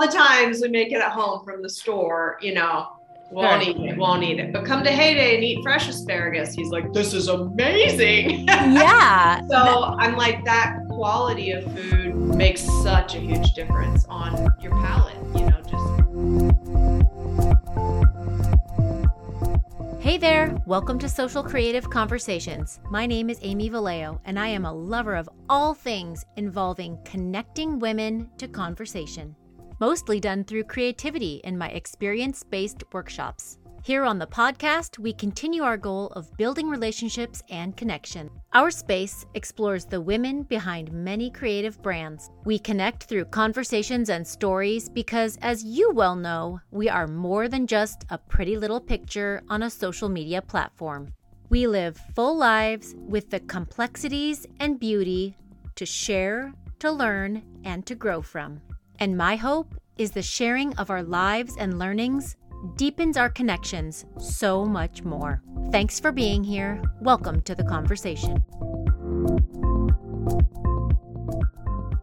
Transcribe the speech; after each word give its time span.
all 0.00 0.06
the 0.06 0.12
times 0.12 0.62
we 0.62 0.68
make 0.68 0.92
it 0.92 1.00
at 1.02 1.12
home 1.12 1.44
from 1.44 1.60
the 1.60 1.68
store, 1.68 2.38
you 2.40 2.54
know, 2.54 2.88
won't 3.30 3.62
eat 3.62 3.76
it, 3.76 3.98
won't 3.98 4.22
eat 4.22 4.38
it. 4.40 4.50
But 4.50 4.64
come 4.64 4.82
to 4.82 4.90
Heyday 4.90 5.34
and 5.34 5.44
eat 5.44 5.62
fresh 5.62 5.90
asparagus. 5.90 6.54
He's 6.54 6.70
like, 6.70 6.90
this 6.94 7.12
is 7.12 7.28
amazing. 7.28 8.46
Yeah. 8.70 9.46
so 9.48 9.94
I'm 9.98 10.16
like, 10.16 10.42
that 10.46 10.78
quality 10.88 11.50
of 11.50 11.64
food 11.76 12.14
makes 12.14 12.62
such 12.82 13.14
a 13.14 13.18
huge 13.18 13.52
difference 13.52 14.06
on 14.06 14.48
your 14.62 14.72
palate, 14.72 15.16
you 15.34 15.44
know, 15.50 15.60
just. 15.68 15.84
Hey 20.02 20.16
there, 20.16 20.56
welcome 20.64 20.98
to 20.98 21.10
Social 21.10 21.42
Creative 21.42 21.88
Conversations. 21.90 22.80
My 22.90 23.04
name 23.04 23.28
is 23.28 23.38
Amy 23.42 23.68
Vallejo, 23.68 24.18
and 24.24 24.38
I 24.38 24.48
am 24.48 24.64
a 24.64 24.72
lover 24.72 25.14
of 25.14 25.28
all 25.50 25.74
things 25.74 26.24
involving 26.36 26.98
connecting 27.04 27.78
women 27.78 28.30
to 28.38 28.48
conversation 28.48 29.36
mostly 29.80 30.20
done 30.20 30.44
through 30.44 30.64
creativity 30.64 31.40
in 31.44 31.58
my 31.58 31.68
experience 31.70 32.44
based 32.44 32.84
workshops. 32.92 33.58
Here 33.82 34.04
on 34.04 34.18
the 34.18 34.26
podcast, 34.26 34.98
we 34.98 35.14
continue 35.14 35.62
our 35.62 35.78
goal 35.78 36.08
of 36.08 36.36
building 36.36 36.68
relationships 36.68 37.42
and 37.48 37.74
connection. 37.78 38.28
Our 38.52 38.70
space 38.70 39.24
explores 39.32 39.86
the 39.86 40.02
women 40.02 40.42
behind 40.42 40.92
many 40.92 41.30
creative 41.30 41.80
brands. 41.82 42.30
We 42.44 42.58
connect 42.58 43.04
through 43.04 43.24
conversations 43.26 44.10
and 44.10 44.26
stories 44.26 44.90
because, 44.90 45.38
as 45.40 45.64
you 45.64 45.92
well 45.92 46.14
know, 46.14 46.60
we 46.70 46.90
are 46.90 47.06
more 47.06 47.48
than 47.48 47.66
just 47.66 48.04
a 48.10 48.18
pretty 48.18 48.58
little 48.58 48.80
picture 48.80 49.42
on 49.48 49.62
a 49.62 49.70
social 49.70 50.10
media 50.10 50.42
platform. 50.42 51.14
We 51.48 51.66
live 51.66 51.96
full 52.14 52.36
lives 52.36 52.94
with 53.08 53.30
the 53.30 53.40
complexities 53.40 54.46
and 54.60 54.78
beauty 54.78 55.38
to 55.76 55.86
share, 55.86 56.52
to 56.80 56.92
learn, 56.92 57.42
and 57.64 57.86
to 57.86 57.94
grow 57.94 58.20
from. 58.20 58.60
And 59.02 59.16
my 59.16 59.36
hope 59.36 59.80
is 59.96 60.10
the 60.10 60.20
sharing 60.20 60.76
of 60.76 60.90
our 60.90 61.02
lives 61.02 61.56
and 61.58 61.78
learnings 61.78 62.36
deepens 62.76 63.16
our 63.16 63.30
connections 63.30 64.04
so 64.18 64.66
much 64.66 65.04
more. 65.04 65.40
Thanks 65.72 65.98
for 65.98 66.12
being 66.12 66.44
here. 66.44 66.82
Welcome 67.00 67.40
to 67.42 67.54
the 67.54 67.64
conversation. 67.64 68.44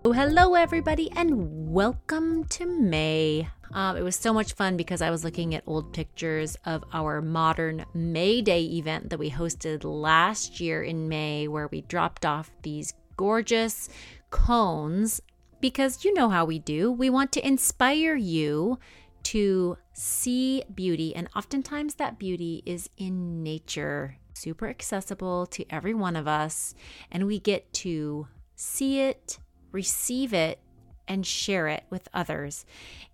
Oh, 0.03 0.11
hello, 0.11 0.55
everybody, 0.55 1.11
and 1.15 1.71
welcome 1.71 2.45
to 2.45 2.65
May. 2.65 3.47
Um, 3.73 3.95
it 3.95 4.01
was 4.01 4.15
so 4.15 4.33
much 4.33 4.53
fun 4.53 4.75
because 4.75 5.03
I 5.03 5.11
was 5.11 5.23
looking 5.23 5.53
at 5.53 5.61
old 5.67 5.93
pictures 5.93 6.57
of 6.65 6.83
our 6.93 7.21
modern 7.21 7.85
May 7.93 8.41
Day 8.41 8.63
event 8.63 9.11
that 9.11 9.19
we 9.19 9.29
hosted 9.29 9.83
last 9.83 10.59
year 10.59 10.81
in 10.81 11.07
May, 11.07 11.47
where 11.47 11.67
we 11.67 11.81
dropped 11.81 12.25
off 12.25 12.49
these 12.63 12.95
gorgeous 13.17 13.87
cones 14.31 15.21
because 15.59 16.05
you 16.05 16.13
know 16.13 16.29
how 16.29 16.45
we 16.45 16.59
do. 16.59 16.91
We 16.91 17.09
want 17.09 17.31
to 17.33 17.45
inspire 17.45 18.15
you 18.15 18.79
to 19.23 19.77
see 19.93 20.63
beauty, 20.73 21.15
and 21.15 21.27
oftentimes 21.35 21.95
that 21.95 22.17
beauty 22.19 22.63
is 22.65 22.89
in 22.97 23.43
nature, 23.43 24.17
super 24.33 24.67
accessible 24.67 25.45
to 25.47 25.65
every 25.69 25.93
one 25.93 26.15
of 26.15 26.27
us, 26.27 26.73
and 27.11 27.27
we 27.27 27.39
get 27.39 27.73
to 27.73 28.27
see 28.55 29.01
it, 29.01 29.39
receive 29.71 30.33
it, 30.33 30.59
and 31.07 31.25
share 31.25 31.67
it 31.67 31.83
with 31.89 32.07
others. 32.13 32.65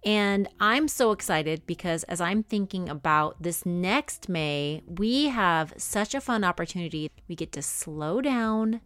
And 0.03 0.47
I'm 0.59 0.87
so 0.87 1.11
excited 1.11 1.65
because 1.65 2.03
as 2.03 2.19
I'm 2.19 2.43
thinking 2.43 2.89
about 2.89 3.41
this 3.41 3.65
next 3.65 4.29
May, 4.29 4.81
we 4.87 5.25
have 5.29 5.73
such 5.77 6.13
a 6.13 6.21
fun 6.21 6.43
opportunity. 6.43 7.09
We 7.27 7.35
get 7.35 7.51
to 7.53 7.61
slow 7.61 8.19
down, 8.19 8.81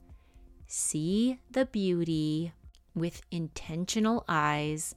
see 0.67 1.39
the 1.49 1.65
beauty, 1.65 2.53
with 2.99 3.21
intentional 3.31 4.25
eyes 4.27 4.95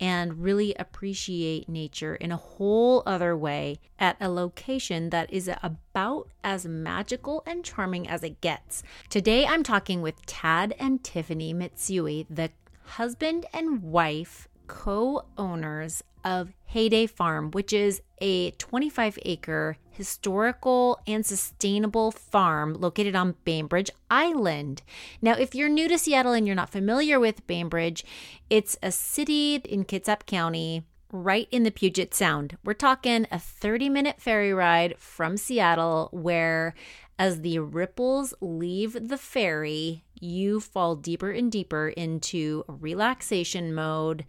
and 0.00 0.42
really 0.42 0.74
appreciate 0.74 1.68
nature 1.68 2.16
in 2.16 2.32
a 2.32 2.36
whole 2.36 3.02
other 3.06 3.36
way 3.36 3.78
at 3.98 4.16
a 4.20 4.28
location 4.28 5.10
that 5.10 5.32
is 5.32 5.50
about 5.62 6.28
as 6.42 6.66
magical 6.66 7.42
and 7.46 7.64
charming 7.64 8.08
as 8.08 8.22
it 8.22 8.40
gets. 8.40 8.82
Today 9.08 9.46
I'm 9.46 9.62
talking 9.62 10.02
with 10.02 10.26
Tad 10.26 10.74
and 10.78 11.02
Tiffany 11.02 11.54
Mitsui, 11.54 12.26
the 12.28 12.50
husband 12.84 13.46
and 13.52 13.82
wife 13.82 14.48
co 14.66 15.24
owners 15.38 16.02
of 16.24 16.52
Heyday 16.64 17.06
Farm, 17.06 17.50
which 17.50 17.72
is 17.72 18.02
a 18.20 18.50
25 18.52 19.18
acre 19.22 19.76
historical 19.90 20.98
and 21.06 21.24
sustainable 21.24 22.10
farm 22.10 22.74
located 22.74 23.14
on 23.14 23.36
Bainbridge 23.44 23.90
Island. 24.10 24.82
Now, 25.22 25.34
if 25.34 25.54
you're 25.54 25.68
new 25.68 25.88
to 25.88 25.98
Seattle 25.98 26.32
and 26.32 26.46
you're 26.46 26.56
not 26.56 26.70
familiar 26.70 27.20
with 27.20 27.46
Bainbridge, 27.46 28.04
it's 28.50 28.76
a 28.82 28.90
city 28.90 29.56
in 29.56 29.84
Kitsap 29.84 30.26
County 30.26 30.82
right 31.12 31.46
in 31.52 31.62
the 31.62 31.70
Puget 31.70 32.12
Sound. 32.12 32.58
We're 32.64 32.74
talking 32.74 33.26
a 33.30 33.38
30 33.38 33.88
minute 33.88 34.20
ferry 34.20 34.52
ride 34.52 34.96
from 34.98 35.36
Seattle 35.36 36.08
where 36.12 36.74
as 37.18 37.42
the 37.42 37.60
ripples 37.60 38.34
leave 38.40 39.08
the 39.08 39.18
ferry, 39.18 40.02
you 40.20 40.58
fall 40.58 40.96
deeper 40.96 41.30
and 41.30 41.50
deeper 41.52 41.88
into 41.88 42.64
relaxation 42.66 43.72
mode, 43.72 44.24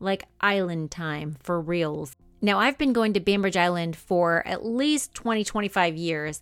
like 0.00 0.26
island 0.40 0.90
time 0.90 1.36
for 1.40 1.60
reals. 1.60 2.16
Now, 2.42 2.58
I've 2.58 2.78
been 2.78 2.94
going 2.94 3.12
to 3.12 3.20
Bainbridge 3.20 3.56
Island 3.56 3.96
for 3.96 4.46
at 4.46 4.64
least 4.64 5.14
20, 5.14 5.44
25 5.44 5.96
years, 5.96 6.40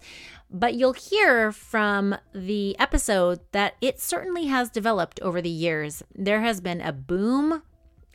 but 0.48 0.74
you'll 0.74 0.92
hear 0.92 1.50
from 1.50 2.16
the 2.32 2.78
episode 2.78 3.40
that 3.50 3.74
it 3.80 4.00
certainly 4.00 4.46
has 4.46 4.70
developed 4.70 5.20
over 5.20 5.42
the 5.42 5.50
years. 5.50 6.04
There 6.14 6.40
has 6.40 6.60
been 6.60 6.80
a 6.80 6.92
boom 6.92 7.62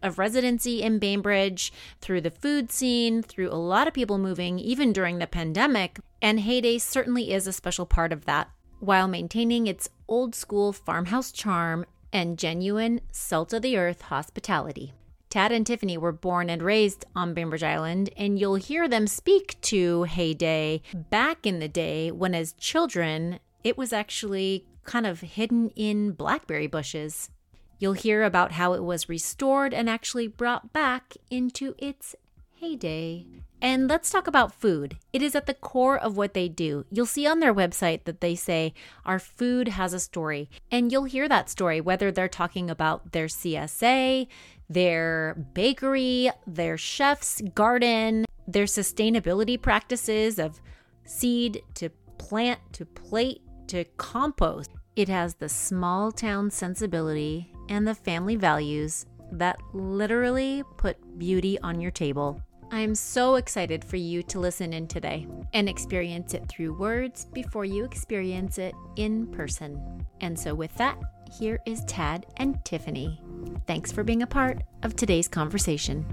of 0.01 0.17
residency 0.17 0.81
in 0.81 0.99
Bainbridge 0.99 1.73
through 1.99 2.21
the 2.21 2.31
food 2.31 2.71
scene, 2.71 3.21
through 3.21 3.49
a 3.49 3.55
lot 3.55 3.87
of 3.87 3.93
people 3.93 4.17
moving, 4.17 4.59
even 4.59 4.93
during 4.93 5.19
the 5.19 5.27
pandemic, 5.27 5.99
and 6.21 6.39
Heyday 6.41 6.77
certainly 6.77 7.33
is 7.33 7.47
a 7.47 7.53
special 7.53 7.85
part 7.85 8.13
of 8.13 8.25
that, 8.25 8.49
while 8.79 9.07
maintaining 9.07 9.67
its 9.67 9.89
old 10.07 10.35
school 10.35 10.71
farmhouse 10.71 11.31
charm 11.31 11.85
and 12.11 12.37
genuine 12.37 13.01
salt 13.11 13.51
of 13.53 13.61
the 13.61 13.77
earth 13.77 14.03
hospitality. 14.03 14.93
Tad 15.33 15.51
and 15.51 15.65
Tiffany 15.65 15.97
were 15.97 16.11
born 16.11 16.47
and 16.47 16.61
raised 16.61 17.05
on 17.15 17.33
Bainbridge 17.33 17.63
Island, 17.63 18.11
and 18.15 18.37
you'll 18.37 18.53
hear 18.53 18.87
them 18.87 19.07
speak 19.07 19.59
to 19.61 20.03
Heyday 20.03 20.83
back 21.09 21.47
in 21.47 21.57
the 21.57 21.67
day 21.67 22.11
when, 22.11 22.35
as 22.35 22.53
children, 22.53 23.39
it 23.63 23.75
was 23.75 23.91
actually 23.91 24.67
kind 24.83 25.07
of 25.07 25.21
hidden 25.21 25.71
in 25.71 26.11
blackberry 26.11 26.67
bushes. 26.67 27.31
You'll 27.79 27.93
hear 27.93 28.21
about 28.21 28.51
how 28.51 28.73
it 28.73 28.83
was 28.83 29.09
restored 29.09 29.73
and 29.73 29.89
actually 29.89 30.27
brought 30.27 30.71
back 30.71 31.15
into 31.31 31.73
its 31.79 32.15
heyday. 32.63 33.25
And 33.63 33.89
let's 33.89 34.09
talk 34.09 34.27
about 34.27 34.53
food. 34.53 34.97
It 35.13 35.21
is 35.21 35.35
at 35.35 35.45
the 35.45 35.53
core 35.53 35.97
of 35.97 36.17
what 36.17 36.33
they 36.33 36.49
do. 36.49 36.85
You'll 36.91 37.05
see 37.05 37.25
on 37.25 37.39
their 37.39 37.53
website 37.53 38.03
that 38.03 38.19
they 38.19 38.35
say, 38.35 38.73
Our 39.05 39.19
food 39.19 39.69
has 39.69 39.93
a 39.93 40.01
story. 40.01 40.49
And 40.69 40.91
you'll 40.91 41.05
hear 41.05 41.29
that 41.29 41.49
story, 41.49 41.79
whether 41.79 42.11
they're 42.11 42.27
talking 42.27 42.69
about 42.69 43.13
their 43.13 43.27
CSA, 43.27 44.27
their 44.69 45.35
bakery, 45.53 46.29
their 46.47 46.77
chef's 46.77 47.41
garden, 47.53 48.25
their 48.47 48.65
sustainability 48.65 49.61
practices 49.61 50.39
of 50.39 50.61
seed 51.05 51.61
to 51.75 51.89
plant 52.17 52.59
to 52.73 52.85
plate 52.85 53.41
to 53.67 53.83
compost. 53.97 54.71
It 54.95 55.09
has 55.09 55.35
the 55.35 55.49
small 55.49 56.11
town 56.11 56.51
sensibility 56.51 57.51
and 57.69 57.87
the 57.87 57.95
family 57.95 58.35
values 58.35 59.05
that 59.31 59.57
literally 59.73 60.63
put 60.77 61.17
beauty 61.17 61.59
on 61.59 61.81
your 61.81 61.91
table. 61.91 62.41
I'm 62.71 62.95
so 62.95 63.35
excited 63.35 63.85
for 63.85 63.97
you 63.97 64.23
to 64.23 64.39
listen 64.39 64.73
in 64.73 64.87
today 64.87 65.27
and 65.53 65.69
experience 65.69 66.33
it 66.33 66.47
through 66.49 66.77
words 66.77 67.25
before 67.25 67.65
you 67.65 67.83
experience 67.85 68.57
it 68.57 68.73
in 68.95 69.27
person. 69.27 70.05
And 70.21 70.37
so, 70.37 70.55
with 70.55 70.73
that, 70.75 70.97
here 71.39 71.59
is 71.65 71.83
Tad 71.85 72.27
and 72.37 72.63
Tiffany. 72.63 73.19
Thanks 73.65 73.91
for 73.91 74.03
being 74.03 74.21
a 74.21 74.27
part 74.27 74.61
of 74.83 74.95
today's 74.95 75.27
conversation. 75.27 76.05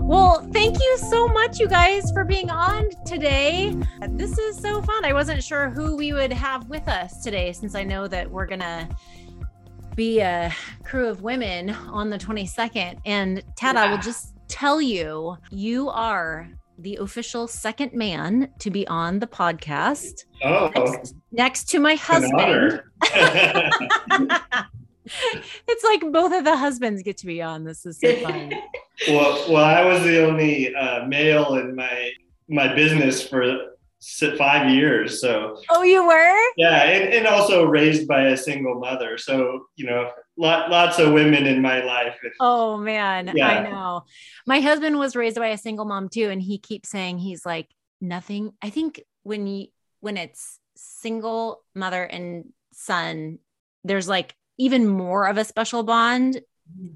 Well, 0.00 0.46
thank 0.52 0.78
you 0.78 0.98
so 0.98 1.28
much, 1.28 1.58
you 1.58 1.66
guys, 1.66 2.10
for 2.10 2.24
being 2.24 2.50
on 2.50 2.90
today. 3.06 3.74
This 4.10 4.36
is 4.36 4.58
so 4.58 4.82
fun. 4.82 5.04
I 5.06 5.14
wasn't 5.14 5.42
sure 5.42 5.70
who 5.70 5.96
we 5.96 6.12
would 6.12 6.32
have 6.32 6.68
with 6.68 6.86
us 6.88 7.22
today 7.22 7.52
since 7.52 7.74
I 7.74 7.84
know 7.84 8.06
that 8.08 8.30
we're 8.30 8.46
going 8.46 8.60
to 8.60 8.86
be 9.96 10.20
a 10.20 10.52
crew 10.84 11.08
of 11.08 11.22
women 11.22 11.70
on 11.70 12.10
the 12.10 12.18
22nd. 12.18 12.98
And 13.06 13.42
Tad, 13.56 13.76
yeah. 13.76 13.82
I 13.84 13.90
will 13.90 13.98
just 13.98 14.34
tell 14.52 14.82
you, 14.82 15.36
you 15.50 15.88
are 15.88 16.48
the 16.78 16.96
official 16.96 17.48
second 17.48 17.94
man 17.94 18.50
to 18.58 18.70
be 18.70 18.86
on 18.86 19.18
the 19.18 19.26
podcast. 19.26 20.26
Oh, 20.44 20.70
next, 20.76 21.14
next 21.32 21.64
to 21.70 21.80
my 21.80 21.94
husband. 21.94 22.82
it's 25.68 25.84
like 25.84 26.00
both 26.12 26.34
of 26.34 26.44
the 26.44 26.56
husbands 26.56 27.02
get 27.02 27.16
to 27.18 27.26
be 27.26 27.40
on. 27.40 27.64
This 27.64 27.86
is 27.86 27.98
so 27.98 28.14
fun. 28.16 28.52
well, 29.08 29.50
well, 29.50 29.64
I 29.64 29.84
was 29.84 30.02
the 30.02 30.26
only 30.26 30.74
uh, 30.74 31.06
male 31.06 31.54
in 31.54 31.74
my 31.74 32.12
my 32.48 32.74
business 32.74 33.26
for 33.26 33.58
five 34.36 34.68
years. 34.68 35.20
So 35.20 35.60
oh, 35.70 35.82
you 35.82 36.06
were 36.06 36.52
yeah, 36.58 36.82
and, 36.84 37.14
and 37.14 37.26
also 37.26 37.64
raised 37.64 38.06
by 38.06 38.26
a 38.26 38.36
single 38.36 38.78
mother. 38.78 39.16
So 39.16 39.66
you 39.76 39.86
know, 39.86 40.10
lot, 40.36 40.70
lots 40.70 40.98
of 40.98 41.12
women 41.12 41.46
in 41.46 41.62
my 41.62 41.82
life. 41.82 42.16
Oh 42.40 42.76
man, 42.76 43.32
yeah. 43.34 43.48
I 43.48 43.70
know. 43.70 44.04
My 44.46 44.60
husband 44.60 44.98
was 44.98 45.16
raised 45.16 45.36
by 45.36 45.48
a 45.48 45.58
single 45.58 45.84
mom 45.84 46.08
too, 46.08 46.30
and 46.30 46.40
he 46.40 46.58
keeps 46.58 46.90
saying 46.90 47.18
he's 47.18 47.44
like 47.46 47.68
nothing. 48.00 48.52
I 48.62 48.70
think 48.70 49.02
when 49.22 49.46
you 49.46 49.68
when 50.00 50.16
it's 50.16 50.58
single 50.76 51.62
mother 51.74 52.02
and 52.02 52.52
son, 52.72 53.38
there's 53.84 54.08
like 54.08 54.34
even 54.58 54.86
more 54.86 55.26
of 55.26 55.38
a 55.38 55.44
special 55.44 55.82
bond 55.82 56.40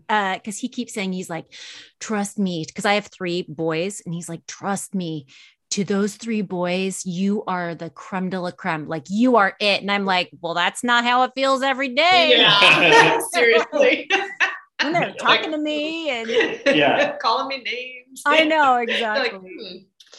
uh 0.09 0.35
because 0.35 0.59
he 0.59 0.69
keeps 0.69 0.95
saying 0.95 1.13
he's 1.13 1.29
like 1.29 1.53
trust 2.01 2.39
me 2.39 2.65
because 2.67 2.85
i 2.85 2.95
have 2.95 3.07
three 3.07 3.45
boys 3.49 4.01
and 4.07 4.15
he's 4.15 4.29
like 4.29 4.47
trust 4.47 4.95
me 4.95 5.27
to 5.71 5.85
those 5.85 6.15
three 6.15 6.43
boys, 6.43 7.05
you 7.05 7.45
are 7.47 7.75
the 7.75 7.91
creme 7.91 8.31
de 8.31 8.41
la 8.41 8.51
creme. 8.51 8.89
Like 8.89 9.07
you 9.09 9.37
are 9.37 9.55
it. 9.61 9.81
And 9.81 9.91
I'm 9.91 10.05
like, 10.05 10.31
well, 10.41 10.55
that's 10.55 10.85
not 10.85 11.05
how 11.05 11.25
it 11.25 11.33
feels 11.35 11.63
every 11.63 11.89
day. 11.89 12.35
Yeah, 12.37 13.19
seriously. 13.33 14.09
when 14.83 14.93
they're 14.93 15.15
talking 15.15 15.51
to 15.53 15.59
me 15.59 16.11
and 16.11 16.29
yeah, 16.67 17.17
calling 17.23 17.49
me 17.49 17.63
names. 17.63 18.23
I 18.27 18.45
know 18.45 18.77
exactly. 18.77 19.39
Like, 19.39 19.43
hmm. 19.43 19.77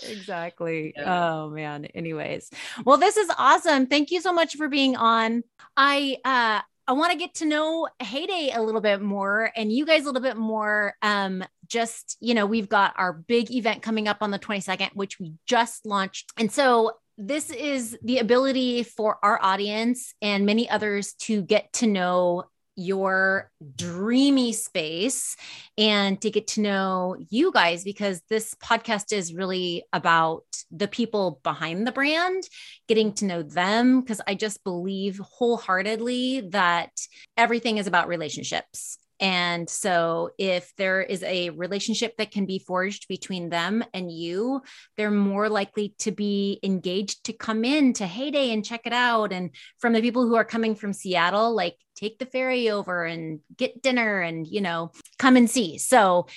Exactly. 0.09 0.93
Yeah. 0.95 1.35
Oh 1.35 1.49
man. 1.49 1.85
Anyways, 1.85 2.51
well, 2.85 2.97
this 2.97 3.17
is 3.17 3.29
awesome. 3.37 3.87
Thank 3.87 4.11
you 4.11 4.21
so 4.21 4.31
much 4.31 4.55
for 4.55 4.67
being 4.67 4.95
on. 4.95 5.43
I 5.75 6.17
uh 6.23 6.61
I 6.87 6.93
want 6.93 7.11
to 7.11 7.17
get 7.17 7.35
to 7.35 7.45
know 7.45 7.87
Heyday 7.99 8.51
a 8.55 8.61
little 8.61 8.79
bit 8.79 9.01
more 9.01 9.51
and 9.57 9.71
you 9.71 9.85
guys 9.85 10.03
a 10.03 10.05
little 10.05 10.21
bit 10.21 10.37
more. 10.37 10.95
Um, 11.01 11.43
just, 11.67 12.15
you 12.21 12.33
know, 12.33 12.45
we've 12.45 12.69
got 12.69 12.93
our 12.97 13.11
big 13.11 13.51
event 13.51 13.81
coming 13.81 14.07
up 14.07 14.17
on 14.21 14.31
the 14.31 14.39
22nd, 14.39 14.91
which 14.93 15.19
we 15.19 15.33
just 15.45 15.85
launched. 15.85 16.31
And 16.37 16.49
so 16.49 16.93
this 17.17 17.49
is 17.49 17.97
the 18.03 18.19
ability 18.19 18.83
for 18.83 19.17
our 19.21 19.37
audience 19.41 20.13
and 20.21 20.45
many 20.45 20.69
others 20.69 21.13
to 21.13 21.41
get 21.41 21.73
to 21.73 21.87
know 21.87 22.45
your 22.77 23.51
dreamy 23.75 24.53
space 24.53 25.35
and 25.77 26.21
to 26.21 26.29
get 26.29 26.47
to 26.47 26.61
know 26.61 27.17
you 27.29 27.51
guys 27.51 27.83
because 27.83 28.21
this 28.29 28.53
podcast 28.63 29.11
is 29.11 29.33
really 29.33 29.83
about 29.91 30.45
the 30.71 30.87
people 30.87 31.41
behind 31.43 31.85
the 31.87 31.91
brand, 31.91 32.43
getting 32.87 33.11
to 33.13 33.25
know 33.25 33.41
them. 33.41 34.01
Because 34.01 34.21
I 34.27 34.35
just 34.35 34.63
believe 34.63 35.17
wholeheartedly 35.17 36.49
that 36.51 36.91
everything 37.35 37.79
is 37.79 37.87
about 37.87 38.07
relationships 38.07 38.99
and 39.19 39.67
so, 39.67 40.29
if 40.37 40.71
there 40.77 41.01
is 41.01 41.23
a 41.23 41.49
relationship 41.49 42.17
that 42.17 42.29
can 42.29 42.45
be 42.45 42.59
forged 42.59 43.07
between 43.07 43.49
them 43.49 43.83
and 43.93 44.11
you, 44.11 44.61
they're 44.95 45.09
more 45.09 45.49
likely 45.49 45.95
to 45.99 46.11
be 46.11 46.59
engaged 46.61 47.23
to 47.25 47.33
come 47.33 47.65
in 47.65 47.93
to 47.93 48.05
Heyday 48.05 48.51
and 48.51 48.63
check 48.63 48.81
it 48.85 48.93
out. 48.93 49.33
And 49.33 49.49
from 49.79 49.93
the 49.93 50.01
people 50.01 50.27
who 50.27 50.35
are 50.35 50.45
coming 50.45 50.75
from 50.75 50.93
Seattle, 50.93 51.55
like 51.55 51.77
take 51.95 52.19
the 52.19 52.27
ferry 52.27 52.69
over 52.69 53.05
and 53.05 53.39
get 53.55 53.81
dinner 53.81 54.21
and, 54.21 54.45
you 54.45 54.61
know, 54.61 54.91
come 55.17 55.35
and 55.35 55.49
see. 55.49 55.79
So, 55.79 56.27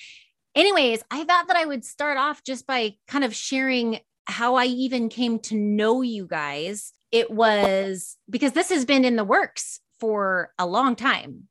anyways, 0.54 1.02
I 1.10 1.24
thought 1.24 1.48
that 1.48 1.56
I 1.58 1.66
would 1.66 1.84
start 1.84 2.16
off 2.16 2.42
just 2.42 2.66
by 2.66 2.94
kind 3.06 3.24
of 3.24 3.34
sharing 3.34 4.00
how 4.24 4.54
I 4.54 4.64
even 4.64 5.10
came 5.10 5.38
to 5.40 5.54
know 5.54 6.00
you 6.00 6.26
guys. 6.26 6.92
It 7.12 7.30
was 7.30 8.16
because 8.30 8.52
this 8.52 8.70
has 8.70 8.86
been 8.86 9.04
in 9.04 9.16
the 9.16 9.24
works 9.24 9.80
for 9.98 10.54
a 10.58 10.64
long 10.64 10.96
time 10.96 11.48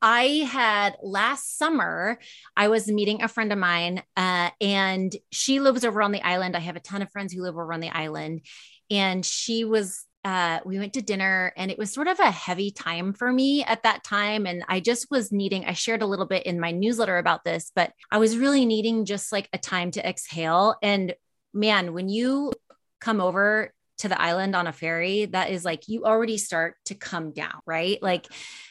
I 0.00 0.24
had 0.50 0.96
last 1.02 1.56
summer, 1.56 2.18
I 2.56 2.68
was 2.68 2.86
meeting 2.88 3.22
a 3.22 3.28
friend 3.28 3.52
of 3.52 3.58
mine, 3.58 4.02
uh, 4.16 4.50
and 4.60 5.14
she 5.30 5.60
lives 5.60 5.84
over 5.84 6.02
on 6.02 6.12
the 6.12 6.22
island. 6.22 6.56
I 6.56 6.60
have 6.60 6.76
a 6.76 6.80
ton 6.80 7.02
of 7.02 7.10
friends 7.10 7.32
who 7.32 7.42
live 7.42 7.54
over 7.54 7.72
on 7.72 7.80
the 7.80 7.90
island. 7.90 8.42
And 8.90 9.24
she 9.24 9.64
was, 9.64 10.04
uh, 10.24 10.60
we 10.66 10.78
went 10.78 10.92
to 10.94 11.02
dinner, 11.02 11.52
and 11.56 11.70
it 11.70 11.78
was 11.78 11.92
sort 11.92 12.06
of 12.06 12.20
a 12.20 12.30
heavy 12.30 12.70
time 12.70 13.14
for 13.14 13.32
me 13.32 13.64
at 13.64 13.84
that 13.84 14.04
time. 14.04 14.46
And 14.46 14.62
I 14.68 14.80
just 14.80 15.06
was 15.10 15.32
needing, 15.32 15.64
I 15.64 15.72
shared 15.72 16.02
a 16.02 16.06
little 16.06 16.26
bit 16.26 16.44
in 16.44 16.60
my 16.60 16.70
newsletter 16.72 17.16
about 17.16 17.44
this, 17.44 17.72
but 17.74 17.92
I 18.10 18.18
was 18.18 18.36
really 18.36 18.66
needing 18.66 19.06
just 19.06 19.32
like 19.32 19.48
a 19.52 19.58
time 19.58 19.90
to 19.92 20.06
exhale. 20.06 20.76
And 20.82 21.14
man, 21.54 21.94
when 21.94 22.08
you 22.08 22.52
come 23.00 23.20
over 23.20 23.72
to 24.02 24.08
the 24.08 24.20
island 24.20 24.54
on 24.54 24.66
a 24.66 24.72
ferry, 24.72 25.26
that 25.26 25.50
is 25.50 25.64
like 25.64 25.88
you 25.88 26.04
already 26.04 26.36
start 26.36 26.74
to 26.86 26.94
come 26.94 27.32
down, 27.32 27.60
right? 27.66 28.02
Like 28.02 28.26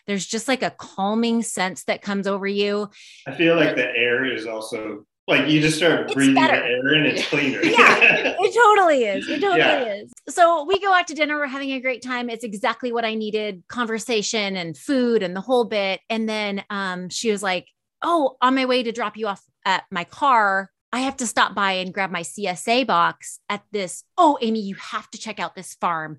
there's 0.05 0.25
just 0.25 0.47
like 0.47 0.61
a 0.61 0.71
calming 0.71 1.41
sense 1.41 1.85
that 1.85 2.01
comes 2.01 2.27
over 2.27 2.47
you. 2.47 2.89
I 3.25 3.33
feel 3.33 3.55
like 3.55 3.75
the 3.75 3.87
air 3.87 4.25
is 4.25 4.45
also 4.45 5.05
like 5.27 5.47
you 5.47 5.61
just 5.61 5.77
start 5.77 6.01
it's 6.01 6.13
breathing 6.13 6.35
better. 6.35 6.59
the 6.59 6.65
air 6.65 6.93
and 6.93 7.05
it's 7.05 7.25
cleaner. 7.27 7.61
yeah, 7.63 8.35
it 8.39 8.53
totally 8.53 9.05
is. 9.05 9.27
It 9.29 9.39
totally 9.39 9.59
yeah. 9.59 9.93
is. 9.93 10.11
So 10.27 10.65
we 10.65 10.79
go 10.79 10.93
out 10.93 11.07
to 11.07 11.13
dinner, 11.13 11.37
we're 11.37 11.47
having 11.47 11.71
a 11.71 11.79
great 11.79 12.01
time. 12.01 12.29
It's 12.29 12.43
exactly 12.43 12.91
what 12.91 13.05
I 13.05 13.15
needed 13.15 13.63
conversation 13.69 14.57
and 14.57 14.77
food 14.77 15.23
and 15.23 15.33
the 15.33 15.41
whole 15.41 15.63
bit. 15.63 16.01
And 16.09 16.27
then 16.27 16.63
um, 16.69 17.09
she 17.09 17.31
was 17.31 17.41
like, 17.41 17.67
Oh, 18.03 18.35
on 18.41 18.55
my 18.55 18.65
way 18.65 18.83
to 18.83 18.91
drop 18.91 19.15
you 19.15 19.27
off 19.27 19.41
at 19.63 19.83
my 19.91 20.03
car, 20.03 20.71
I 20.93 21.01
have 21.01 21.17
to 21.17 21.27
stop 21.27 21.55
by 21.55 21.73
and 21.73 21.93
grab 21.93 22.11
my 22.11 22.21
CSA 22.21 22.85
box 22.85 23.39
at 23.49 23.63
this. 23.71 24.03
Oh, 24.17 24.37
Amy, 24.41 24.59
you 24.61 24.75
have 24.75 25.09
to 25.11 25.17
check 25.17 25.39
out 25.39 25.55
this 25.55 25.73
farm. 25.75 26.17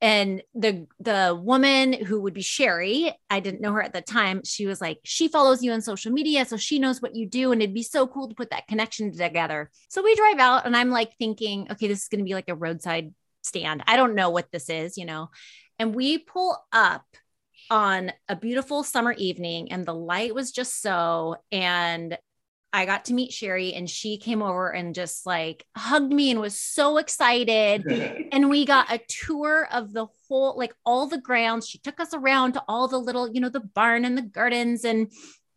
And 0.00 0.42
the 0.54 0.86
the 1.00 1.38
woman 1.42 1.94
who 1.94 2.20
would 2.20 2.34
be 2.34 2.42
Sherry, 2.42 3.12
I 3.30 3.40
didn't 3.40 3.62
know 3.62 3.72
her 3.72 3.82
at 3.82 3.94
the 3.94 4.02
time. 4.02 4.42
She 4.44 4.66
was 4.66 4.80
like, 4.80 4.98
she 5.04 5.26
follows 5.26 5.62
you 5.62 5.72
on 5.72 5.80
social 5.80 6.12
media, 6.12 6.44
so 6.44 6.58
she 6.58 6.78
knows 6.78 7.00
what 7.00 7.16
you 7.16 7.26
do, 7.26 7.50
and 7.50 7.62
it'd 7.62 7.74
be 7.74 7.82
so 7.82 8.06
cool 8.06 8.28
to 8.28 8.34
put 8.34 8.50
that 8.50 8.68
connection 8.68 9.10
together. 9.10 9.70
So 9.88 10.02
we 10.02 10.14
drive 10.14 10.38
out, 10.38 10.66
and 10.66 10.76
I'm 10.76 10.90
like 10.90 11.16
thinking, 11.16 11.68
okay, 11.70 11.88
this 11.88 12.02
is 12.02 12.08
going 12.08 12.18
to 12.18 12.28
be 12.28 12.34
like 12.34 12.50
a 12.50 12.54
roadside 12.54 13.14
stand. 13.42 13.82
I 13.86 13.96
don't 13.96 14.14
know 14.14 14.28
what 14.28 14.52
this 14.52 14.68
is, 14.68 14.98
you 14.98 15.06
know. 15.06 15.30
And 15.78 15.94
we 15.94 16.18
pull 16.18 16.58
up 16.72 17.06
on 17.70 18.12
a 18.28 18.36
beautiful 18.36 18.82
summer 18.82 19.12
evening, 19.12 19.72
and 19.72 19.86
the 19.86 19.94
light 19.94 20.34
was 20.34 20.52
just 20.52 20.82
so, 20.82 21.36
and 21.50 22.18
I 22.76 22.84
got 22.84 23.06
to 23.06 23.14
meet 23.14 23.32
Sherry 23.32 23.72
and 23.72 23.88
she 23.88 24.18
came 24.18 24.42
over 24.42 24.68
and 24.68 24.94
just 24.94 25.24
like 25.24 25.64
hugged 25.74 26.12
me 26.12 26.30
and 26.30 26.40
was 26.40 26.60
so 26.60 26.98
excited. 26.98 27.86
and 28.32 28.50
we 28.50 28.66
got 28.66 28.92
a 28.92 29.00
tour 29.08 29.66
of 29.72 29.94
the 29.94 30.08
whole, 30.28 30.58
like 30.58 30.74
all 30.84 31.06
the 31.06 31.16
grounds. 31.16 31.66
She 31.66 31.78
took 31.78 31.98
us 32.00 32.12
around 32.12 32.52
to 32.52 32.62
all 32.68 32.86
the 32.86 32.98
little, 32.98 33.32
you 33.32 33.40
know, 33.40 33.48
the 33.48 33.60
barn 33.60 34.04
and 34.04 34.16
the 34.16 34.22
gardens 34.22 34.84
and 34.84 35.10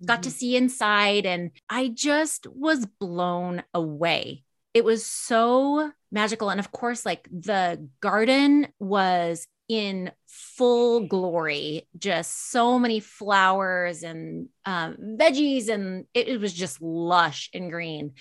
got 0.06 0.22
mm-hmm. 0.22 0.22
to 0.22 0.32
see 0.32 0.56
inside. 0.56 1.26
And 1.26 1.52
I 1.70 1.90
just 1.90 2.48
was 2.48 2.86
blown 2.86 3.64
away. 3.74 4.46
It 4.74 4.86
was 4.86 5.06
so 5.06 5.92
magical. 6.14 6.50
And 6.50 6.60
of 6.62 6.72
course, 6.72 7.06
like 7.06 7.28
the 7.30 7.86
garden 8.00 8.70
was 8.80 9.46
in 9.70 10.12
full 10.28 11.08
glory, 11.08 11.88
just 11.98 12.52
so 12.52 12.78
many 12.80 13.00
flowers 13.00 14.04
and 14.04 14.50
um, 14.66 14.98
veggies, 15.00 15.70
and 15.70 16.06
it, 16.14 16.28
it 16.28 16.42
was 16.42 16.54
just 16.54 16.82
lush 16.82 17.50
and 17.54 17.72
green. 17.72 18.14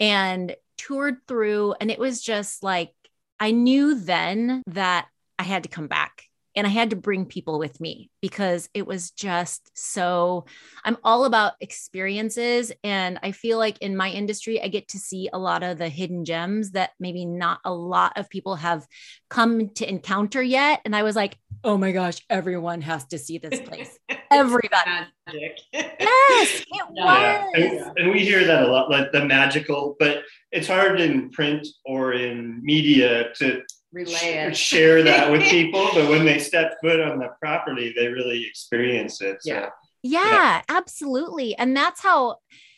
And 0.00 0.56
toured 0.78 1.18
through, 1.28 1.74
and 1.80 1.90
it 1.90 1.98
was 1.98 2.22
just 2.22 2.62
like 2.62 2.92
I 3.38 3.50
knew 3.50 4.00
then 4.00 4.62
that 4.68 5.06
I 5.38 5.42
had 5.42 5.64
to 5.64 5.68
come 5.68 5.88
back 5.88 6.24
and 6.56 6.66
I 6.66 6.70
had 6.70 6.90
to 6.90 6.96
bring 6.96 7.26
people 7.26 7.58
with 7.58 7.80
me 7.80 8.10
because 8.20 8.68
it 8.74 8.86
was 8.86 9.10
just 9.10 9.70
so 9.74 10.44
I'm 10.84 10.96
all 11.02 11.24
about 11.24 11.54
experiences. 11.60 12.72
And 12.82 13.18
I 13.22 13.32
feel 13.32 13.58
like 13.58 13.78
in 13.78 13.96
my 13.96 14.10
industry 14.10 14.62
I 14.62 14.68
get 14.68 14.88
to 14.88 14.98
see 14.98 15.28
a 15.32 15.38
lot 15.38 15.62
of 15.62 15.78
the 15.78 15.88
hidden 15.88 16.24
gems 16.24 16.72
that 16.72 16.90
maybe 17.00 17.24
not 17.24 17.60
a 17.64 17.72
lot 17.72 18.12
of 18.16 18.30
people 18.30 18.56
have 18.56 18.86
come 19.28 19.70
to 19.70 19.88
encounter 19.88 20.42
yet. 20.42 20.80
And 20.84 20.94
I 20.94 21.02
was 21.02 21.16
like 21.16 21.38
oh 21.62 21.78
my 21.78 21.92
gosh 21.92 22.20
everyone 22.28 22.82
has 22.82 23.06
to 23.06 23.18
see 23.18 23.38
this 23.38 23.60
place. 23.60 23.98
Everybody. 24.30 24.90
yes 25.32 25.54
it 25.72 26.66
yeah. 26.70 27.44
was 27.44 27.54
and, 27.54 27.98
and 27.98 28.10
we 28.10 28.20
hear 28.20 28.44
that 28.44 28.64
a 28.64 28.66
lot 28.66 28.90
like 28.90 29.12
the 29.12 29.24
magical 29.24 29.96
but 29.98 30.22
it's 30.50 30.66
hard 30.66 31.00
in 31.00 31.30
print 31.30 31.66
or 31.84 32.12
in 32.12 32.60
media 32.62 33.32
to 33.34 33.62
relay 33.94 34.34
it. 34.34 34.56
share 34.56 35.02
that 35.02 35.30
with 35.30 35.42
people, 35.50 35.88
but 35.94 36.08
when 36.08 36.24
they 36.24 36.38
step 36.38 36.76
foot 36.82 37.00
on 37.00 37.18
the 37.18 37.28
property, 37.40 37.94
they 37.96 38.08
really 38.08 38.44
experience 38.44 39.20
it. 39.20 39.38
So, 39.40 39.52
yeah. 39.52 39.68
yeah. 40.02 40.30
Yeah, 40.30 40.62
absolutely. 40.68 41.56
And 41.56 41.76
that's 41.76 42.02
how, 42.02 42.36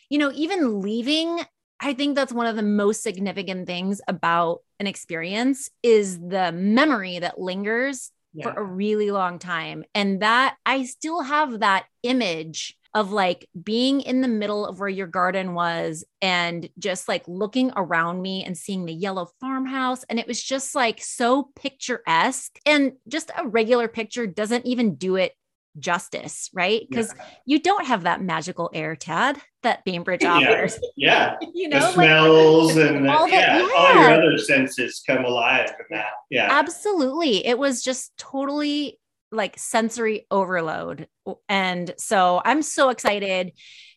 you 0.09 0.17
know, 0.17 0.31
even 0.33 0.81
leaving, 0.81 1.41
I 1.79 1.93
think 1.93 2.15
that's 2.15 2.31
one 2.31 2.45
of 2.47 2.55
the 2.55 2.63
most 2.63 3.03
significant 3.03 3.67
things 3.67 3.99
about 4.07 4.59
an 4.79 4.87
experience 4.87 5.69
is 5.83 6.19
the 6.19 6.51
memory 6.53 7.19
that 7.19 7.39
lingers 7.39 8.11
yeah. 8.33 8.45
for 8.45 8.59
a 8.59 8.63
really 8.63 9.11
long 9.11 9.39
time. 9.39 9.83
And 9.93 10.21
that 10.21 10.55
I 10.65 10.85
still 10.85 11.21
have 11.21 11.59
that 11.59 11.85
image 12.03 12.77
of 12.97 13.11
like 13.11 13.47
being 13.63 14.01
in 14.01 14.21
the 14.21 14.27
middle 14.27 14.65
of 14.65 14.79
where 14.79 14.89
your 14.89 15.05
garden 15.05 15.53
was 15.53 16.03
and 16.19 16.67
just 16.79 17.07
like 17.07 17.23
looking 17.27 17.71
around 17.75 18.19
me 18.23 18.43
and 18.43 18.57
seeing 18.57 18.85
the 18.85 18.93
yellow 18.93 19.29
farmhouse. 19.39 20.03
And 20.09 20.17
it 20.17 20.25
was 20.25 20.41
just 20.41 20.73
like 20.73 20.99
so 20.99 21.51
picturesque. 21.55 22.57
And 22.65 22.93
just 23.07 23.29
a 23.37 23.47
regular 23.47 23.87
picture 23.87 24.25
doesn't 24.25 24.65
even 24.65 24.95
do 24.95 25.15
it 25.15 25.33
justice, 25.77 26.49
right? 26.55 26.87
Because 26.89 27.13
yeah. 27.15 27.25
you 27.45 27.59
don't 27.59 27.85
have 27.85 28.01
that 28.01 28.23
magical 28.23 28.71
air, 28.73 28.95
Tad, 28.95 29.39
that 29.61 29.85
Bainbridge 29.85 30.23
offers. 30.23 30.79
Yeah. 30.95 31.35
yeah. 31.39 31.49
you 31.53 31.69
know, 31.69 31.79
the 31.79 31.91
smells 31.91 32.75
like, 32.75 32.89
and 32.95 33.05
the, 33.05 33.11
all, 33.11 33.27
the, 33.27 33.33
yeah, 33.33 33.59
yeah. 33.59 33.69
all 33.77 33.93
your 33.93 34.11
other 34.11 34.37
senses 34.39 35.03
come 35.05 35.23
alive 35.23 35.69
in 35.69 35.95
that. 35.95 36.13
Yeah. 36.31 36.47
Absolutely. 36.49 37.45
It 37.45 37.59
was 37.59 37.83
just 37.83 38.17
totally 38.17 38.97
like 39.31 39.57
sensory 39.57 40.25
overload. 40.31 41.07
And 41.49 41.93
so 41.97 42.41
I'm 42.43 42.61
so 42.61 42.89
excited 42.89 43.51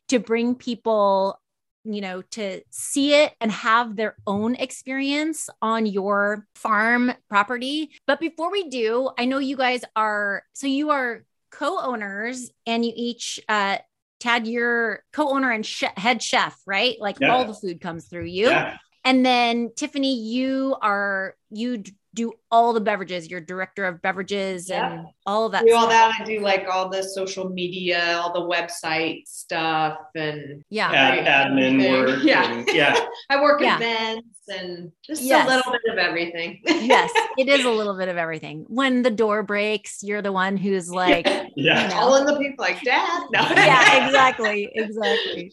to 0.09 0.19
bring 0.19 0.55
people 0.55 1.41
you 1.85 2.01
know 2.01 2.23
to 2.23 2.61
see 2.71 3.15
it 3.15 3.33
and 3.41 3.51
have 3.51 3.97
their 3.97 4.15
own 4.27 4.55
experience 4.57 5.49
on 5.63 5.87
your 5.87 6.47
farm 6.55 7.13
property 7.29 7.91
but 8.07 8.21
before 8.21 8.51
we 8.53 8.69
do 8.69 9.09
i 9.19 9.25
know 9.25 9.39
you 9.39 9.57
guys 9.57 9.83
are 9.97 10.43
so 10.53 10.67
you 10.67 10.91
are 10.91 11.25
co-owners 11.51 12.51
and 12.67 12.85
you 12.85 12.93
each 12.95 13.41
uh 13.49 13.79
tad 14.19 14.47
you're 14.47 15.03
co-owner 15.13 15.51
and 15.51 15.65
sh- 15.65 15.85
head 15.97 16.23
chef 16.23 16.61
right 16.67 16.97
like 17.01 17.19
yeah. 17.19 17.29
all 17.29 17.47
the 17.47 17.55
food 17.55 17.81
comes 17.81 18.07
through 18.07 18.27
you 18.27 18.49
yeah. 18.49 18.77
and 19.05 19.25
then 19.25 19.71
tiffany 19.75 20.21
you 20.21 20.77
are 20.83 21.35
you 21.51 21.83
do 22.14 22.33
all 22.50 22.73
the 22.73 22.81
beverages. 22.81 23.31
You're 23.31 23.40
director 23.40 23.85
of 23.85 24.02
beverages 24.02 24.69
yeah. 24.69 24.93
and 24.93 25.07
all 25.26 25.47
of 25.47 25.52
that. 25.52 25.64
Do 25.64 25.75
all 25.75 25.88
that. 25.88 26.17
I 26.21 26.25
do 26.25 26.40
like 26.40 26.67
all 26.71 26.88
the 26.88 27.02
social 27.02 27.49
media, 27.49 28.21
all 28.21 28.33
the 28.33 28.40
website 28.40 29.29
stuff, 29.29 29.99
and 30.14 30.64
yeah, 30.71 30.90
Ad, 30.90 31.52
admin 31.52 31.88
work. 31.88 32.21
Yeah, 32.31 32.52
and, 32.52 32.69
yeah. 32.73 32.99
I 33.31 33.40
work 33.40 33.61
yeah. 33.61 33.76
events 33.76 34.29
and 34.49 34.93
just 35.02 35.23
yes. 35.23 35.47
a 35.47 35.57
little 35.57 35.73
bit 35.73 35.93
of 35.93 35.99
everything. 35.99 36.61
yes, 36.67 37.11
it 37.38 37.49
is 37.49 37.64
a 37.64 37.71
little 37.71 37.97
bit 37.97 38.09
of 38.09 38.17
everything. 38.17 38.67
When 38.69 39.02
the 39.02 39.11
door 39.11 39.43
breaks, 39.43 40.02
you're 40.02 40.23
the 40.23 40.33
one 40.33 40.57
who's 40.57 40.90
like, 40.90 41.26
yeah, 41.26 41.47
yeah. 41.57 41.83
You 41.83 41.88
know. 41.88 41.95
calling 41.95 42.25
the 42.26 42.37
people 42.37 42.64
like, 42.64 42.83
Dad. 42.83 43.26
No. 43.33 43.40
yeah, 43.40 44.07
exactly, 44.07 44.71
exactly. 44.75 45.52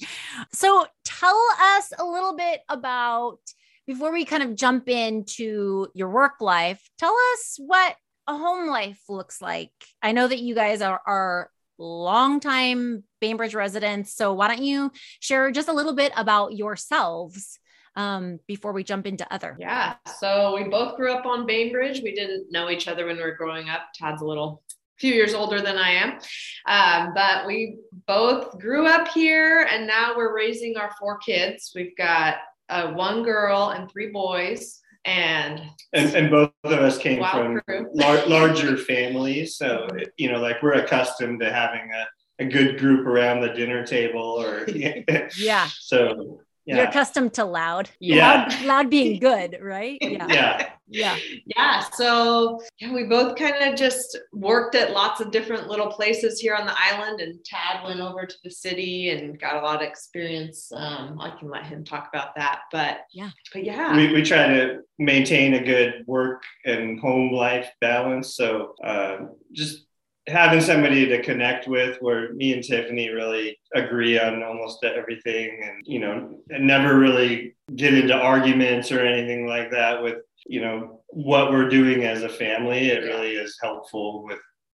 So 0.51 0.85
tell 1.03 1.41
us 1.77 1.93
a 1.99 2.05
little 2.05 2.35
bit 2.35 2.61
about 2.69 3.39
before 3.87 4.11
we 4.11 4.25
kind 4.25 4.43
of 4.43 4.55
jump 4.55 4.89
into 4.89 5.87
your 5.93 6.09
work 6.09 6.41
life, 6.41 6.87
tell 6.97 7.15
us 7.33 7.55
what 7.57 7.95
a 8.27 8.37
home 8.37 8.67
life 8.67 8.99
looks 9.07 9.41
like. 9.41 9.71
I 10.01 10.11
know 10.11 10.27
that 10.27 10.39
you 10.39 10.53
guys 10.53 10.81
are, 10.81 11.01
are 11.07 11.49
longtime 11.79 13.03
Bainbridge 13.21 13.55
residents. 13.55 14.13
So 14.13 14.33
why 14.33 14.49
don't 14.49 14.63
you 14.63 14.91
share 15.21 15.49
just 15.51 15.69
a 15.69 15.73
little 15.73 15.95
bit 15.95 16.11
about 16.17 16.53
yourselves 16.53 17.59
um, 17.95 18.39
before 18.45 18.73
we 18.73 18.83
jump 18.83 19.07
into 19.07 19.31
other? 19.33 19.55
Yeah. 19.57 19.95
So 20.19 20.55
we 20.55 20.65
both 20.65 20.97
grew 20.97 21.13
up 21.13 21.25
on 21.25 21.47
Bainbridge. 21.47 22.01
We 22.03 22.13
didn't 22.13 22.51
know 22.51 22.69
each 22.69 22.89
other 22.89 23.05
when 23.05 23.15
we 23.15 23.23
were 23.23 23.35
growing 23.35 23.69
up. 23.69 23.83
Tad's 23.95 24.21
a 24.21 24.25
little 24.25 24.61
few 24.99 25.13
years 25.13 25.33
older 25.33 25.61
than 25.61 25.77
I 25.77 25.91
am. 25.91 26.19
Um, 26.65 27.13
but 27.13 27.45
we 27.47 27.77
both 28.07 28.59
grew 28.59 28.87
up 28.87 29.07
here 29.09 29.67
and 29.71 29.87
now 29.87 30.13
we're 30.17 30.35
raising 30.35 30.75
our 30.75 30.91
four 30.99 31.19
kids. 31.19 31.71
We've 31.75 31.95
got 31.95 32.37
uh, 32.69 32.91
one 32.91 33.23
girl 33.23 33.69
and 33.69 33.89
three 33.91 34.11
boys. 34.11 34.79
And, 35.05 35.61
and, 35.93 36.13
and 36.15 36.29
both 36.29 36.51
of 36.65 36.79
us 36.79 36.97
came 36.97 37.23
from 37.23 37.61
lar- 37.93 38.27
larger 38.27 38.75
families. 38.75 39.55
So, 39.55 39.87
you 40.17 40.29
know, 40.31 40.39
like 40.39 40.61
we're 40.61 40.73
accustomed 40.73 41.39
to 41.39 41.51
having 41.51 41.89
a, 41.93 42.43
a 42.43 42.45
good 42.45 42.77
group 42.77 43.07
around 43.07 43.39
the 43.41 43.49
dinner 43.49 43.85
table 43.85 44.21
or, 44.21 44.67
yeah. 45.37 45.69
So, 45.79 46.41
yeah. 46.67 46.75
You're 46.75 46.87
accustomed 46.87 47.33
to 47.35 47.45
loud. 47.45 47.89
Yeah. 47.99 48.45
Loud, 48.49 48.65
loud 48.65 48.89
being 48.89 49.19
good, 49.21 49.57
right? 49.61 49.97
Yeah. 50.01 50.27
Yeah. 50.27 50.69
Yeah. 50.89 51.17
Yeah. 51.45 51.83
So 51.93 52.61
yeah, 52.79 52.93
we 52.93 53.05
both 53.05 53.37
kind 53.37 53.55
of 53.61 53.75
just 53.75 54.17
worked 54.33 54.75
at 54.75 54.91
lots 54.91 55.21
of 55.21 55.31
different 55.31 55.67
little 55.67 55.87
places 55.87 56.41
here 56.41 56.55
on 56.55 56.65
the 56.65 56.73
island. 56.75 57.21
And 57.21 57.43
Tad 57.45 57.85
went 57.85 58.01
over 58.01 58.25
to 58.25 58.35
the 58.43 58.49
city 58.49 59.09
and 59.09 59.39
got 59.39 59.55
a 59.55 59.65
lot 59.65 59.77
of 59.77 59.87
experience. 59.87 60.69
Um, 60.73 61.19
I 61.21 61.29
can 61.39 61.49
let 61.49 61.65
him 61.65 61.85
talk 61.85 62.09
about 62.13 62.35
that. 62.35 62.61
But 62.71 62.99
yeah. 63.11 63.29
But 63.53 63.63
yeah. 63.63 63.95
We, 63.95 64.11
we 64.11 64.21
try 64.21 64.47
to 64.47 64.79
maintain 64.99 65.53
a 65.53 65.63
good 65.63 66.03
work 66.05 66.43
and 66.65 66.99
home 66.99 67.31
life 67.31 67.69
balance. 67.79 68.35
So 68.35 68.75
uh, 68.83 69.19
just 69.53 69.86
having 70.27 70.59
somebody 70.59 71.07
to 71.07 71.21
connect 71.21 71.67
with 71.67 71.97
where 72.01 72.33
me 72.33 72.53
and 72.53 72.63
Tiffany 72.63 73.09
really 73.09 73.57
agree 73.73 74.19
on 74.19 74.43
almost 74.43 74.83
everything 74.83 75.61
and 75.63 75.83
you 75.85 75.99
know 75.99 76.37
and 76.49 76.67
never 76.67 76.97
really 76.97 77.55
get 77.75 77.93
into 77.93 78.13
arguments 78.13 78.91
or 78.91 78.99
anything 79.05 79.47
like 79.47 79.71
that 79.71 80.03
with 80.03 80.17
you 80.45 80.61
know 80.61 81.01
what 81.07 81.51
we're 81.51 81.69
doing 81.69 82.03
as 82.03 82.23
a 82.23 82.29
family 82.29 82.89
it 82.89 83.03
really 83.03 83.31
is 83.31 83.57
helpful 83.61 84.23
with 84.23 84.39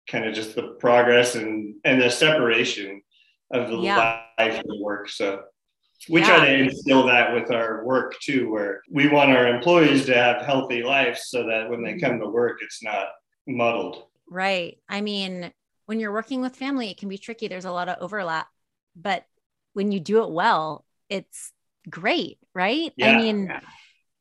kind 0.10 0.26
of 0.26 0.34
just 0.34 0.56
the 0.56 0.76
progress 0.80 1.36
and 1.36 1.76
and 1.86 2.02
the 2.02 2.10
separation 2.10 3.02
of 3.52 3.70
the 3.70 3.78
yeah. 3.78 4.22
life 4.38 4.62
and 4.66 4.82
work 4.82 5.10
so 5.10 5.44
we 6.10 6.20
yeah. 6.20 6.28
try 6.28 6.46
to 6.46 6.58
instill 6.58 7.06
that 7.06 7.34
with 7.34 7.52
our 7.52 7.86
work 7.86 8.14
too 8.22 8.50
where 8.52 8.82
we 8.92 9.08
want 9.08 9.32
our 9.32 9.48
employees 9.48 10.06
to 10.06 10.14
have 10.14 10.46
healthy 10.46 10.84
lives 10.84 11.28
so 11.28 11.48
that 11.48 11.70
when 11.70 11.82
they 11.82 11.94
mm-hmm. 11.94 12.06
come 12.06 12.20
to 12.20 12.28
work 12.28 12.58
it's 12.62 12.84
not 12.84 13.08
muddled 13.48 14.04
Right. 14.30 14.78
I 14.90 15.02
mean, 15.02 15.52
when 15.86 16.00
you're 16.00 16.12
working 16.12 16.42
with 16.42 16.56
family, 16.56 16.90
it 16.90 16.98
can 16.98 17.10
be 17.10 17.18
tricky. 17.18 17.48
There's 17.48 17.66
a 17.66 17.72
lot 17.72 17.90
of 17.90 17.98
overlap, 18.02 18.48
but 18.96 19.26
when 19.74 19.92
you 19.92 20.00
do 20.00 20.24
it 20.24 20.32
well, 20.32 20.86
it's 21.10 21.52
great, 21.90 22.38
right? 22.54 22.92
Yeah. 22.98 23.12
I 23.12 23.18
mean, 23.18 23.46
yeah. 23.46 23.60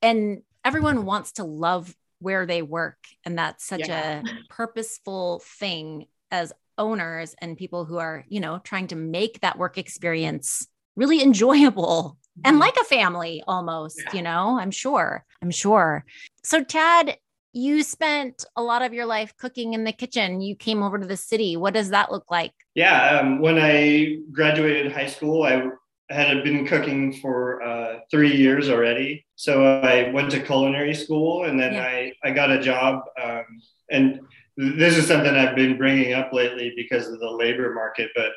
and 0.02 0.42
everyone 0.64 1.04
wants 1.04 1.32
to 1.32 1.44
love 1.44 1.94
where 2.18 2.46
they 2.46 2.62
work. 2.62 2.98
And 3.24 3.38
that's 3.38 3.64
such 3.64 3.88
yeah. 3.88 4.20
a 4.20 4.22
purposeful 4.48 5.42
thing 5.44 6.06
as 6.30 6.52
owners 6.78 7.34
and 7.40 7.56
people 7.56 7.84
who 7.84 7.98
are, 7.98 8.24
you 8.28 8.40
know, 8.40 8.58
trying 8.58 8.88
to 8.88 8.96
make 8.96 9.40
that 9.40 9.58
work 9.58 9.78
experience 9.78 10.66
really 10.94 11.22
enjoyable 11.22 12.18
and 12.44 12.54
mm-hmm. 12.54 12.60
like 12.60 12.76
a 12.76 12.84
family 12.84 13.42
almost, 13.46 14.02
you 14.12 14.22
know, 14.22 14.58
I'm 14.58 14.70
sure. 14.70 15.24
I'm 15.42 15.50
sure. 15.50 16.04
So, 16.42 16.62
Tad, 16.62 17.16
you 17.56 17.82
spent 17.82 18.44
a 18.54 18.62
lot 18.62 18.82
of 18.82 18.92
your 18.92 19.06
life 19.06 19.34
cooking 19.38 19.72
in 19.72 19.82
the 19.82 19.92
kitchen. 19.92 20.42
You 20.42 20.54
came 20.54 20.82
over 20.82 20.98
to 20.98 21.06
the 21.06 21.16
city. 21.16 21.56
What 21.56 21.72
does 21.72 21.88
that 21.88 22.12
look 22.12 22.30
like? 22.30 22.52
Yeah, 22.74 23.18
um, 23.18 23.40
when 23.40 23.58
I 23.58 24.18
graduated 24.30 24.92
high 24.92 25.06
school, 25.06 25.42
I 25.44 25.62
had 26.10 26.44
been 26.44 26.66
cooking 26.66 27.14
for 27.14 27.62
uh, 27.62 28.00
three 28.10 28.36
years 28.36 28.68
already. 28.68 29.24
So 29.36 29.80
I 29.80 30.10
went 30.10 30.30
to 30.32 30.40
culinary 30.40 30.92
school, 30.92 31.44
and 31.44 31.58
then 31.58 31.72
yeah. 31.72 31.82
I 31.82 32.12
I 32.24 32.30
got 32.32 32.50
a 32.50 32.60
job. 32.60 33.00
Um, 33.22 33.46
and 33.90 34.20
this 34.58 34.98
is 34.98 35.06
something 35.06 35.34
I've 35.34 35.56
been 35.56 35.78
bringing 35.78 36.12
up 36.12 36.34
lately 36.34 36.74
because 36.76 37.08
of 37.08 37.20
the 37.20 37.30
labor 37.30 37.72
market, 37.72 38.10
but 38.14 38.32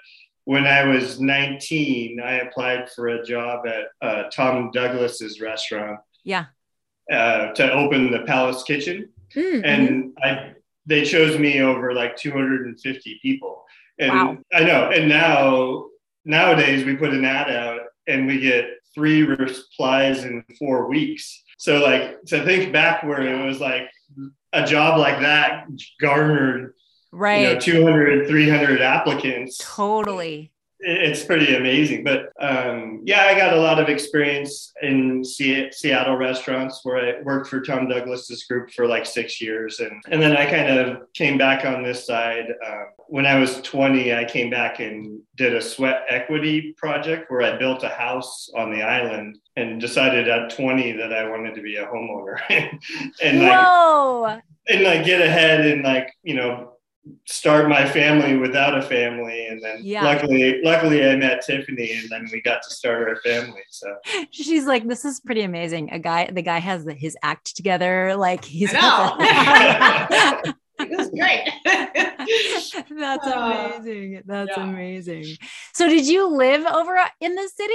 when 0.45 0.65
I 0.65 0.85
was 0.85 1.19
19, 1.19 2.21
I 2.21 2.35
applied 2.35 2.89
for 2.89 3.09
a 3.09 3.23
job 3.23 3.67
at 3.67 3.85
uh, 4.01 4.29
Tom 4.31 4.71
Douglas's 4.71 5.41
restaurant. 5.41 5.99
Yeah 6.23 6.45
uh, 7.11 7.51
to 7.53 7.71
open 7.71 8.11
the 8.11 8.19
Palace 8.19 8.63
Kitchen, 8.63 9.09
mm-hmm. 9.35 9.65
and 9.65 10.17
I 10.23 10.53
they 10.85 11.05
chose 11.05 11.37
me 11.37 11.61
over 11.61 11.93
like 11.93 12.17
250 12.17 13.19
people. 13.21 13.63
And 13.99 14.11
wow. 14.11 14.37
I 14.51 14.63
know. 14.63 14.89
And 14.89 15.07
now 15.07 15.85
nowadays 16.25 16.83
we 16.83 16.95
put 16.95 17.13
an 17.13 17.25
ad 17.25 17.49
out 17.51 17.81
and 18.07 18.25
we 18.25 18.39
get 18.39 18.65
three 18.95 19.21
replies 19.23 20.23
in 20.25 20.43
four 20.57 20.87
weeks. 20.87 21.43
So 21.57 21.77
like 21.77 22.21
to 22.27 22.43
think 22.43 22.73
back 22.73 23.03
where 23.03 23.21
it 23.21 23.45
was 23.45 23.59
like 23.59 23.83
a 24.53 24.65
job 24.65 24.99
like 24.99 25.19
that 25.19 25.67
garnered 26.01 26.73
right 27.11 27.41
you 27.41 27.53
know, 27.53 27.59
200 27.59 28.27
300 28.27 28.81
applicants 28.81 29.57
totally 29.59 30.51
it's 30.81 31.23
pretty 31.23 31.55
amazing. 31.55 32.03
But 32.03 32.31
um, 32.39 33.01
yeah, 33.03 33.23
I 33.23 33.35
got 33.35 33.53
a 33.53 33.59
lot 33.59 33.79
of 33.79 33.89
experience 33.89 34.71
in 34.81 35.23
C- 35.23 35.71
Seattle 35.71 36.15
restaurants 36.15 36.79
where 36.83 36.97
I 36.97 37.21
worked 37.21 37.47
for 37.47 37.59
Tom 37.61 37.89
Douglas's 37.89 38.45
group 38.45 38.71
for 38.71 38.87
like 38.87 39.05
six 39.05 39.41
years. 39.41 39.79
And, 39.81 40.01
and 40.07 40.21
then 40.21 40.37
I 40.37 40.45
kind 40.45 40.79
of 40.79 41.11
came 41.13 41.37
back 41.37 41.65
on 41.65 41.83
this 41.83 42.05
side. 42.05 42.53
Uh, 42.65 42.83
when 43.07 43.25
I 43.25 43.39
was 43.39 43.61
20, 43.61 44.13
I 44.13 44.23
came 44.23 44.49
back 44.49 44.79
and 44.79 45.21
did 45.35 45.53
a 45.53 45.61
sweat 45.61 46.03
equity 46.07 46.73
project 46.77 47.29
where 47.29 47.41
I 47.41 47.57
built 47.57 47.83
a 47.83 47.89
house 47.89 48.49
on 48.55 48.71
the 48.71 48.81
island 48.81 49.37
and 49.57 49.81
decided 49.81 50.29
at 50.29 50.51
20 50.51 50.93
that 50.93 51.11
I 51.11 51.29
wanted 51.29 51.55
to 51.55 51.61
be 51.61 51.75
a 51.75 51.87
homeowner. 51.87 52.39
and 53.21 53.41
Whoa. 53.41 54.21
like, 54.23 54.43
and 54.69 54.83
like 54.83 55.05
get 55.05 55.21
ahead 55.21 55.65
and 55.65 55.83
like, 55.83 56.13
you 56.23 56.35
know, 56.35 56.73
start 57.25 57.69
my 57.69 57.87
family 57.87 58.37
without 58.37 58.77
a 58.77 58.81
family 58.81 59.47
and 59.47 59.63
then 59.63 59.79
yeah. 59.81 60.03
luckily 60.03 60.61
luckily 60.63 61.09
i 61.09 61.15
met 61.15 61.41
tiffany 61.41 61.93
and 61.93 62.09
then 62.09 62.27
we 62.31 62.41
got 62.41 62.61
to 62.61 62.69
start 62.69 63.07
our 63.07 63.15
family 63.21 63.61
so. 63.69 63.95
She's 64.31 64.65
like 64.65 64.87
this 64.87 65.05
is 65.05 65.19
pretty 65.19 65.41
amazing. 65.41 65.91
A 65.91 65.99
guy 65.99 66.29
the 66.31 66.41
guy 66.41 66.59
has 66.59 66.85
his 66.97 67.17
act 67.23 67.55
together 67.55 68.15
like 68.15 68.43
he's 68.43 68.71
it 68.73 68.83
was 70.79 71.09
great. 71.09 71.49
That's 72.99 73.27
uh, 73.27 73.75
amazing. 73.77 74.21
That's 74.25 74.51
yeah. 74.55 74.63
amazing. 74.63 75.25
So 75.73 75.87
did 75.87 76.07
you 76.07 76.27
live 76.27 76.65
over 76.65 76.97
in 77.19 77.35
the 77.35 77.49
city 77.55 77.73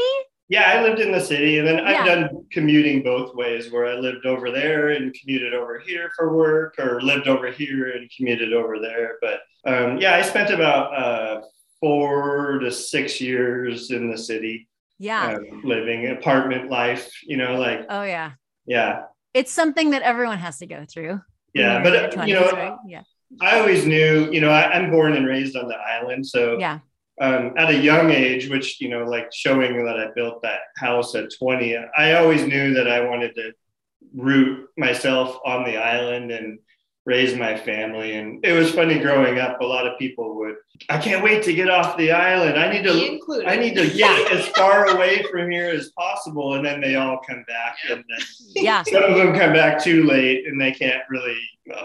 Yeah, 0.48 0.64
I 0.70 0.82
lived 0.82 1.00
in 1.00 1.10
the 1.10 1.20
city 1.20 1.58
and 1.58 1.66
then 1.66 1.80
I've 1.80 2.04
Yeah. 2.06 2.14
done 2.14 2.46
commuting 2.52 3.02
both 3.02 3.34
ways 3.34 3.72
where 3.72 3.86
I 3.86 3.94
lived 3.94 4.26
over 4.26 4.50
there 4.50 4.90
and 4.90 5.14
commuted 5.14 5.54
over 5.54 5.78
here 5.78 6.10
for 6.16 6.36
work 6.36 6.74
or 6.78 7.00
lived 7.00 7.28
over 7.28 7.50
here 7.50 7.92
and 7.92 8.10
commuted 8.14 8.52
over 8.52 8.78
there. 8.78 9.16
But 9.22 9.40
um, 9.66 9.98
yeah, 9.98 10.14
I 10.14 10.22
spent 10.22 10.50
about 10.50 10.94
uh, 10.94 11.40
four 11.80 12.58
to 12.58 12.70
six 12.70 13.20
years 13.20 13.90
in 13.90 14.10
the 14.10 14.18
city 14.18 14.68
Yeah. 14.98 15.34
um, 15.36 15.62
living 15.64 16.08
apartment 16.10 16.70
life, 16.70 17.10
you 17.22 17.36
know, 17.38 17.58
like, 17.58 17.86
oh 17.88 18.02
yeah. 18.02 18.32
yeah. 18.66 19.04
It's 19.32 19.50
something 19.50 19.90
that 19.90 20.02
everyone 20.02 20.38
has 20.38 20.58
to 20.58 20.66
go 20.66 20.84
through. 20.84 21.20
Yeah, 21.54 21.82
but 21.82 21.94
in 21.94 22.00
your 22.02 22.10
uh, 22.10 22.12
20s, 22.12 22.28
you 22.28 22.34
know, 22.34 22.50
right? 22.52 22.76
yeah. 22.86 23.02
I 23.40 23.58
always 23.60 23.86
knew, 23.86 24.30
you 24.30 24.40
know, 24.40 24.50
I, 24.50 24.70
I'm 24.72 24.90
born 24.90 25.14
and 25.14 25.26
raised 25.26 25.56
on 25.56 25.68
the 25.68 25.74
island. 25.76 26.26
So 26.26 26.58
Yeah. 26.58 26.80
Um, 27.20 27.54
at 27.56 27.70
a 27.70 27.78
young 27.78 28.10
age, 28.10 28.48
which, 28.48 28.80
you 28.80 28.88
know, 28.88 29.04
like 29.04 29.32
showing 29.32 29.84
that 29.84 29.98
I 29.98 30.08
built 30.14 30.42
that 30.42 30.60
house 30.76 31.14
at 31.14 31.32
20, 31.38 31.76
I 31.96 32.14
always 32.14 32.46
knew 32.46 32.74
that 32.74 32.88
I 32.88 33.08
wanted 33.08 33.34
to 33.36 33.52
root 34.14 34.68
myself 34.76 35.38
on 35.44 35.64
the 35.64 35.76
island 35.76 36.30
and 36.30 36.58
raise 37.06 37.36
my 37.36 37.56
family. 37.56 38.14
And 38.16 38.44
it 38.44 38.52
was 38.52 38.70
funny 38.72 38.98
growing 38.98 39.38
up, 39.38 39.60
a 39.60 39.64
lot 39.64 39.86
of 39.86 39.98
people 39.98 40.36
would, 40.36 40.54
I 40.88 40.98
can't 40.98 41.22
wait 41.22 41.42
to 41.44 41.52
get 41.52 41.68
off 41.68 41.96
the 41.98 42.10
island. 42.12 42.58
I 42.58 42.72
need 42.72 42.84
Me 42.84 43.06
to. 43.08 43.12
included. 43.12 43.46
I 43.48 43.56
need 43.56 43.74
to 43.76 43.90
get 43.90 44.32
as 44.32 44.46
far 44.48 44.86
away 44.88 45.22
from 45.30 45.50
here 45.50 45.68
as 45.68 45.90
possible, 45.90 46.54
and 46.54 46.64
then 46.64 46.80
they 46.80 46.96
all 46.96 47.20
come 47.26 47.44
back, 47.46 47.76
and 47.90 48.02
then 48.08 48.26
Yeah. 48.56 48.82
some 48.84 49.02
of 49.04 49.16
them 49.16 49.34
come 49.34 49.52
back 49.52 49.82
too 49.82 50.04
late, 50.04 50.46
and 50.46 50.58
they 50.60 50.72
can't 50.72 51.02
really 51.10 51.36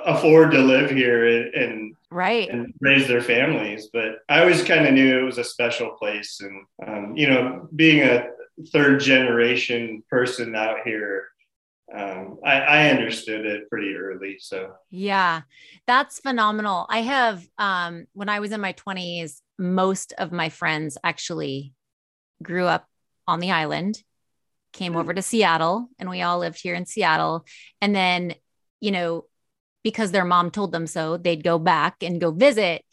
afford 0.05 0.51
to 0.51 0.59
live 0.59 0.89
here 0.89 1.27
and, 1.27 1.53
and 1.53 1.95
Right. 2.11 2.49
and 2.49 2.73
raise 2.81 3.07
their 3.07 3.21
families. 3.21 3.89
But 3.93 4.19
I 4.29 4.39
always 4.39 4.63
kind 4.63 4.87
of 4.87 4.93
knew 4.93 5.19
it 5.19 5.23
was 5.23 5.37
a 5.37 5.43
special 5.43 5.91
place. 5.91 6.41
And, 6.41 6.65
um, 6.87 7.15
you 7.15 7.29
know, 7.29 7.67
being 7.75 8.01
a 8.01 8.29
third 8.71 8.99
generation 8.99 10.03
person 10.09 10.55
out 10.55 10.77
here, 10.83 11.28
um, 11.95 12.37
I, 12.45 12.59
I 12.59 12.89
understood 12.89 13.45
it 13.45 13.69
pretty 13.69 13.95
early. 13.95 14.37
So, 14.39 14.73
Yeah, 14.89 15.41
that's 15.87 16.19
phenomenal. 16.19 16.85
I 16.89 17.01
have, 17.01 17.45
um, 17.57 18.05
when 18.13 18.29
I 18.29 18.39
was 18.39 18.51
in 18.51 18.61
my 18.61 18.73
20s, 18.73 19.41
most 19.57 20.13
of 20.17 20.31
my 20.31 20.49
friends 20.49 20.97
actually 21.03 21.73
grew 22.43 22.65
up 22.65 22.87
on 23.27 23.39
the 23.39 23.51
island, 23.51 24.01
came 24.73 24.95
over 24.95 25.13
to 25.13 25.21
Seattle, 25.21 25.89
and 25.97 26.09
we 26.09 26.21
all 26.21 26.39
lived 26.39 26.61
here 26.61 26.75
in 26.75 26.85
Seattle. 26.85 27.45
And 27.81 27.95
then, 27.95 28.35
you 28.79 28.91
know, 28.91 29.25
because 29.83 30.11
their 30.11 30.25
mom 30.25 30.51
told 30.51 30.71
them 30.71 30.87
so, 30.87 31.17
they'd 31.17 31.43
go 31.43 31.57
back 31.57 32.03
and 32.03 32.21
go 32.21 32.31
visit. 32.31 32.83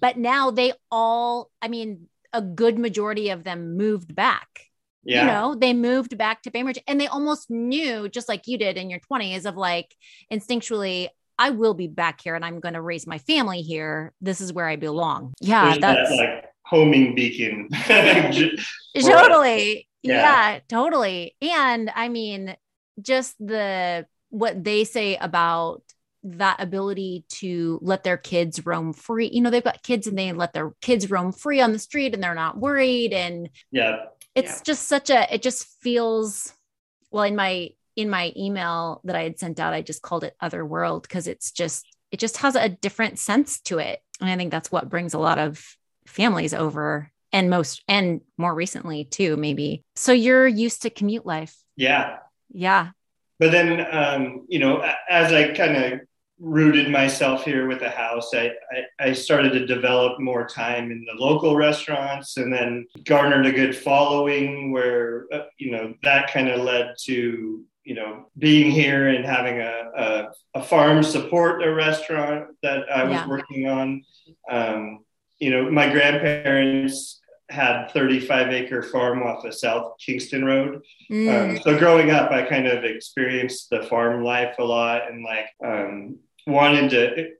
But 0.00 0.16
now 0.16 0.50
they 0.50 0.72
all, 0.90 1.50
I 1.60 1.68
mean, 1.68 2.08
a 2.32 2.40
good 2.40 2.78
majority 2.78 3.30
of 3.30 3.44
them 3.44 3.76
moved 3.76 4.14
back 4.14 4.69
yeah. 5.04 5.20
you 5.20 5.26
know 5.26 5.54
they 5.54 5.72
moved 5.72 6.16
back 6.18 6.42
to 6.42 6.50
bainbridge 6.50 6.78
and 6.86 7.00
they 7.00 7.06
almost 7.06 7.50
knew 7.50 8.08
just 8.08 8.28
like 8.28 8.46
you 8.46 8.58
did 8.58 8.76
in 8.76 8.90
your 8.90 9.00
20s 9.10 9.46
of 9.46 9.56
like 9.56 9.94
instinctually 10.32 11.08
i 11.38 11.50
will 11.50 11.74
be 11.74 11.86
back 11.86 12.20
here 12.20 12.34
and 12.34 12.44
i'm 12.44 12.60
going 12.60 12.74
to 12.74 12.82
raise 12.82 13.06
my 13.06 13.18
family 13.18 13.62
here 13.62 14.12
this 14.20 14.40
is 14.40 14.52
where 14.52 14.66
i 14.66 14.76
belong 14.76 15.32
yeah 15.40 15.66
There's 15.66 15.78
that, 15.80 15.94
that's 15.94 16.10
like 16.16 16.44
homing 16.64 17.14
beacon. 17.14 17.68
J- 17.72 18.56
for 18.56 18.98
us. 18.98 19.06
totally 19.06 19.88
Yeah. 20.02 20.52
yeah. 20.52 20.58
totally 20.68 21.34
and 21.42 21.90
i 21.94 22.08
mean 22.08 22.56
just 23.00 23.36
the 23.38 24.06
what 24.28 24.62
they 24.62 24.84
say 24.84 25.16
about 25.16 25.82
that 26.22 26.60
ability 26.60 27.24
to 27.28 27.78
let 27.82 28.04
their 28.04 28.18
kids 28.18 28.66
roam 28.66 28.92
free 28.92 29.30
you 29.32 29.40
know 29.40 29.48
they've 29.50 29.64
got 29.64 29.82
kids 29.82 30.06
and 30.06 30.18
they 30.18 30.30
let 30.32 30.52
their 30.52 30.72
kids 30.82 31.10
roam 31.10 31.32
free 31.32 31.60
on 31.62 31.72
the 31.72 31.78
street 31.78 32.12
and 32.12 32.22
they're 32.22 32.34
not 32.34 32.58
worried 32.58 33.12
and 33.14 33.48
yeah. 33.72 34.04
It's 34.34 34.58
Yeah. 34.58 34.62
just 34.64 34.88
such 34.88 35.10
a 35.10 35.34
it 35.34 35.42
just 35.42 35.66
feels 35.80 36.52
well 37.10 37.24
in 37.24 37.36
my 37.36 37.70
in 37.96 38.08
my 38.08 38.32
email 38.36 39.00
that 39.04 39.16
i 39.16 39.22
had 39.22 39.38
sent 39.38 39.58
out 39.60 39.74
i 39.74 39.82
just 39.82 40.02
called 40.02 40.24
it 40.24 40.36
other 40.40 40.64
world 40.64 41.02
because 41.02 41.26
it's 41.26 41.50
just 41.50 41.84
it 42.10 42.18
just 42.20 42.38
has 42.38 42.54
a 42.56 42.68
different 42.68 43.18
sense 43.18 43.60
to 43.60 43.78
it 43.78 44.00
and 44.20 44.30
i 44.30 44.36
think 44.36 44.50
that's 44.50 44.70
what 44.72 44.88
brings 44.88 45.14
a 45.14 45.18
lot 45.18 45.38
of 45.38 45.64
families 46.06 46.54
over 46.54 47.10
and 47.32 47.50
most 47.50 47.82
and 47.88 48.20
more 48.38 48.54
recently 48.54 49.04
too 49.04 49.36
maybe 49.36 49.84
so 49.96 50.12
you're 50.12 50.46
used 50.46 50.82
to 50.82 50.90
commute 50.90 51.26
life 51.26 51.56
Yeah. 51.76 52.18
yeah 52.52 52.90
but 53.38 53.52
then 53.52 53.86
um, 53.90 54.46
you 54.48 54.58
know 54.60 54.84
as 55.08 55.32
i 55.32 55.52
kind 55.52 55.76
of 55.76 56.00
rooted 56.40 56.90
myself 56.90 57.44
here 57.44 57.66
with 57.68 57.80
the 57.80 57.90
house. 57.90 58.30
I, 58.34 58.50
I 58.72 59.08
i 59.08 59.12
started 59.12 59.52
to 59.52 59.66
develop 59.66 60.18
more 60.18 60.46
time 60.46 60.90
in 60.90 61.04
the 61.04 61.22
local 61.22 61.54
restaurants 61.56 62.36
and 62.38 62.50
then 62.52 62.86
garnered 63.04 63.46
a 63.46 63.52
good 63.52 63.76
following 63.76 64.72
where 64.72 65.26
uh, 65.32 65.44
you 65.58 65.70
know 65.70 65.94
that 66.02 66.32
kind 66.32 66.48
of 66.48 66.60
led 66.62 66.94
to 67.04 67.62
you 67.84 67.94
know 67.94 68.30
being 68.38 68.70
here 68.70 69.08
and 69.08 69.24
having 69.24 69.60
a, 69.60 69.74
a, 69.96 70.28
a 70.54 70.62
farm 70.62 71.02
support 71.02 71.62
a 71.62 71.72
restaurant 71.74 72.46
that 72.62 72.90
i 72.90 73.04
was 73.04 73.12
Yeah. 73.12 73.28
working 73.28 73.68
on. 73.68 74.02
Um, 74.50 75.04
you 75.38 75.50
know 75.50 75.70
my 75.70 75.90
grandparents 75.92 77.20
had 77.50 77.88
35 77.88 78.52
acre 78.52 78.82
farm 78.82 79.22
off 79.24 79.44
of 79.44 79.52
south 79.54 79.94
kingston 79.98 80.44
road. 80.44 80.82
Mm, 81.10 81.28
um, 81.56 81.58
so 81.62 81.76
growing 81.76 82.12
up, 82.12 82.30
I 82.30 82.42
kind 82.42 82.68
of 82.68 82.84
experienced 82.84 83.70
the 83.70 83.82
farm 83.84 84.22
life 84.22 84.54
a 84.60 84.64
lot 84.64 85.10
and 85.10 85.24
like 85.24 85.46
um, 85.64 86.18
wanted 86.50 86.90
to. 86.90 87.30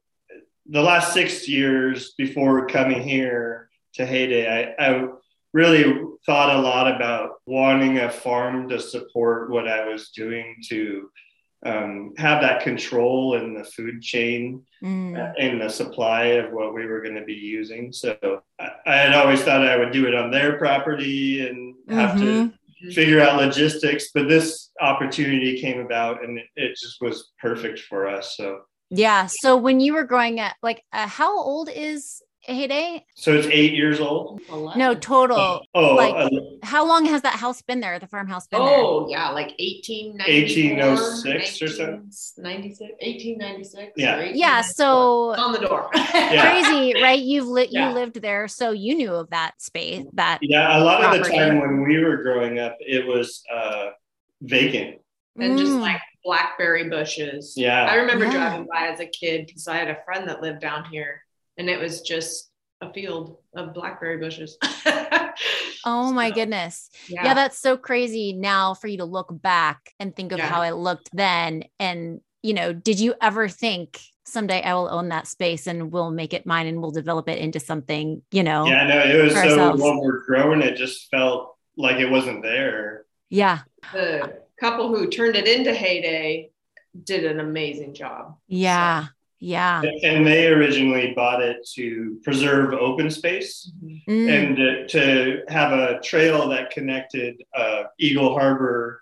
The 0.67 0.83
last 0.83 1.13
six 1.13 1.49
years 1.49 2.15
before 2.17 2.67
coming 2.67 3.03
here 3.03 3.69
to 3.95 4.07
Heyday, 4.07 4.75
I, 4.79 4.87
I 4.87 5.09
really 5.53 5.85
thought 6.25 6.55
a 6.57 6.61
lot 6.61 6.95
about 6.95 7.41
wanting 7.47 7.99
a 7.99 8.11
farm 8.11 8.69
to 8.69 8.79
support 8.81 9.51
what 9.51 9.67
I 9.67 9.89
was 9.89 10.11
doing 10.11 10.57
to 10.69 11.11
um, 11.67 12.15
have 12.17 12.41
that 12.41 12.63
control 12.63 13.35
in 13.37 13.53
the 13.55 13.65
food 13.65 14.01
chain 14.01 14.63
mm, 14.83 15.35
in 15.39 15.59
the 15.59 15.69
supply 15.69 16.25
of 16.41 16.53
what 16.53 16.73
we 16.73 16.87
were 16.87 17.03
going 17.03 17.17
to 17.17 17.25
be 17.25 17.35
using. 17.35 17.93
So 17.93 18.17
I, 18.59 18.71
I 18.87 18.97
had 18.97 19.13
always 19.13 19.43
thought 19.43 19.67
I 19.67 19.77
would 19.77 19.93
do 19.93 20.07
it 20.07 20.15
on 20.15 20.31
their 20.31 20.57
property 20.57 21.47
and 21.47 21.75
have 21.91 22.19
to 22.21 22.25
Mhm. 22.25 22.95
figure 22.95 23.21
out 23.21 23.37
logistics. 23.37 24.11
But 24.15 24.29
this 24.29 24.71
opportunity 24.81 25.61
came 25.61 25.81
about 25.81 26.25
and 26.25 26.39
it, 26.39 26.47
it 26.57 26.71
just 26.79 27.03
was 27.03 27.31
perfect 27.39 27.81
for 27.81 28.07
us. 28.07 28.37
So 28.39 28.61
yeah 28.91 29.27
so 29.27 29.57
when 29.57 29.81
you 29.81 29.93
were 29.95 30.05
growing 30.05 30.41
up 30.41 30.55
like 30.63 30.83
uh, 30.93 31.07
how 31.07 31.39
old 31.39 31.69
is 31.75 32.23
heyday 32.43 33.05
so 33.15 33.35
it's 33.35 33.47
eight 33.49 33.75
years 33.75 34.01
old. 34.01 34.41
no 34.75 34.95
total 34.95 35.63
Oh, 35.75 35.95
like 35.95 36.15
uh, 36.15 36.31
how 36.63 36.87
long 36.89 37.05
has 37.05 37.21
that 37.23 37.35
house 37.39 37.61
been 37.63 37.81
there 37.81 37.99
the 37.99 38.07
farmhouse 38.07 38.47
been 38.47 38.65
there 38.65 38.79
Oh, 38.81 39.07
yeah, 39.11 39.29
like 39.31 39.55
1894. 39.61 40.95
1806 40.97 41.63
or 41.63 41.69
so. 41.69 42.01
96, 42.43 42.81
1896. 42.81 43.93
Yeah. 43.97 44.19
or 44.19 44.25
yeah 44.25 44.63
so 44.63 45.35
on 45.35 45.53
the 45.53 45.59
door. 45.61 45.91
Yeah. 46.15 46.51
crazy, 46.51 47.01
right? 47.01 47.19
You've 47.21 47.47
li- 47.47 47.69
Yeah. 47.71 47.89
you 47.89 47.95
lived 47.95 48.21
there, 48.23 48.49
so 48.49 48.71
you 48.73 48.95
knew 48.95 49.13
of 49.15 49.31
that 49.31 49.61
space. 49.61 50.05
That 50.15 50.39
yeah, 50.43 50.79
a 50.79 50.83
lot 50.83 51.03
of 51.05 51.23
the 51.23 51.29
time 51.29 51.61
when 51.61 51.83
we 51.83 51.99
were 52.03 52.23
growing 52.23 52.59
up, 52.59 52.77
it 52.81 53.07
was 53.07 53.43
uh, 53.55 53.91
vacant. 54.41 55.01
and 55.39 55.59
just 55.59 55.73
Mm. 55.73 55.81
like 55.81 56.01
blackberry 56.25 56.89
bushes. 56.89 57.55
Yeah. 57.57 57.85
I 57.85 57.95
remember 57.97 58.25
Yeah. 58.27 58.33
driving 58.33 58.67
by 58.73 58.89
as 58.89 59.01
a 59.01 59.07
kid 59.07 59.47
because 59.47 59.67
I 59.69 59.77
had 59.77 59.89
a 59.89 59.99
friend 60.05 60.29
that 60.29 60.43
lived 60.43 60.61
down 60.61 60.85
here 60.91 61.23
and 61.59 61.69
it 61.71 61.81
was 61.81 62.03
just 62.03 62.51
a 62.81 62.93
field 62.93 63.39
of 63.55 63.75
blackberry 63.75 64.19
bushes. 64.19 64.57
oh 65.85 66.13
my 66.13 66.29
So, 66.29 66.35
goodness, 66.35 66.91
Yeah. 67.09 67.25
yeah. 67.25 67.35
that's 67.35 67.59
so 67.59 67.77
crazy 67.77 68.33
now 68.33 68.75
for 68.75 68.87
you 68.89 68.99
to 68.99 69.05
look 69.05 69.29
back 69.31 69.93
and 69.99 70.15
think 70.15 70.33
of 70.33 70.39
Yeah. 70.39 70.47
how 70.47 70.63
it 70.63 70.73
looked 70.73 71.11
then. 71.13 71.65
And 71.79 72.21
you 72.43 72.55
know, 72.55 72.73
did 72.73 72.99
you 72.99 73.15
ever 73.21 73.49
think 73.49 74.01
someday 74.25 74.63
I 74.63 74.73
will 74.73 74.89
own 74.89 75.11
that 75.11 75.27
space 75.27 75.67
and 75.67 75.93
we'll 75.93 76.11
make 76.11 76.33
it 76.33 76.47
mine 76.47 76.67
and 76.67 76.81
we'll 76.81 76.91
develop 76.91 77.29
it 77.29 77.39
into 77.39 77.61
something? 77.61 78.23
You 78.31 78.43
know, 78.43 78.65
Yeah, 78.65 78.87
no, 78.87 78.99
it 78.99 79.23
was 79.23 79.33
For 79.35 79.41
so 79.41 79.49
ourselves. 79.51 79.83
overgrown. 79.83 80.63
It 80.63 80.77
just 80.77 81.11
felt 81.11 81.55
like 81.77 81.97
it 81.99 82.11
wasn't 82.11 82.43
there. 82.43 83.05
yeah, 83.29 83.59
the 83.93 84.41
couple 84.61 84.89
who 84.95 85.09
turned 85.09 85.37
it 85.37 85.49
into 85.49 85.73
heyday 85.73 86.51
did 87.05 87.25
an 87.25 87.41
amazing 87.41 87.95
job. 87.95 88.37
yeah, 88.49 89.07
yeah. 89.39 89.81
And 90.03 90.27
they 90.27 90.49
originally 90.49 91.15
bought 91.17 91.41
it 91.43 91.67
to 91.77 92.21
preserve 92.23 92.75
open 92.75 93.11
space. 93.11 93.73
Mm, 94.07 94.29
and 94.29 94.57
to, 94.57 94.89
to 94.89 95.43
have 95.49 95.73
a 95.73 96.01
trail 96.01 96.49
that 96.51 96.71
connected 96.71 97.43
uh, 97.57 97.85
Eagle 97.99 98.35
Harbor 98.35 99.01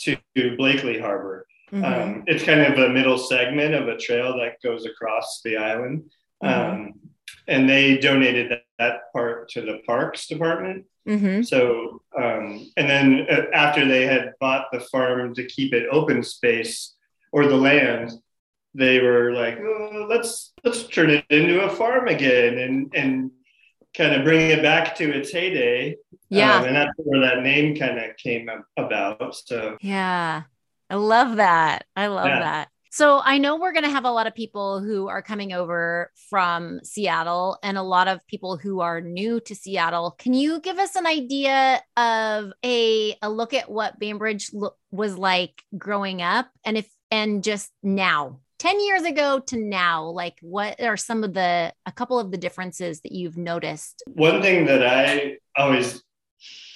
to 0.00 0.16
Blakely 0.56 0.98
Harbor. 0.98 1.46
mhm. 1.72 1.84
Um, 1.84 2.24
it's 2.26 2.44
kind 2.44 2.60
of 2.60 2.78
a 2.78 2.90
middle 2.90 3.18
segment 3.18 3.74
of 3.74 3.88
a 3.88 3.96
trail 3.96 4.36
that 4.38 4.60
goes 4.62 4.84
across 4.84 5.40
the 5.44 5.56
island. 5.56 6.10
Mhm. 6.42 6.48
Um, 6.48 6.94
and 7.46 7.68
they 7.68 7.96
donated 7.98 8.52
that, 8.78 9.12
part 9.12 9.48
to 9.50 9.60
the 9.60 9.80
parks 9.86 10.26
department. 10.26 10.86
Mhm. 11.06 11.46
So, 11.46 12.02
um, 12.16 12.70
and 12.76 12.88
then 12.88 13.26
uh, 13.30 13.46
after 13.54 13.86
they 13.86 14.06
had 14.06 14.34
bought 14.40 14.66
the 14.72 14.80
farm 14.80 15.34
to 15.34 15.44
keep 15.46 15.72
it 15.72 15.88
open 15.90 16.22
space 16.22 16.94
or 17.32 17.46
the 17.46 17.56
land, 17.56 18.12
they 18.74 19.00
were 19.00 19.32
like, 19.32 19.58
oh, 19.58 20.06
let's 20.08 20.52
let's 20.64 20.84
turn 20.84 21.10
it 21.10 21.24
into 21.30 21.62
a 21.62 21.70
farm 21.70 22.08
again. 22.08 22.58
And 22.58 22.92
and 22.94 23.30
kind 23.96 24.14
of 24.14 24.22
bring 24.22 24.50
it 24.50 24.62
back 24.62 24.94
to 24.96 25.10
its 25.10 25.32
heyday. 25.32 25.96
Yeah. 26.28 26.56
Um, 26.58 26.64
and 26.66 26.76
that's 26.76 26.92
where 26.98 27.20
that 27.20 27.42
name 27.42 27.74
kind 27.74 27.98
of 27.98 28.16
came 28.18 28.48
about. 28.76 29.34
So, 29.34 29.78
yeah. 29.80 30.42
I 30.90 30.94
love 30.94 31.36
that. 31.36 31.84
I 31.96 32.06
love 32.08 32.26
Yeah. 32.26 32.40
that. 32.40 32.68
So 32.90 33.20
I 33.22 33.38
know 33.38 33.56
we're 33.56 33.72
going 33.72 33.84
to 33.84 33.90
have 33.90 34.04
a 34.04 34.10
lot 34.10 34.26
of 34.26 34.34
people 34.34 34.80
who 34.80 35.08
are 35.08 35.22
coming 35.22 35.52
over 35.52 36.10
from 36.30 36.80
Seattle 36.82 37.58
and 37.62 37.76
a 37.76 37.82
lot 37.82 38.08
of 38.08 38.26
people 38.26 38.56
who 38.56 38.80
are 38.80 39.00
new 39.00 39.40
to 39.40 39.54
Seattle. 39.54 40.12
Can 40.18 40.34
you 40.34 40.60
give 40.60 40.78
us 40.78 40.96
an 40.96 41.06
idea 41.06 41.80
of 41.96 42.52
a 42.64 43.16
a 43.22 43.30
look 43.30 43.54
at 43.54 43.70
what 43.70 43.98
Bainbridge 43.98 44.50
lo- 44.52 44.74
was 44.90 45.18
like 45.18 45.62
growing 45.76 46.22
up 46.22 46.48
and 46.64 46.78
if 46.78 46.88
and 47.10 47.42
just 47.44 47.70
now? 47.82 48.40
10 48.58 48.80
years 48.80 49.02
ago 49.02 49.38
to 49.38 49.56
now, 49.56 50.08
like 50.08 50.36
what 50.42 50.80
are 50.80 50.96
some 50.96 51.22
of 51.22 51.32
the 51.32 51.72
a 51.86 51.92
couple 51.92 52.18
of 52.18 52.32
the 52.32 52.36
differences 52.36 53.00
that 53.02 53.12
you've 53.12 53.36
noticed? 53.36 54.02
one 54.14 54.42
thing 54.42 54.66
that 54.66 54.84
I 54.84 55.36
always 55.56 56.02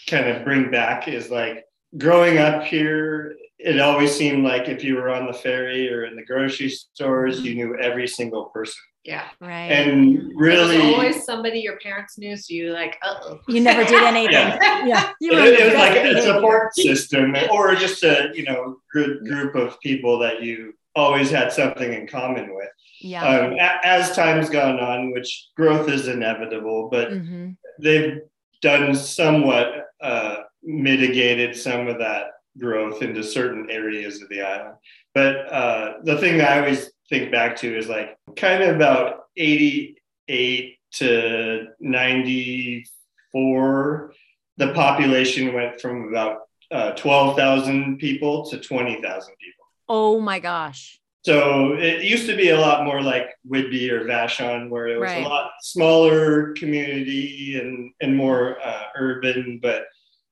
kind 0.09 0.29
of 0.29 0.45
bring 0.45 0.71
back 0.71 1.09
is 1.09 1.29
like 1.31 1.65
growing 1.99 2.39
up 2.39 2.63
here, 2.63 3.35
it 3.65 3.81
always 3.81 4.15
seemed 4.15 4.45
like 4.45 4.69
if 4.69 4.83
you 4.85 4.97
were 4.97 5.11
on 5.11 5.27
the 5.27 5.33
ferry 5.33 5.93
or 5.93 6.05
in 6.05 6.17
the 6.17 6.25
grocery 6.25 6.69
stores, 6.69 7.41
you 7.43 7.55
knew 7.55 7.77
every 7.79 8.07
single 8.09 8.47
person. 8.47 8.75
Yeah. 9.05 9.25
Right. 9.41 9.71
And 9.73 10.31
really, 10.37 10.77
There's 10.79 10.95
always 10.95 11.25
somebody 11.25 11.59
your 11.61 11.77
parents 11.81 12.19
knew, 12.19 12.37
so 12.37 12.55
you 12.55 12.73
like, 12.73 12.99
oh. 13.03 13.41
you 13.49 13.61
never 13.61 13.83
did 13.85 14.03
anything. 14.13 14.33
Yeah. 14.33 14.85
Yeah. 14.87 15.11
You 15.21 15.33
it, 15.33 15.35
were 15.35 15.41
it 15.47 15.59
the 15.59 15.65
was 15.65 15.73
best 15.75 15.77
like 15.77 15.91
a 15.99 16.03
behavior. 16.03 16.23
support 16.23 16.75
system 16.77 17.37
or 17.53 17.75
just 17.75 18.03
a 18.05 18.31
you 18.35 18.45
know 18.45 18.77
good 18.93 19.21
group 19.27 19.55
of 19.57 19.81
people 19.81 20.19
that 20.21 20.43
you 20.43 20.75
always 20.95 21.31
had 21.31 21.51
something 21.53 21.93
in 21.93 22.07
common 22.07 22.55
with 22.55 22.69
Yeah. 23.01 23.25
um, 23.27 23.53
a- 23.55 23.81
as 23.87 24.15
time's 24.15 24.51
gone 24.51 24.79
on 24.79 25.11
which 25.13 25.49
growth 25.57 25.89
is 25.89 26.07
inevitable 26.07 26.89
but 26.91 27.09
Mhm. 27.11 27.57
they've 27.81 28.21
done 28.61 28.95
somewhat 28.95 29.87
uh, 30.01 30.37
mitigated 30.63 31.57
some 31.57 31.89
of 31.89 31.99
that 31.99 32.27
growth 32.59 33.03
into 33.03 33.23
certain 33.23 33.71
areas 33.71 34.21
of 34.23 34.29
the 34.29 34.43
island 34.43 34.75
but 35.15 35.37
uh, 35.53 35.95
the 36.05 36.17
thing 36.19 36.41
i 36.41 36.59
always 36.59 36.91
think 37.09 37.31
back 37.33 37.57
to 37.57 37.77
is 37.77 37.89
like 37.89 38.17
kind 38.37 38.63
of 38.63 38.77
about 38.77 39.21
88 39.37 40.79
to 40.93 41.67
94 41.81 44.13
the 44.59 44.73
population 44.75 45.55
went 45.55 45.81
from 45.81 46.09
about 46.09 46.41
uh, 46.71 46.93
12,000 46.93 47.99
people 47.99 48.45
to 48.49 48.59
20,000 48.59 49.35
people. 49.41 49.65
Oh 49.89 50.21
my 50.21 50.39
gosh. 50.39 51.01
So 51.25 51.75
it 51.75 52.03
used 52.03 52.27
to 52.27 52.37
be 52.37 52.51
a 52.51 52.59
lot 52.59 52.85
more 52.85 53.01
like 53.01 53.31
Whidbey 53.49 53.91
or 53.91 54.05
Vashon, 54.05 54.69
where 54.69 54.89
it 54.89 54.99
was 54.99 55.11
Right. 55.11 55.25
a 55.25 55.29
lot 55.29 55.51
smaller 55.61 56.53
community 56.55 57.59
and, 57.61 57.93
and 58.01 58.17
more 58.17 58.59
uh, 58.65 58.85
urban. 58.97 59.61
But 59.63 59.85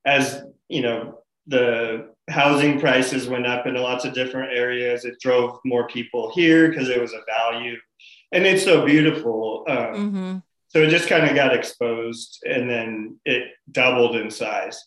as 0.04 0.42
you 0.68 0.82
know, 0.82 1.19
the 1.50 2.14
housing 2.28 2.80
prices 2.80 3.28
went 3.28 3.46
up 3.46 3.66
in 3.66 3.74
lots 3.74 4.04
of 4.04 4.14
different 4.14 4.52
areas. 4.52 5.04
It 5.04 5.20
drove 5.20 5.58
more 5.64 5.86
people 5.86 6.32
here 6.34 6.68
because 6.68 6.88
it 6.88 7.00
was 7.00 7.12
a 7.12 7.20
value, 7.26 7.76
and 8.32 8.46
it's 8.46 8.64
so 8.64 8.84
beautiful. 8.84 9.64
Um, 9.68 10.10
hmm 10.10 10.38
so 10.70 10.78
it 10.82 10.90
just 10.90 11.08
kind 11.08 11.28
of 11.28 11.34
got 11.34 11.52
exposed 11.52 12.44
and 12.48 12.70
then 12.70 13.18
it 13.24 13.48
doubled 13.72 14.14
in 14.14 14.30
size. 14.30 14.80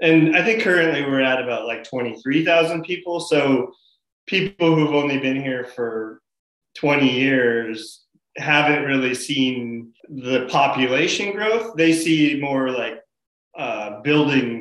And 0.00 0.36
I 0.36 0.44
think 0.44 0.62
currently 0.62 1.02
we're 1.02 1.20
at 1.20 1.42
about 1.42 1.66
like 1.66 1.82
23,000 1.82 2.84
people. 2.84 3.18
So 3.18 3.72
people 4.26 4.74
who've 4.74 4.94
only 4.94 5.18
been 5.18 5.42
here 5.42 5.64
for 5.64 6.20
20 6.76 7.10
years 7.10 8.04
haven't 8.36 8.84
really 8.84 9.14
seen 9.14 9.92
the 10.08 10.46
population 10.48 11.32
growth. 11.32 11.74
They 11.76 11.92
see 11.92 12.38
more 12.40 12.70
like 12.70 13.00
uh, 13.58 14.02
building 14.02 14.55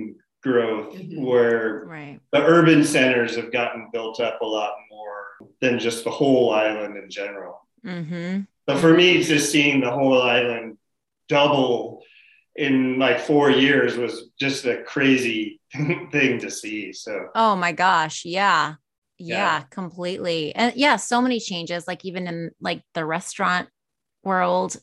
growth 0.46 0.94
Mhm. 0.96 1.26
where 1.26 1.86
Right. 1.86 2.20
the 2.32 2.40
urban 2.42 2.84
centers 2.84 3.36
have 3.36 3.52
gotten 3.52 3.90
built 3.92 4.20
up 4.20 4.42
a 4.42 4.46
lot 4.46 4.76
more 4.92 5.50
than 5.60 5.80
just 5.80 6.04
the 6.04 6.12
whole 6.12 6.52
island 6.54 6.96
in 6.98 7.10
general. 7.10 7.68
hmm 7.84 8.42
So 8.70 8.78
for 8.78 8.94
me, 8.94 9.22
just 9.24 9.52
seeing 9.52 9.82
the 9.82 9.92
whole 9.92 10.22
island 10.22 10.78
double 11.28 12.04
in 12.56 13.00
like 13.00 13.20
four 13.20 13.50
years 13.50 13.98
was 13.98 14.30
just 14.40 14.66
a 14.66 14.84
crazy 14.84 15.60
thing 16.12 16.40
to 16.40 16.50
see. 16.50 16.94
So 16.94 17.30
Oh 17.36 17.56
my 17.56 17.72
gosh. 17.74 18.24
Yeah. 18.26 18.76
yeah. 19.18 19.36
Yeah. 19.38 19.62
completely. 19.72 20.54
And 20.56 20.76
yeah, 20.76 20.96
so 20.98 21.22
many 21.22 21.40
changes, 21.40 21.88
like 21.88 22.06
even 22.06 22.28
in 22.28 22.52
like 22.62 22.82
the 22.94 23.06
restaurant 23.06 23.70
world 24.24 24.78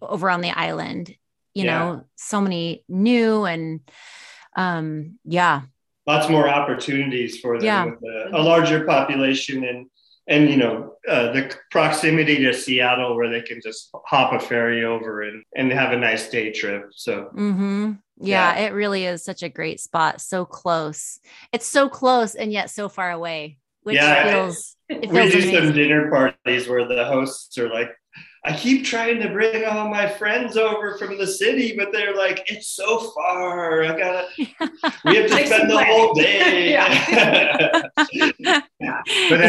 over 0.00 0.30
on 0.30 0.40
the 0.40 0.50
island, 0.50 1.08
you 1.54 1.64
Yeah. 1.64 1.78
know, 1.78 2.04
so 2.16 2.40
many 2.40 2.84
new 2.88 3.44
and 3.44 3.80
um 4.56 5.18
yeah. 5.24 5.62
lots 6.06 6.28
more 6.28 6.48
opportunities 6.48 7.38
for 7.40 7.58
them 7.58 7.64
Yeah. 7.66 7.84
with 7.84 7.98
a, 8.02 8.30
a 8.38 8.42
larger 8.42 8.84
population 8.84 9.64
and 9.64 9.86
and 10.26 10.48
you 10.50 10.56
know 10.56 10.94
uh, 11.08 11.32
the 11.32 11.54
proximity 11.70 12.36
to 12.44 12.52
Seattle 12.52 13.16
where 13.16 13.30
they 13.30 13.40
can 13.42 13.60
just 13.62 13.90
hop 14.06 14.32
a 14.32 14.38
ferry 14.40 14.84
over 14.84 15.22
and 15.22 15.42
and 15.56 15.72
have 15.72 15.92
a 15.92 15.96
nice 15.96 16.28
day 16.30 16.52
trip. 16.52 16.90
So 16.94 17.30
Mm-hmm. 17.34 17.92
Yeah, 18.22 18.54
it 18.58 18.74
really 18.74 19.06
is 19.06 19.24
such 19.24 19.42
a 19.42 19.48
great 19.48 19.80
spot. 19.80 20.20
So 20.20 20.44
close. 20.44 21.20
It's 21.54 21.66
so 21.66 21.88
close 21.88 22.34
and 22.34 22.52
yet 22.52 22.68
so 22.68 22.88
far 22.90 23.10
away, 23.10 23.56
which 23.82 23.96
Yeah, 23.96 24.26
it- 24.26 24.30
feels 24.32 24.76
it 24.90 25.00
we 25.10 25.16
feels 25.30 25.32
do 25.32 25.40
some 25.52 25.72
dinner 25.72 26.10
parties 26.10 26.68
where 26.68 26.86
the 26.86 27.04
hosts 27.06 27.56
are 27.56 27.70
like, 27.72 27.90
I 28.42 28.56
keep 28.56 28.86
trying 28.86 29.20
to 29.20 29.28
bring 29.28 29.66
all 29.66 29.88
my 29.88 30.08
friends 30.08 30.56
over 30.56 30.96
from 30.96 31.18
the 31.18 31.26
city, 31.26 31.74
but 31.76 31.92
they're 31.92 32.16
like, 32.16 32.50
it's 32.50 32.68
so 32.68 32.98
far. 33.10 33.84
I 33.84 33.98
gotta, 33.98 34.26
we 35.04 35.16
have 35.16 35.30
to 35.30 35.46
spend 35.46 35.70
the 35.70 35.84
whole 35.84 36.14
day. 36.14 36.70
Yeah. 36.70 37.82
but 37.96 38.08
then 38.38 38.62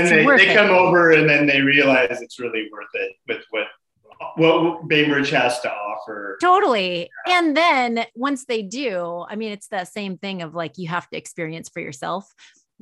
It's 0.06 0.10
they, 0.10 0.25
they 0.25 0.51
it. 0.51 0.56
come 0.56 0.71
over 0.71 1.12
and 1.12 1.30
then 1.30 1.45
they 1.45 1.62
realize 1.62 2.21
it's 2.21 2.39
really 2.39 2.67
worth 2.71 2.88
it 2.93 3.13
with 3.27 3.43
what 3.51 3.67
what 4.36 4.88
Bainbridge 4.88 5.32
has 5.32 5.60
to 5.62 5.71
offer. 5.71 6.38
Totally. 6.41 7.10
And 7.27 7.58
then 7.58 8.06
once 8.15 8.45
they 8.45 8.62
do, 8.62 9.25
I 9.27 9.36
mean, 9.36 9.51
it's 9.51 9.67
that 9.69 9.88
same 9.88 10.17
thing 10.17 10.41
of 10.41 10.54
like 10.54 10.77
you 10.77 10.88
have 10.89 11.10
to 11.10 11.17
experience 11.17 11.69
for 11.69 11.80
yourself. 11.80 12.32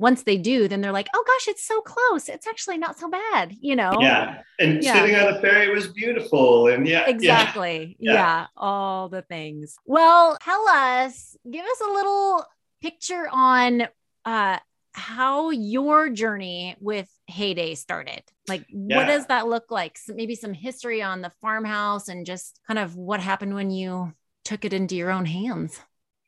Once 0.00 0.22
they 0.22 0.38
do, 0.38 0.66
then 0.66 0.80
they're 0.80 0.92
like, 0.92 1.08
oh 1.14 1.24
gosh, 1.26 1.48
it's 1.48 1.62
so 1.62 1.80
close. 1.82 2.28
It's 2.28 2.46
actually 2.46 2.78
not 2.78 2.98
so 2.98 3.10
bad, 3.10 3.54
you 3.60 3.76
know? 3.76 3.98
Yeah, 4.00 4.42
and 4.58 4.82
Yeah. 4.82 4.94
sitting 4.94 5.14
on 5.14 5.34
the 5.34 5.40
ferry 5.40 5.72
was 5.74 5.88
beautiful, 5.88 6.68
and 6.68 6.88
yeah, 6.88 7.00
yeah. 7.00 7.10
Exactly. 7.10 7.96
Yeah. 8.00 8.12
Yeah. 8.14 8.46
All 8.56 9.08
the 9.10 9.22
things. 9.22 9.76
Well, 9.84 10.38
tell 10.42 10.66
us, 10.68 11.36
give 11.48 11.64
us 11.64 11.80
a 11.80 11.92
little 11.92 12.44
picture 12.82 13.28
on 13.30 13.86
uh 14.24 14.58
how 14.92 15.50
your 15.50 16.08
journey 16.10 16.76
with 16.80 17.08
Heyday 17.28 17.74
started. 17.74 18.22
Like 18.48 18.64
what 18.72 19.06
does 19.06 19.26
that 19.26 19.46
look 19.46 19.70
like? 19.70 19.96
So 19.98 20.14
maybe 20.14 20.34
some 20.34 20.52
history 20.52 21.00
on 21.02 21.20
the 21.20 21.30
farmhouse 21.40 22.08
and 22.08 22.26
just 22.26 22.58
kind 22.66 22.78
of 22.78 22.96
what 22.96 23.20
happened 23.20 23.54
when 23.54 23.70
you 23.70 24.12
took 24.44 24.64
it 24.64 24.72
into 24.72 24.96
your 24.96 25.10
own 25.10 25.26
hands. 25.26 25.78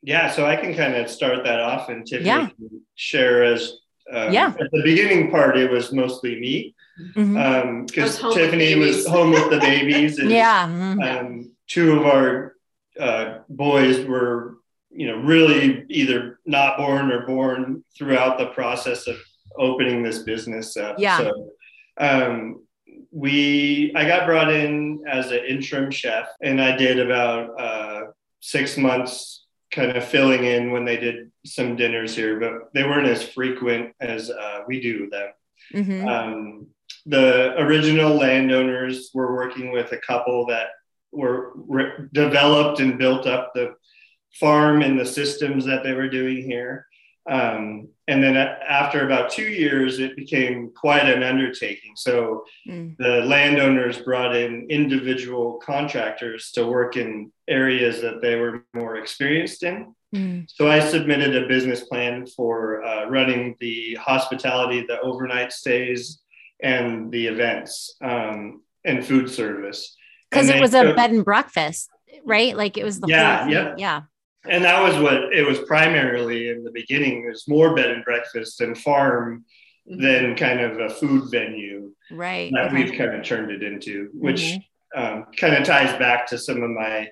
Yeah, 0.03 0.31
so 0.31 0.45
I 0.47 0.57
can 0.57 0.75
kind 0.75 0.95
of 0.97 1.09
start 1.09 1.45
that 1.45 1.61
off 1.61 1.89
and 1.89 2.07
Tiffany 2.07 2.27
Yeah. 2.27 2.49
can 2.49 2.81
share 2.95 3.45
as 3.45 3.79
um, 4.13 4.33
Yeah. 4.33 4.49
at 4.59 4.71
the 4.73 4.83
beginning 4.83 5.31
part 5.31 5.57
it 5.57 5.71
was 5.71 5.93
mostly 5.93 6.39
me 6.41 6.75
um 7.17 7.27
I 7.27 7.85
because 7.87 8.11
was 8.11 8.19
home 8.21 8.29
with 8.31 8.39
Tiffany 8.39 8.75
was 8.77 9.07
home 9.07 9.31
with 9.31 9.51
the 9.51 9.59
babies 9.59 10.19
and 10.23 10.31
yeah. 10.31 10.67
mhm. 10.69 11.21
um, 11.21 11.53
two 11.69 11.93
of 11.99 12.07
our 12.07 12.57
uh, 13.01 13.39
boys 13.49 14.05
were 14.05 14.57
you 14.91 15.07
know 15.07 15.17
really 15.23 15.85
either 15.89 16.39
not 16.45 16.77
born 16.77 17.11
or 17.11 17.25
born 17.27 17.83
throughout 17.97 18.39
the 18.39 18.47
process 18.49 19.07
of 19.07 19.17
opening 19.57 20.03
this 20.03 20.19
business 20.25 20.77
up 20.77 20.97
Yeah. 20.99 21.19
so 21.19 21.51
um, 21.99 22.63
we 23.11 23.93
i 23.95 24.05
got 24.07 24.27
brought 24.27 24.53
in 24.53 25.03
as 25.09 25.31
an 25.31 25.45
interim 25.49 25.91
chef 25.91 26.27
and 26.43 26.61
i 26.61 26.77
did 26.77 26.99
about 26.99 27.59
uh, 27.61 28.01
six 28.41 28.77
months 28.77 29.42
kind 29.73 29.97
of 29.97 30.05
filling 30.05 30.45
in 30.45 30.71
when 30.71 30.85
they 30.85 30.97
did 30.99 31.31
some 31.45 31.75
dinners 31.77 32.15
here 32.15 32.39
but 32.39 32.73
they 32.75 32.85
weren't 32.85 33.09
as 33.09 33.23
frequent 33.27 33.93
as 34.01 34.31
uh, 34.31 34.61
we 34.69 34.81
do 34.81 35.09
them 35.11 35.31
Mhm. 35.75 36.07
um, 36.07 36.67
the 37.07 37.55
original 37.61 38.15
landowners 38.15 39.11
were 39.15 39.35
working 39.35 39.73
with 39.73 39.91
a 39.93 39.97
couple 39.99 40.47
that 40.47 40.69
were 41.11 41.53
re- 41.57 42.07
developed 42.13 42.81
and 42.81 42.99
built 42.99 43.27
up 43.27 43.53
the 43.55 43.75
farm 44.39 44.83
and 44.83 44.99
the 44.99 45.05
systems 45.07 45.65
that 45.67 45.83
they 45.83 45.93
were 45.93 46.09
doing 46.09 46.43
here. 46.43 46.87
Um, 47.31 47.89
and 48.09 48.23
then 48.23 48.37
after 48.37 49.07
about 49.07 49.31
two 49.31 49.49
years, 49.49 50.01
it 50.01 50.17
became 50.17 50.71
quite 50.75 51.07
an 51.07 51.23
undertaking. 51.23 51.93
So 51.95 52.45
Mm. 52.69 52.97
the 52.99 53.23
landowners 53.23 53.99
brought 53.99 54.35
in 54.35 54.67
individual 54.71 55.55
contractors 55.63 56.51
to 56.53 56.67
work 56.67 56.97
in 56.97 57.31
areas 57.47 58.01
that 58.03 58.21
they 58.23 58.35
were 58.37 58.65
more 58.75 58.97
experienced 58.97 59.63
in. 59.63 59.95
Mm. 60.15 60.51
So 60.51 60.69
I 60.69 60.81
submitted 60.81 61.37
a 61.37 61.47
business 61.47 61.85
plan 61.85 62.27
for 62.27 62.83
uh, 62.83 63.07
running 63.09 63.57
the 63.61 63.95
hospitality, 64.01 64.85
the 64.87 65.01
overnight 65.01 65.53
stays, 65.53 66.21
and 66.61 67.11
the 67.13 67.27
events 67.29 67.97
um, 68.03 68.63
and 68.85 69.05
food 69.07 69.31
service. 69.31 69.97
Because 70.31 70.49
it 70.49 70.61
was 70.61 70.75
a 70.75 70.93
bed 70.95 71.13
and 71.13 71.25
breakfast 71.25 71.89
right? 72.25 72.57
Like 72.57 72.77
it 72.77 72.85
was 72.85 73.01
the 73.01 73.09
Yeah, 73.09 73.43
whole 73.45 73.53
yep. 73.53 73.75
yeah, 73.79 74.03
and 74.49 74.65
that 74.65 74.83
was 74.83 74.99
what 74.99 75.33
it 75.33 75.47
was 75.47 75.59
primarily 75.61 76.49
in 76.51 76.65
the 76.65 76.71
beginning. 76.73 77.25
It 77.25 77.29
was 77.31 77.47
more 77.49 77.75
bed 77.75 77.91
and 77.91 78.05
breakfast 78.05 78.61
and 78.61 78.77
farm 78.77 79.45
Mhm. 79.89 80.01
than 80.01 80.37
kind 80.37 80.61
of 80.61 80.79
a 80.79 80.89
food 80.91 81.31
venue 81.31 81.93
right. 82.11 82.53
that 82.55 82.67
okay. 82.67 82.75
we've 82.85 82.97
kind 82.97 83.15
of 83.17 83.25
turned 83.25 83.51
it 83.51 83.63
into, 83.65 84.11
which 84.15 84.43
Mhm. 84.43 84.65
um, 84.95 85.27
kind 85.37 85.55
of 85.57 85.65
ties 85.65 85.99
back 85.99 86.27
to 86.29 86.39
some 86.39 86.63
of 86.63 86.71
my 86.71 87.11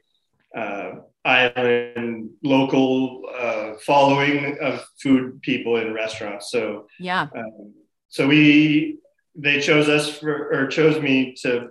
uh, 0.55 0.97
island 1.25 2.31
local 2.43 3.23
uh, 3.39 3.75
following 3.87 4.59
of 4.61 4.85
food 5.03 5.41
people 5.43 5.77
in 5.77 5.93
restaurants. 5.95 6.51
So, 6.51 6.89
Yeah. 6.99 7.29
um, 7.35 7.75
so 8.09 8.27
we 8.27 8.99
they 9.37 9.61
chose 9.61 9.89
us 9.89 10.19
for 10.19 10.53
or 10.53 10.67
chose 10.67 11.01
me 11.01 11.35
to 11.43 11.71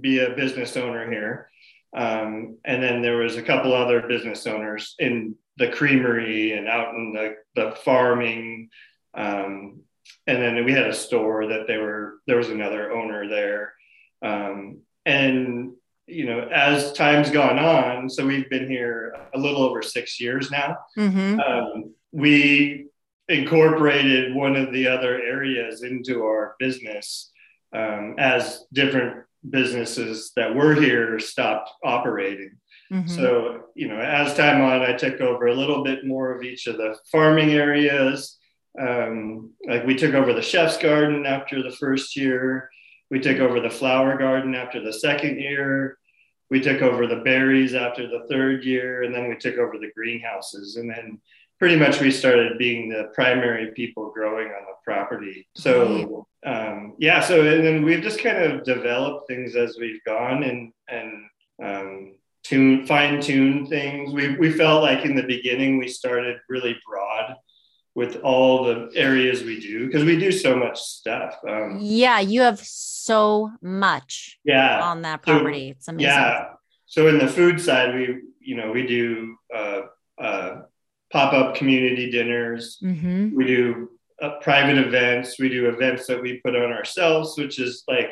be 0.00 0.18
a 0.20 0.30
business 0.30 0.76
owner 0.78 1.10
here, 1.10 1.50
um, 1.94 2.58
and 2.64 2.82
then 2.82 3.02
there 3.02 3.18
was 3.18 3.36
a 3.36 3.42
couple 3.42 3.72
other 3.72 4.06
business 4.06 4.46
owners 4.46 4.94
in 4.98 5.34
the 5.56 5.68
creamery 5.68 6.52
and 6.52 6.68
out 6.68 6.94
in 6.94 7.12
the 7.12 7.36
the 7.54 7.76
farming. 7.76 8.68
Um, 9.14 9.80
and 10.26 10.42
then 10.42 10.64
we 10.64 10.72
had 10.72 10.86
a 10.86 10.94
store 10.94 11.46
that 11.46 11.66
they 11.66 11.78
were 11.78 12.16
there 12.26 12.36
was 12.36 12.50
another 12.50 12.92
owner 12.92 13.28
there. 13.28 13.74
Um, 14.22 14.80
and 15.04 15.72
you 16.06 16.26
know 16.26 16.40
as 16.48 16.92
time's 16.92 17.30
gone 17.30 17.58
on 17.58 18.08
so 18.08 18.24
we've 18.24 18.48
been 18.48 18.70
here 18.70 19.16
a 19.34 19.38
little 19.38 19.62
over 19.62 19.82
six 19.82 20.20
years 20.20 20.50
now. 20.50 20.76
Hmm 20.94 21.40
um, 21.40 21.94
we 22.12 22.86
incorporated 23.28 24.34
one 24.34 24.56
of 24.56 24.72
the 24.72 24.86
other 24.86 25.20
areas 25.20 25.82
into 25.82 26.24
our 26.24 26.54
business 26.58 27.32
um, 27.74 28.14
as 28.18 28.64
different 28.72 29.25
businesses 29.50 30.32
that 30.36 30.54
were 30.54 30.74
here 30.74 31.18
stopped 31.18 31.70
operating 31.84 32.50
hmm 32.90 33.06
so, 33.06 33.64
you 33.74 33.88
know, 33.88 33.98
as 33.98 34.34
time 34.34 34.60
on, 34.60 34.82
I 34.82 34.92
took 34.92 35.20
over 35.20 35.46
a 35.46 35.54
little 35.54 35.82
bit 35.82 36.06
more 36.06 36.32
of 36.32 36.42
each 36.42 36.66
of 36.66 36.76
the 36.76 36.96
farming 37.10 37.50
areas. 37.50 38.38
Um, 38.80 39.52
like 39.66 39.86
we 39.86 39.96
took 39.96 40.14
over 40.14 40.32
the 40.32 40.42
chef's 40.42 40.76
garden 40.76 41.26
after 41.26 41.62
the 41.62 41.74
first 41.76 42.16
year. 42.16 42.70
We 43.10 43.20
took 43.20 43.38
over 43.38 43.60
the 43.60 43.70
flower 43.70 44.16
garden 44.16 44.54
after 44.54 44.80
the 44.80 44.92
second 44.92 45.40
year. 45.40 45.98
We 46.50 46.60
took 46.60 46.82
over 46.82 47.06
the 47.06 47.22
berries 47.24 47.74
after 47.74 48.06
the 48.06 48.26
third 48.28 48.64
year. 48.64 49.02
And 49.02 49.14
then 49.14 49.28
we 49.28 49.36
took 49.36 49.56
over 49.56 49.78
the 49.78 49.90
greenhouses. 49.94 50.76
And 50.76 50.88
then 50.88 51.20
pretty 51.58 51.76
much 51.76 52.00
we 52.00 52.10
started 52.10 52.58
being 52.58 52.88
the 52.88 53.10
primary 53.14 53.72
people 53.72 54.10
growing 54.12 54.48
on 54.48 54.62
the 54.66 54.74
property. 54.84 55.46
So, 55.54 56.26
um, 56.44 56.94
yeah, 56.98 57.20
so 57.20 57.40
and 57.40 57.64
then 57.64 57.82
we've 57.84 58.02
just 58.02 58.22
kind 58.22 58.38
of 58.38 58.64
developed 58.64 59.26
things 59.28 59.56
as 59.56 59.76
we've 59.80 60.02
gone 60.04 60.42
and, 60.42 60.72
and, 60.88 61.12
um, 61.62 62.14
tune 62.44 62.86
fine 62.86 63.20
tune 63.20 63.66
things. 63.66 64.12
We 64.12 64.36
we 64.36 64.52
felt 64.52 64.82
like 64.82 65.04
in 65.04 65.16
the 65.16 65.24
beginning 65.24 65.78
we 65.78 65.88
started 65.88 66.36
really 66.48 66.76
broad 66.88 67.34
with 67.96 68.16
all 68.22 68.62
the 68.64 68.90
areas 68.94 69.42
we 69.42 69.58
do 69.58 69.86
because 69.86 70.04
we 70.04 70.16
do 70.18 70.30
so 70.30 70.54
much 70.54 70.78
stuff. 70.78 71.34
Um, 71.48 71.78
Yeah, 71.80 72.20
you 72.20 72.42
have 72.42 72.60
so 72.60 73.50
much 73.62 74.38
yeah, 74.44 74.80
on 74.82 75.02
that 75.02 75.24
So, 75.24 75.32
property. 75.32 75.70
it's 75.70 75.88
amazing. 75.88 76.06
yeah. 76.10 76.44
So 76.84 77.08
in 77.08 77.18
the 77.18 77.26
food 77.26 77.60
side, 77.60 77.94
we 77.94 78.20
you 78.38 78.56
know 78.56 78.70
we 78.70 78.86
do 78.86 79.36
uh, 79.52 79.80
uh, 80.20 80.52
pop 81.12 81.32
up 81.32 81.54
community 81.54 82.10
dinners. 82.10 82.78
hmm 82.80 83.34
We 83.34 83.46
do 83.46 83.90
uh, 84.22 84.38
private 84.40 84.78
events. 84.78 85.38
We 85.38 85.48
do 85.48 85.68
events 85.68 86.06
that 86.06 86.20
we 86.22 86.40
put 86.44 86.56
on 86.56 86.72
ourselves, 86.72 87.36
which 87.38 87.58
is 87.60 87.84
like 87.86 88.10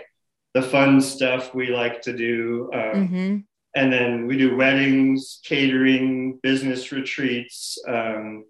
the 0.52 0.62
fun 0.62 1.00
stuff 1.00 1.54
we 1.54 1.68
like 1.68 2.02
to 2.02 2.12
do. 2.16 2.70
Um, 2.74 3.09
hmm 3.09 3.37
and 3.76 3.92
then 3.92 4.28
we 4.28 4.38
do 4.38 4.54
weddings, 4.57 5.40
catering, 5.44 6.38
business 6.44 6.92
retreats, 6.92 7.76
um, 7.88 8.44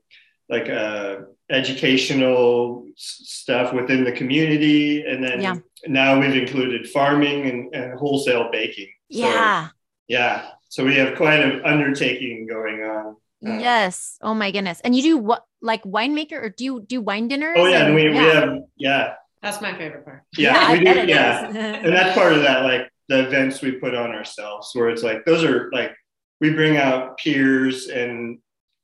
like 0.50 0.68
uh, 0.68 1.16
educational 1.48 2.84
s- 2.94 3.20
stuff 3.24 3.72
within 3.72 4.04
the 4.04 4.12
community, 4.12 5.02
and 5.02 5.24
then 5.24 5.40
Yeah. 5.40 5.56
now 5.86 6.20
we've 6.20 6.36
included 6.36 6.90
farming 6.90 7.46
and, 7.48 7.74
and 7.74 7.98
wholesale 7.98 8.50
baking. 8.52 8.88
So, 9.10 9.18
Yeah. 9.20 9.68
yeah. 10.08 10.50
So 10.68 10.84
we 10.84 10.96
have 10.96 11.16
quite 11.16 11.40
an 11.40 11.62
undertaking 11.64 12.46
going 12.46 12.82
on. 12.82 13.16
Uh, 13.46 13.58
yes. 13.58 14.18
Oh 14.22 14.34
my 14.34 14.50
goodness. 14.50 14.80
And 14.80 14.94
you 14.94 15.02
do 15.02 15.18
what 15.18 15.44
like 15.60 15.82
winemaker 15.84 16.32
or 16.42 16.48
do 16.50 16.64
you 16.64 16.80
do 16.86 17.00
wine 17.00 17.28
dinners? 17.28 17.56
Oh 17.58 17.66
yeah, 17.66 17.86
and 17.86 17.94
we, 17.94 18.04
yeah. 18.04 18.10
we 18.10 18.16
have 18.18 18.58
yeah 18.76 19.14
That's 19.42 19.60
my 19.60 19.76
favorite 19.76 20.04
part. 20.04 20.22
yeah, 20.36 20.54
I 20.56 20.72
we 20.78 20.84
do 20.84 21.06
yeah. 21.06 21.46
and 21.46 21.92
that's 21.92 22.14
part 22.16 22.32
of 22.32 22.42
that 22.42 22.62
like 22.64 22.90
the 23.08 23.26
events 23.26 23.60
we 23.62 23.72
put 23.72 23.94
on 23.94 24.12
ourselves 24.12 24.70
where 24.74 24.88
it's 24.88 25.02
like 25.02 25.24
those 25.24 25.44
are 25.44 25.70
like 25.72 25.92
we 26.40 26.50
bring 26.50 26.76
out 26.78 27.18
peers 27.18 27.88
and 27.88 28.38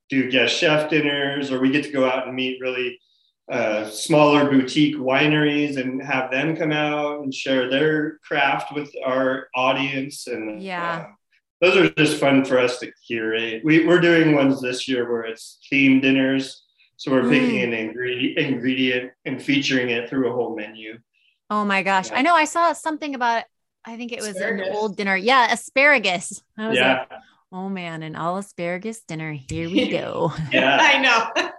do 0.08 0.30
guest 0.30 0.56
chef 0.56 0.90
dinners 0.90 1.50
or 1.50 1.60
we 1.60 1.70
get 1.70 1.84
to 1.84 1.90
go 1.92 2.04
out 2.08 2.26
and 2.26 2.34
meet 2.36 2.60
really 2.60 2.98
uh, 3.50 3.88
smaller 3.90 4.48
boutique 4.50 4.96
wineries 4.96 5.76
and 5.76 6.00
have 6.02 6.30
them 6.30 6.54
come 6.56 6.70
out 6.72 7.20
and 7.22 7.34
share 7.34 7.68
their 7.68 8.18
craft 8.18 8.72
with 8.74 8.90
our 9.04 9.48
audience 9.54 10.26
and 10.28 10.62
Yeah. 10.62 11.06
uh, 11.08 11.12
those 11.60 11.76
are 11.76 11.90
just 11.90 12.18
fun 12.18 12.44
for 12.44 12.58
us 12.58 12.78
to 12.78 12.90
curate 13.06 13.62
we, 13.64 13.86
we're 13.86 14.00
doing 14.00 14.34
ones 14.34 14.60
this 14.60 14.86
year 14.88 15.10
where 15.10 15.22
it's 15.22 15.58
themed 15.72 16.02
dinners 16.02 16.64
so 16.96 17.10
we're 17.10 17.28
picking 17.30 17.60
Mm. 17.60 17.64
an 17.64 17.72
ingredient, 17.72 18.38
ingredient 18.38 19.12
and 19.24 19.42
featuring 19.42 19.90
it 19.90 20.08
through 20.08 20.28
a 20.30 20.32
whole 20.32 20.54
menu 20.56 20.98
oh 21.50 21.64
my 21.64 21.82
gosh. 21.82 22.10
I 22.12 22.22
know 22.22 22.34
I 22.34 22.44
saw 22.44 22.72
something 22.72 23.14
about 23.14 23.44
I 23.84 23.96
think 23.96 24.12
it 24.12 24.20
was 24.20 24.36
Asparagus. 24.36 24.68
an 24.68 24.74
old 24.76 24.96
dinner. 24.96 25.16
Yeah, 25.16 25.50
asparagus. 25.52 26.42
I 26.58 26.68
was 26.68 26.76
yeah 26.76 27.06
like, 27.10 27.20
oh 27.50 27.68
man, 27.70 28.02
an 28.02 28.14
all 28.14 28.36
asparagus 28.36 29.00
dinner. 29.00 29.32
Here 29.32 29.68
we 29.70 29.88
go. 30.00 30.32
yeah 30.52 30.78
I 30.80 30.98
know. 30.98 31.50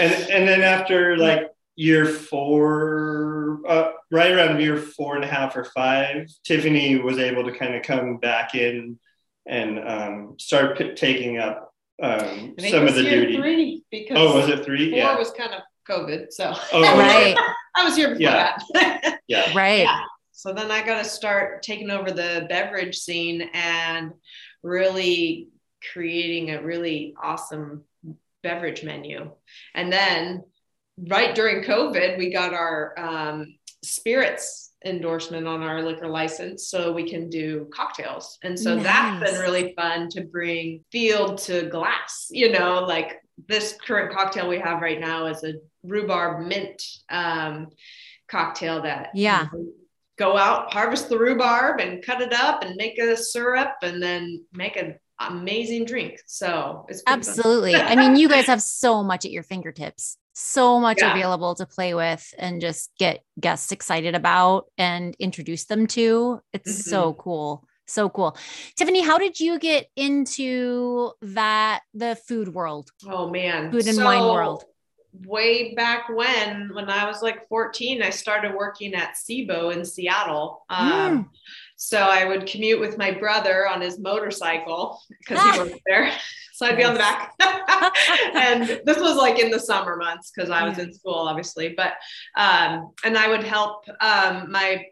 and 0.00 0.12
and 0.30 0.48
then 0.48 0.62
after 0.62 1.16
like 1.16 1.48
year 1.76 2.04
four, 2.04 3.60
uh, 3.66 3.92
right 4.10 4.32
around 4.32 4.60
year 4.60 4.76
four 4.76 5.14
and 5.16 5.24
a 5.24 5.28
half 5.28 5.56
or 5.56 5.64
five, 5.64 6.28
Tiffany 6.44 6.98
was 6.98 7.18
able 7.18 7.44
to 7.44 7.52
kind 7.56 7.74
of 7.74 7.82
come 7.82 8.18
back 8.18 8.54
in 8.54 8.98
and 9.46 9.78
um, 9.78 10.34
start 10.38 10.78
p- 10.78 10.94
taking 10.94 11.38
up 11.38 11.72
um, 12.02 12.54
some 12.70 12.86
of 12.86 12.94
the 12.94 13.02
year 13.02 13.20
duty. 13.26 13.36
Three 13.36 13.82
because 13.90 14.16
Oh, 14.18 14.36
was 14.36 14.48
it 14.48 14.64
three? 14.64 14.90
four 14.90 14.98
Yeah. 14.98 15.16
was 15.18 15.30
kind 15.32 15.52
of 15.54 15.62
COVID, 15.88 16.32
so 16.32 16.52
Oh, 16.72 16.80
right. 16.98 17.36
I 17.76 17.84
was 17.84 17.96
here 17.96 18.08
before 18.08 18.20
Yeah. 18.22 18.56
that. 18.74 19.18
Yeah. 19.28 19.52
Right. 19.56 19.80
Yeah. 19.80 20.00
So 20.32 20.52
then 20.52 20.70
I 20.70 20.84
got 20.84 20.98
to 20.98 21.04
start 21.08 21.62
taking 21.62 21.90
over 21.90 22.10
the 22.10 22.46
beverage 22.48 22.96
scene 22.98 23.48
and 23.54 24.12
really 24.62 25.48
creating 25.92 26.50
a 26.50 26.62
really 26.62 27.14
awesome 27.22 27.82
beverage 28.42 28.82
menu. 28.82 29.30
And 29.74 29.92
then 29.92 30.42
right 31.08 31.34
during 31.34 31.62
COVID, 31.64 32.18
we 32.18 32.32
got 32.32 32.52
our 32.54 32.94
um, 32.98 33.58
spirits 33.84 34.61
endorsement 34.84 35.46
on 35.46 35.62
our 35.62 35.82
liquor 35.82 36.08
license 36.08 36.68
so 36.68 36.92
we 36.92 37.08
can 37.08 37.28
do 37.28 37.68
cocktails. 37.74 38.38
And 38.42 38.58
so 38.58 38.76
that's 38.76 39.30
been 39.30 39.40
really 39.40 39.74
fun 39.74 40.08
to 40.10 40.22
bring 40.22 40.84
field 40.90 41.38
to 41.38 41.68
glass, 41.68 42.28
you 42.30 42.50
know, 42.52 42.80
like 42.80 43.20
this 43.48 43.76
current 43.86 44.14
cocktail 44.14 44.48
we 44.48 44.58
have 44.58 44.80
right 44.82 45.00
now 45.00 45.26
is 45.26 45.42
a 45.44 45.54
rhubarb 45.82 46.46
mint 46.46 46.82
um, 47.10 47.68
cocktail 48.28 48.82
that 48.82 49.10
Yeah. 49.14 49.48
go 50.18 50.36
out 50.36 50.72
harvest 50.72 51.08
the 51.08 51.18
rhubarb 51.18 51.80
and 51.80 52.04
cut 52.04 52.20
it 52.20 52.32
up 52.32 52.62
and 52.62 52.76
make 52.76 52.98
a 52.98 53.16
syrup 53.16 53.72
and 53.82 54.02
then 54.02 54.44
make 54.52 54.76
an 54.76 54.98
amazing 55.20 55.84
drink 55.84 56.20
so 56.26 56.84
it's. 56.88 57.02
Absolutely. 57.06 57.74
I 57.74 57.96
mean, 58.00 58.16
you 58.16 58.28
guys 58.28 58.46
have 58.46 58.62
so 58.62 59.02
much 59.02 59.24
at 59.24 59.30
your 59.30 59.42
fingertips, 59.42 60.18
so 60.34 60.80
much 60.80 60.98
Yeah. 61.00 61.12
available 61.12 61.54
to 61.56 61.66
play 61.66 61.94
with 61.94 62.32
and 62.38 62.60
just 62.60 62.90
get 62.98 63.22
guests 63.40 63.72
excited 63.72 64.14
about 64.14 64.66
and 64.78 65.14
introduce 65.18 65.64
them 65.66 65.86
to. 65.88 66.40
It's 66.52 66.84
so 66.86 67.14
cool. 67.14 67.66
So 67.86 68.08
cool. 68.08 68.36
Tiffany, 68.76 69.02
how 69.02 69.18
did 69.18 69.38
you 69.40 69.58
get 69.58 69.88
into 69.96 71.12
that, 71.22 71.82
the 71.94 72.16
food 72.16 72.54
world? 72.54 72.90
oh 73.06 73.28
man 73.28 73.70
Food 73.70 73.86
and 73.88 74.02
wine 74.02 74.22
world. 74.22 74.64
way 75.26 75.74
back 75.74 76.08
when 76.08 76.70
when 76.74 76.88
i 76.88 77.04
was 77.04 77.20
like 77.20 77.46
14 77.48 78.02
i 78.02 78.08
started 78.08 78.54
working 78.54 78.94
at 78.94 79.14
SIBO 79.14 79.70
in 79.74 79.84
seattle 79.84 80.64
Mm. 80.70 81.28
So 81.84 81.98
i 81.98 82.24
would 82.24 82.46
commute 82.46 82.78
with 82.80 82.96
my 82.96 83.10
brother 83.10 83.66
on 83.66 83.80
his 83.80 83.98
motorcycle 83.98 85.00
because 85.18 85.42
he 85.42 85.50
worked 85.58 85.80
there. 85.86 86.12
So 86.54 86.66
i'd 86.66 86.76
be 86.76 86.84
on 86.84 86.94
the 86.94 87.00
back. 87.00 87.32
And 88.34 88.80
this 88.84 88.98
was 89.00 89.16
like 89.16 89.38
in 89.40 89.50
the 89.50 89.58
summer 89.58 89.96
months 89.96 90.30
because 90.30 90.48
i 90.50 90.62
was 90.66 90.78
Yeah. 90.78 90.84
in 90.84 90.94
school 90.94 91.14
obviously. 91.14 91.74
But 91.76 91.94
um, 92.36 92.92
and 93.04 93.16
i 93.18 93.26
would 93.28 93.42
help 93.44 93.84
um, 94.00 94.50
my 94.52 94.84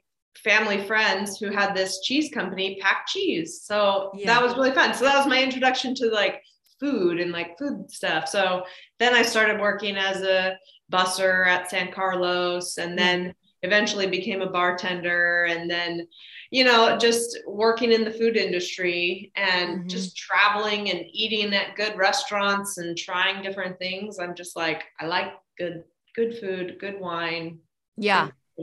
family 0.43 0.85
friends 0.87 1.39
who 1.39 1.51
had 1.51 1.75
this 1.75 2.01
cheese 2.03 2.31
company 2.33 2.79
pack 2.81 3.07
cheese. 3.07 3.63
So 3.63 4.11
Yeah. 4.15 4.27
that 4.33 4.43
was 4.43 4.55
really 4.57 4.73
fun. 4.73 4.95
So 4.95 5.05
that 5.05 5.17
was 5.19 5.27
my 5.27 5.43
introduction 5.43 5.95
to 5.97 6.07
like 6.09 6.43
food 6.81 7.21
and 7.21 7.31
like 7.31 7.59
food 7.59 7.91
stuff. 7.91 8.27
So 8.29 8.65
then 8.99 9.15
i 9.15 9.23
started 9.23 9.61
working 9.61 9.97
as 9.97 10.23
a 10.23 10.57
busser 10.91 11.47
at 11.47 11.71
san 11.71 11.93
carlos 11.93 12.79
and 12.79 12.99
then 12.99 13.33
eventually 13.63 14.07
became 14.09 14.41
a 14.43 14.51
bartender 14.51 15.45
and 15.45 15.71
then 15.71 16.07
you 16.51 16.65
know 16.65 16.99
just 16.99 17.39
working 17.47 17.93
in 17.93 18.05
the 18.05 18.11
food 18.11 18.37
industry 18.37 19.31
and 19.37 19.83
Mhm. 19.85 19.89
just 19.89 20.17
traveling 20.17 20.91
and 20.91 21.05
eating 21.13 21.55
at 21.55 21.77
good 21.77 21.97
restaurants 21.97 22.79
and 22.79 22.97
trying 22.99 23.43
different 23.43 23.79
things 23.79 24.19
i'm 24.19 24.35
just 24.35 24.57
like 24.57 24.83
i 25.01 25.07
like 25.07 25.33
good 25.59 25.85
good 26.17 26.37
food 26.39 26.77
good 26.81 26.99
wine 27.01 27.59
Yeah. 27.97 28.29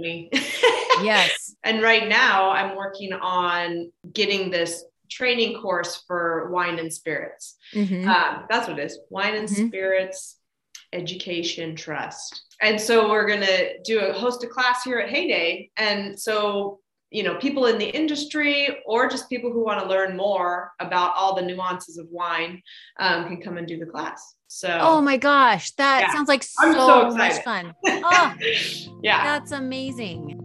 Yes. 1.04 1.56
and 1.64 1.82
right 1.82 2.08
now 2.08 2.50
i'm 2.52 2.76
working 2.76 3.14
on 3.14 3.92
getting 4.14 4.50
this 4.52 4.84
training 5.10 5.60
course 5.62 6.04
for 6.08 6.50
wine 6.52 6.80
and 6.80 6.92
spirits 6.94 7.56
Mhm. 7.74 8.06
um, 8.08 8.46
that's 8.50 8.68
what 8.68 8.80
it 8.80 8.86
is 8.86 9.00
wine 9.10 9.36
and 9.36 9.48
Mhm. 9.50 9.68
spirits 9.70 10.40
education 10.94 11.76
trust 11.76 12.44
and 12.62 12.80
so 12.80 13.10
we're 13.10 13.28
going 13.28 13.42
to 13.42 13.80
do 13.84 14.00
a 14.00 14.14
host 14.14 14.44
a 14.44 14.48
class 14.48 14.84
here 14.84 15.00
at 15.00 15.10
heyday 15.10 15.70
and 15.78 16.20
so 16.20 16.80
you 17.10 17.24
know 17.24 17.36
people 17.36 17.66
in 17.68 17.78
the 17.78 17.88
industry 17.88 18.78
or 18.86 19.08
just 19.10 19.30
people 19.30 19.52
who 19.52 19.64
want 19.64 19.82
to 19.82 19.88
learn 19.88 20.18
more 20.18 20.72
about 20.80 21.14
all 21.16 21.36
the 21.36 21.42
nuances 21.42 21.98
of 21.98 22.08
wine 22.10 22.62
um, 23.00 23.28
can 23.28 23.42
come 23.42 23.58
and 23.58 23.68
do 23.68 23.78
the 23.80 23.86
class 23.86 24.36
so 24.48 24.78
Oh 24.80 25.02
my 25.02 25.18
gosh, 25.18 25.72
that 25.72 26.02
Yeah. 26.02 26.12
sounds 26.14 26.30
like 26.30 26.44
so, 26.44 26.72
so 26.72 27.16
much 27.16 27.34
fun. 27.44 27.74
Oh, 27.86 28.34
yeah 29.04 29.24
that's 29.24 29.52
amazing. 29.52 30.40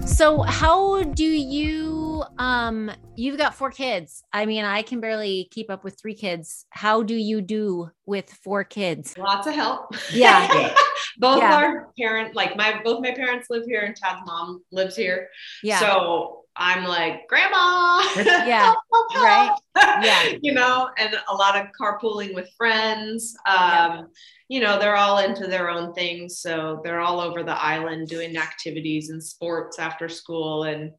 So, 0.06 0.42
how 0.42 1.04
do 1.04 1.26
you 1.26 2.01
um 2.38 2.92
you've 3.16 3.38
got 3.38 3.56
four 3.56 3.72
kids. 3.72 4.24
I 4.34 4.46
mean, 4.46 4.64
I 4.66 4.82
can 4.82 5.00
barely 5.00 5.48
keep 5.52 5.70
up 5.70 5.84
with 5.84 6.00
three 6.00 6.14
kids. 6.16 6.66
How 6.70 7.04
do 7.04 7.16
you 7.16 7.42
do 7.42 7.90
with 8.06 8.32
four 8.44 8.64
kids? 8.64 9.18
lots 9.18 9.48
of 9.48 9.54
help 9.54 9.94
Yeah. 10.14 10.74
Both 11.18 11.40
Yeah. 11.42 11.56
our 11.56 11.92
parent 12.00 12.36
like 12.36 12.56
my 12.56 12.82
both 12.84 13.02
my 13.02 13.12
parents 13.12 13.48
live 13.50 13.64
here 13.66 13.82
and 13.82 13.96
Tad's 13.96 14.22
mom 14.26 14.64
lives 14.72 14.96
here 14.96 15.30
Yeah. 15.64 15.80
so 15.80 16.38
I'm 16.56 16.84
like 16.86 17.28
grandma 17.28 18.02
Yeah. 18.18 18.74
Right. 19.16 19.56
Yeah. 20.04 20.34
you 20.42 20.54
know 20.54 20.90
and 20.98 21.16
a 21.30 21.36
lot 21.36 21.56
of 21.58 21.68
carpooling 21.80 22.34
with 22.36 22.50
friends 22.58 23.36
um 23.48 23.56
Yeah. 23.58 24.02
you 24.50 24.60
know 24.62 24.80
they're 24.80 24.96
all 24.98 25.20
into 25.20 25.48
their 25.48 25.70
own 25.70 25.94
things 25.94 26.40
so 26.40 26.82
they're 26.84 27.02
all 27.02 27.20
over 27.20 27.44
the 27.44 27.62
island 27.64 28.08
doing 28.08 28.36
activities 28.38 29.10
and 29.10 29.24
sports 29.24 29.80
after 29.80 30.08
school 30.10 30.64
and 30.64 30.92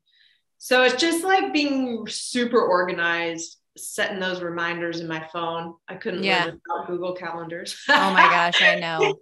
so 0.64 0.85
it's 0.85 0.94
just 1.01 1.25
like 1.25 1.53
being 1.53 2.07
super 2.09 2.61
organized 2.61 3.57
setting 3.77 4.20
those 4.20 4.40
reminders 4.42 5.01
in 5.01 5.09
my 5.09 5.27
phone 5.33 5.75
i 5.88 5.94
couldn't 5.94 6.22
Yeah. 6.22 6.44
live 6.44 6.55
without 6.55 6.87
google 6.87 7.14
calendars 7.14 7.77
oh 7.88 8.12
my 8.12 8.22
gosh, 8.37 8.62
I 8.62 8.77
know. 8.77 9.16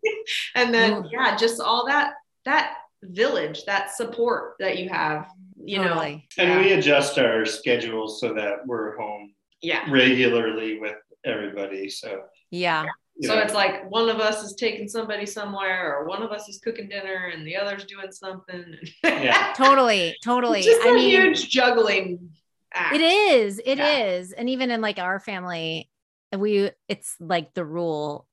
and 0.55 0.72
then 0.74 0.92
Ooh. 0.92 1.05
yeah 1.11 1.37
just 1.37 1.61
all 1.61 1.87
that 1.87 2.12
that 2.44 2.74
village 3.03 3.64
that 3.64 3.94
support 3.96 4.55
that 4.61 4.79
you 4.79 4.88
have 4.90 5.29
you 5.64 5.76
Totally. 5.83 6.26
know 6.37 6.42
And 6.44 6.50
yeah. 6.53 6.59
we 6.61 6.72
adjust 6.72 7.18
our 7.18 7.44
schedules 7.46 8.20
so 8.20 8.35
that 8.35 8.66
we're 8.66 8.96
home 8.98 9.33
yeah 9.62 9.85
regularly 9.90 10.79
with 10.81 10.96
everybody. 11.24 11.90
So, 11.90 12.22
Yeah. 12.50 12.87
You 13.20 13.28
so 13.28 13.35
know, 13.35 13.42
it's 13.42 13.52
like 13.54 13.90
one 13.90 14.09
of 14.09 14.18
us 14.18 14.42
is 14.42 14.54
taking 14.54 14.88
somebody 14.88 15.26
somewhere 15.26 15.94
or 15.96 16.06
one 16.06 16.22
of 16.22 16.30
us 16.33 16.48
is 16.48 16.59
cooking 16.59 16.88
dinner 16.88 17.30
and 17.34 17.47
the 17.47 17.55
other's 17.57 17.84
doing 17.84 18.11
something 18.11 18.64
yeah. 19.05 19.53
Totally. 19.57 20.16
Totally. 20.24 20.61
It's 20.61 20.68
just 20.68 20.86
I 20.86 20.90
a 20.90 20.94
mean, 20.94 21.11
huge 21.11 21.51
juggling 21.51 22.30
act. 22.72 22.97
It 22.97 23.03
is. 23.03 23.61
It 23.64 23.78
is. 23.78 24.30
Yeah. 24.30 24.36
And 24.40 24.49
even 24.49 24.70
in 24.70 24.80
like 24.80 24.99
our 24.99 25.20
family, 25.20 25.90
we 26.36 26.70
it's 26.88 27.14
like 27.20 27.53
the 27.55 27.64
rule 27.64 28.26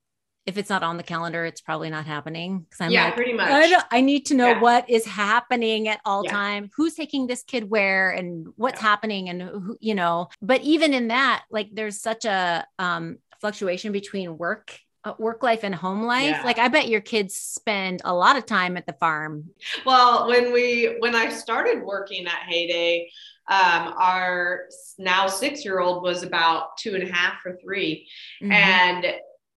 if 0.45 0.57
it's 0.57 0.70
not 0.70 0.82
on 0.82 0.95
the 0.95 1.03
calendar, 1.03 1.43
it's 1.43 1.59
probably 1.59 1.89
not 1.89 2.05
happening. 2.05 2.66
Cause 2.72 2.80
I'm 2.80 2.89
yeah, 2.91 3.05
like, 3.07 3.16
pretty 3.16 3.34
much. 3.34 3.51
I, 3.51 3.70
don't- 3.70 3.86
I 3.91 3.99
need 3.99 4.28
to 4.28 4.34
know 4.34 4.47
Yeah. 4.51 4.61
what 4.61 4.89
is 4.89 5.05
happening 5.05 5.89
at 5.89 5.99
all 6.05 6.24
Yeah. 6.24 6.32
time. 6.32 6.70
Who's 6.78 6.93
taking 6.93 7.28
this 7.28 7.43
kid 7.43 7.70
where 7.70 8.11
and 8.11 8.47
what's 8.55 8.80
happening 8.80 9.28
and 9.28 9.41
who, 9.41 9.78
you 9.82 9.93
know, 9.93 10.30
but 10.41 10.61
even 10.61 10.93
in 10.93 11.09
that, 11.09 11.43
like 11.51 11.68
there's 11.74 11.99
such 11.99 12.24
a 12.24 12.66
um, 12.80 13.18
fluctuation 13.41 13.91
between 13.91 14.38
work, 14.38 14.80
work 15.18 15.43
life 15.43 15.62
and 15.64 15.74
home 15.74 16.04
life. 16.04 16.26
Yeah. 16.32 16.43
Like 16.43 16.60
I 16.60 16.68
bet 16.68 16.88
your 16.88 17.02
kids 17.02 17.36
spend 17.36 18.02
a 18.04 18.14
lot 18.14 18.38
of 18.38 18.45
time 18.45 18.78
at 18.78 18.86
the 18.86 18.93
farm. 18.93 19.50
Well, 19.86 20.28
when 20.28 20.52
we 20.54 20.95
when 21.00 21.16
I 21.16 21.30
started 21.30 21.84
working 21.84 22.26
at 22.26 22.43
Heyday, 22.48 23.10
um, 23.50 23.93
our 23.98 24.66
now 24.98 25.28
six 25.28 25.64
year 25.64 25.80
old 25.80 26.04
was 26.04 26.24
about 26.24 26.78
two 26.78 26.95
and 26.95 27.04
a 27.04 27.12
half 27.12 27.45
or 27.45 27.58
3 27.64 28.08
Mhm. 28.41 28.52
and 28.52 29.06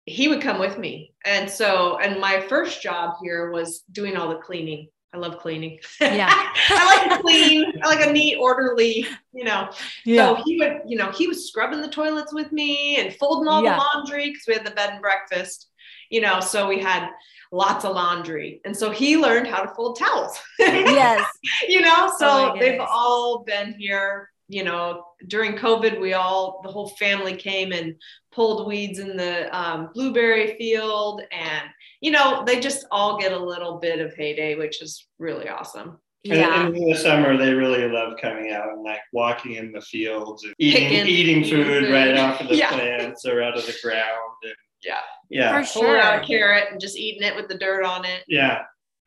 he 0.04 0.28
would 0.28 0.40
come 0.40 0.58
with 0.58 0.78
me. 0.78 1.12
And 1.24 1.50
so, 1.50 1.98
and 1.98 2.20
my 2.20 2.40
first 2.40 2.82
job 2.82 3.16
here 3.22 3.50
was 3.50 3.82
doing 3.92 4.16
all 4.16 4.28
the 4.30 4.36
cleaning. 4.36 4.88
I 5.14 5.16
love 5.18 5.38
cleaning. 5.38 5.78
Yeah. 6.00 6.28
I 6.68 7.06
like 7.08 7.16
to 7.16 7.22
clean. 7.22 7.72
I 7.82 7.86
like 7.86 8.06
a 8.06 8.12
neat, 8.12 8.36
orderly, 8.36 9.06
you 9.32 9.44
know. 9.44 9.70
Yeah. 10.04 10.36
So 10.36 10.42
he 10.44 10.58
would, 10.58 10.82
you 10.86 10.98
know, 10.98 11.10
he 11.10 11.26
was 11.26 11.48
scrubbing 11.48 11.80
the 11.80 11.88
toilets 11.88 12.32
with 12.34 12.52
me 12.52 12.96
and 12.98 13.14
folding 13.14 13.48
all 13.48 13.62
Yeah. 13.62 13.76
the 13.78 13.98
laundry 13.98 14.30
because 14.30 14.44
we 14.46 14.54
had 14.54 14.66
the 14.66 14.70
bed 14.72 14.90
and 14.92 15.00
breakfast, 15.00 15.68
you 16.10 16.20
know, 16.20 16.40
so 16.40 16.68
we 16.68 16.78
had 16.80 17.08
lots 17.50 17.86
of 17.86 17.94
laundry. 17.94 18.60
And 18.66 18.76
so 18.76 18.90
he 18.90 19.16
learned 19.16 19.46
how 19.46 19.62
to 19.62 19.74
fold 19.74 19.98
towels. 19.98 20.38
yes. 20.58 21.26
you 21.66 21.80
know, 21.80 22.12
so 22.18 22.52
Oh 22.52 22.56
they've 22.58 22.80
all 22.80 23.44
been 23.44 23.72
here, 23.78 24.28
you 24.48 24.62
know, 24.62 25.04
during 25.26 25.52
COVID, 25.56 26.00
we 26.00 26.12
all, 26.14 26.60
the 26.64 26.70
whole 26.70 26.88
family 26.90 27.34
came 27.36 27.72
and 27.72 27.94
pulled 28.32 28.66
weeds 28.68 28.98
in 28.98 29.16
the 29.16 29.54
um, 29.58 29.90
blueberry 29.92 30.56
field. 30.56 31.22
And, 31.32 31.64
you 32.00 32.10
know, 32.10 32.44
they 32.46 32.60
just 32.60 32.86
all 32.90 33.18
get 33.18 33.32
a 33.32 33.38
little 33.38 33.78
bit 33.78 34.00
of 34.00 34.14
heyday, 34.14 34.54
which 34.54 34.80
is 34.82 35.08
really 35.18 35.48
awesome. 35.48 35.98
And, 36.24 36.34
Yeah. 36.34 36.66
and 36.66 36.76
in 36.76 36.88
the 36.88 36.96
summer, 36.96 37.36
they 37.36 37.52
really 37.54 37.88
love 37.88 38.14
coming 38.20 38.52
out 38.52 38.68
and 38.68 38.82
like 38.82 39.00
walking 39.12 39.52
in 39.54 39.72
the 39.72 39.80
fields 39.80 40.44
and 40.44 40.54
eating 40.58 40.82
Picking- 40.88 41.06
eating 41.06 41.36
eating 41.38 41.44
food 41.50 41.66
food. 41.84 41.92
right 41.92 42.16
off 42.16 42.40
of 42.40 42.48
the 42.48 42.56
Yeah. 42.56 42.68
plants 42.72 43.24
or 43.24 43.42
out 43.42 43.56
of 43.56 43.66
the 43.66 43.76
ground. 43.82 44.04
And 44.44 44.54
Yeah. 44.84 45.00
yeah, 45.30 45.62
For 45.64 45.80
Pulling 45.80 46.00
out 46.00 46.22
a 46.22 46.26
carrot 46.26 46.68
and 46.70 46.80
just 46.80 46.96
eating 46.96 47.22
it 47.26 47.34
with 47.34 47.48
the 47.48 47.58
dirt 47.58 47.84
on 47.84 48.04
it. 48.04 48.22
yeah, 48.28 48.62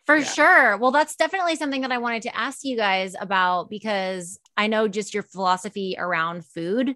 For 0.08 0.18
Yeah. 0.18 0.24
sure. 0.26 0.78
Well, 0.78 0.92
that's 0.92 1.16
definitely 1.16 1.56
something 1.58 1.82
that 1.82 1.92
I 1.92 1.98
wanted 2.00 2.24
to 2.24 2.36
ask 2.36 2.64
you 2.64 2.76
guys 2.76 3.16
about 3.20 3.70
because 3.70 4.40
I 4.58 4.68
know 4.68 4.88
just 4.88 5.14
your 5.14 5.24
philosophy 5.24 5.96
around 5.98 6.46
food, 6.46 6.96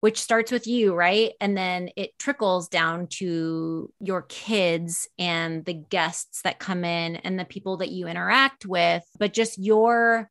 which 0.00 0.20
starts 0.20 0.52
with 0.52 0.66
you, 0.66 0.94
right? 0.94 1.32
And 1.40 1.56
then 1.56 1.90
it 1.96 2.18
trickles 2.18 2.68
down 2.68 3.06
to 3.18 3.92
your 4.00 4.22
kids 4.22 5.08
and 5.18 5.64
the 5.64 5.74
guests 5.74 6.42
that 6.42 6.58
come 6.58 6.84
in 6.84 7.16
and 7.16 7.38
the 7.38 7.44
people 7.44 7.78
that 7.78 7.90
you 7.90 8.06
interact 8.06 8.66
with, 8.66 9.04
but 9.18 9.32
just 9.32 9.58
your 9.58 10.30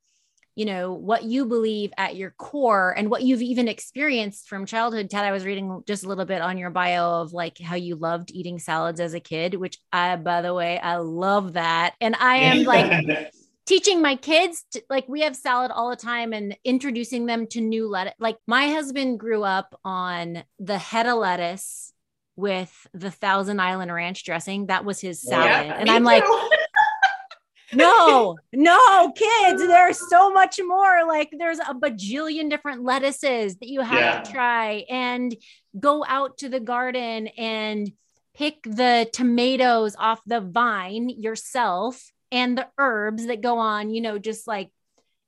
you 0.55 0.63
know 0.63 0.93
what 0.93 1.23
you 1.23 1.45
believe 1.45 1.91
at 1.97 2.15
your 2.15 2.31
core 2.31 2.93
and 2.97 3.09
what 3.09 3.21
you've 3.21 3.41
even 3.41 3.67
experienced 3.67 4.47
from 4.47 4.65
childhood. 4.65 5.09
Ted 5.09 5.25
i 5.25 5.31
was 5.31 5.45
reading 5.45 5.83
just 5.85 6.05
a 6.05 6.07
little 6.07 6.23
bit 6.25 6.41
on 6.41 6.57
your 6.57 6.69
bio 6.69 7.21
of 7.21 7.33
like 7.33 7.59
how 7.59 7.75
you 7.75 7.95
loved 7.95 8.31
eating 8.31 8.57
salads 8.57 9.01
as 9.01 9.13
a 9.13 9.19
kid 9.19 9.55
which 9.55 9.77
i 9.91 10.15
by 10.15 10.41
the 10.41 10.53
way 10.53 10.79
i 10.79 10.95
love 10.95 11.53
that. 11.53 11.95
And 11.99 12.15
i 12.15 12.37
am 12.37 12.63
like 12.63 13.33
teaching 13.65 14.01
my 14.01 14.15
kids 14.15 14.63
to, 14.71 14.81
like 14.89 15.07
we 15.07 15.21
have 15.21 15.35
salad 15.35 15.71
all 15.71 15.89
the 15.89 15.95
time 15.95 16.33
and 16.33 16.55
introducing 16.63 17.25
them 17.25 17.47
to 17.47 17.61
new 17.61 17.87
lettuce 17.89 18.13
like 18.19 18.37
my 18.47 18.67
husband 18.69 19.19
grew 19.19 19.43
up 19.43 19.79
on 19.83 20.43
the 20.59 20.77
head 20.77 21.05
of 21.07 21.17
lettuce 21.17 21.91
with 22.35 22.87
the 22.93 23.11
thousand 23.11 23.59
island 23.59 23.91
ranch 23.93 24.23
dressing 24.23 24.67
that 24.67 24.85
was 24.85 24.99
his 24.99 25.21
salad 25.21 25.67
Yeah, 25.67 25.77
and 25.79 25.89
i'm 25.89 26.03
like 26.03 26.23
no, 27.73 28.37
no, 28.53 29.11
kids, 29.11 29.61
there's 29.67 29.99
so 30.09 30.31
much 30.31 30.59
more. 30.65 31.05
Like 31.07 31.29
there's 31.37 31.59
a 31.59 31.73
bajillion 31.73 32.49
different 32.49 32.83
lettuces 32.83 33.57
that 33.57 33.67
you 33.67 33.81
have 33.81 33.99
Yeah. 33.99 34.21
to 34.21 34.31
try 34.31 34.85
and 34.89 35.35
go 35.77 36.05
out 36.07 36.37
to 36.37 36.49
the 36.49 36.59
garden 36.59 37.27
and 37.27 37.91
pick 38.35 38.61
the 38.63 39.09
tomatoes 39.11 39.95
off 39.97 40.21
the 40.25 40.41
vine 40.41 41.09
yourself 41.09 42.11
and 42.35 42.57
the 42.57 42.67
herbs 42.77 43.27
that 43.27 43.39
go 43.39 43.59
on, 43.59 43.89
you 43.89 44.01
know, 44.01 44.19
just 44.19 44.45
like 44.45 44.69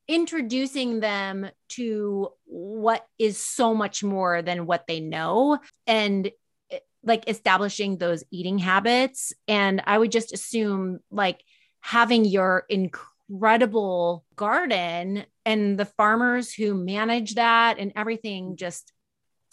introducing 0.10 1.00
them 1.00 1.50
to 1.70 2.30
what 2.44 3.08
is 3.18 3.38
so 3.38 3.74
much 3.74 4.04
more 4.04 4.42
than 4.42 4.66
what 4.66 4.86
they 4.88 5.00
know 5.00 5.58
and 5.86 6.30
eh, 6.70 6.80
like 7.04 7.30
establishing 7.30 7.98
those 7.98 8.26
eating 8.30 8.58
habits. 8.58 9.34
And 9.48 9.82
i 9.86 9.98
would 9.98 10.12
just 10.12 10.34
assume 10.34 11.00
like 11.10 11.42
having 11.80 12.26
your 12.26 12.66
incredible 12.70 14.26
garden 14.36 15.26
and 15.46 15.78
the 15.78 15.86
farmers 15.86 16.54
who 16.54 16.74
manage 16.74 17.36
that 17.36 17.80
and 17.80 17.94
everything 17.96 18.58
just 18.58 18.92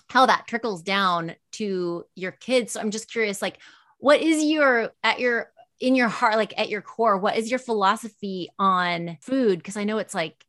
how 0.09 0.27
that 0.27 0.47
trickles 0.49 0.83
down 0.83 1.37
to 1.53 2.05
your 2.17 2.33
kids. 2.33 2.73
So 2.73 2.81
i'm 2.81 2.91
just 2.91 3.11
curious 3.11 3.41
like 3.41 3.59
what 3.99 4.21
is 4.21 4.43
your 4.45 4.91
at 5.05 5.21
your 5.21 5.51
in 5.81 5.95
your 5.95 6.09
heart 6.09 6.37
like 6.37 6.55
at 6.57 6.69
your 6.69 6.83
core 6.83 7.17
what 7.19 7.37
is 7.37 7.51
your 7.51 7.59
philosophy 7.59 8.49
on 8.59 9.19
food 9.21 9.59
because 9.59 9.77
i 9.77 9.85
know 9.85 9.99
it's 9.99 10.15
like 10.15 10.45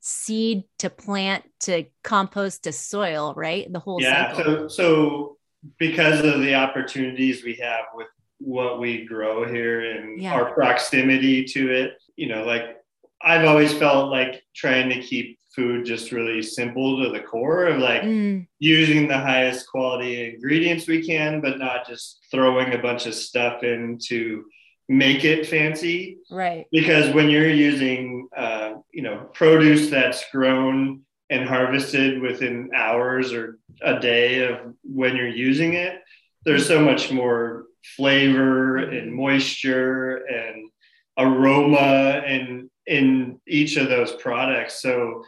seed 0.00 0.64
to 0.78 0.90
plant 0.90 1.44
to 1.60 1.84
compost 2.04 2.64
to 2.64 2.72
soil 2.72 3.32
right 3.36 3.72
the 3.72 3.78
whole 3.78 4.00
yeah. 4.00 4.32
cycle 4.32 4.44
So 4.44 4.68
so 4.68 5.36
because 5.78 6.20
of 6.24 6.40
the 6.40 6.54
opportunities 6.54 7.42
we 7.42 7.54
have 7.54 7.86
with 7.94 8.06
what 8.38 8.78
we 8.78 9.04
grow 9.04 9.50
here 9.50 9.90
and 9.92 10.20
Yeah. 10.20 10.34
our 10.34 10.52
proximity 10.52 11.44
to 11.44 11.70
it, 11.72 11.94
you 12.16 12.28
know, 12.28 12.44
like 12.44 12.76
I've 13.22 13.46
always 13.46 13.72
felt 13.72 14.10
like 14.10 14.44
trying 14.54 14.90
to 14.90 15.00
keep 15.00 15.38
food 15.54 15.86
just 15.86 16.12
really 16.12 16.42
simple 16.42 17.02
to 17.02 17.10
the 17.10 17.20
core 17.20 17.66
of 17.66 17.78
like 17.78 18.02
Mm, 18.02 18.46
using 18.58 19.08
the 19.08 19.18
highest 19.18 19.66
quality 19.68 20.34
ingredients 20.34 20.86
we 20.86 21.04
can, 21.04 21.40
but 21.40 21.58
not 21.58 21.86
just 21.86 22.24
throwing 22.30 22.74
a 22.74 22.78
bunch 22.78 23.06
of 23.06 23.14
stuff 23.14 23.62
in 23.64 23.98
to 24.04 24.44
make 24.88 25.24
it 25.24 25.46
fancy. 25.46 26.18
right 26.30 26.66
Because 26.70 27.12
when 27.14 27.28
you're 27.28 27.50
using, 27.50 28.28
uh, 28.36 28.74
you 28.92 29.02
know, 29.02 29.28
produce 29.32 29.90
that's 29.90 30.24
grown 30.30 31.02
and 31.30 31.48
harvested 31.48 32.20
within 32.20 32.70
hours 32.74 33.32
or 33.32 33.58
a 33.82 33.98
day 33.98 34.46
of 34.46 34.74
when 34.82 35.16
you're 35.16 35.28
using 35.28 35.74
it, 35.74 36.00
there's 36.44 36.66
so 36.66 36.80
much 36.80 37.10
more 37.10 37.64
flavor 37.96 38.78
and 38.78 39.12
moisture 39.12 40.16
and 40.26 40.70
aroma 41.18 42.22
in 42.26 42.70
in 42.86 43.40
each 43.48 43.76
of 43.76 43.88
those 43.88 44.12
products. 44.12 44.80
So 44.80 45.24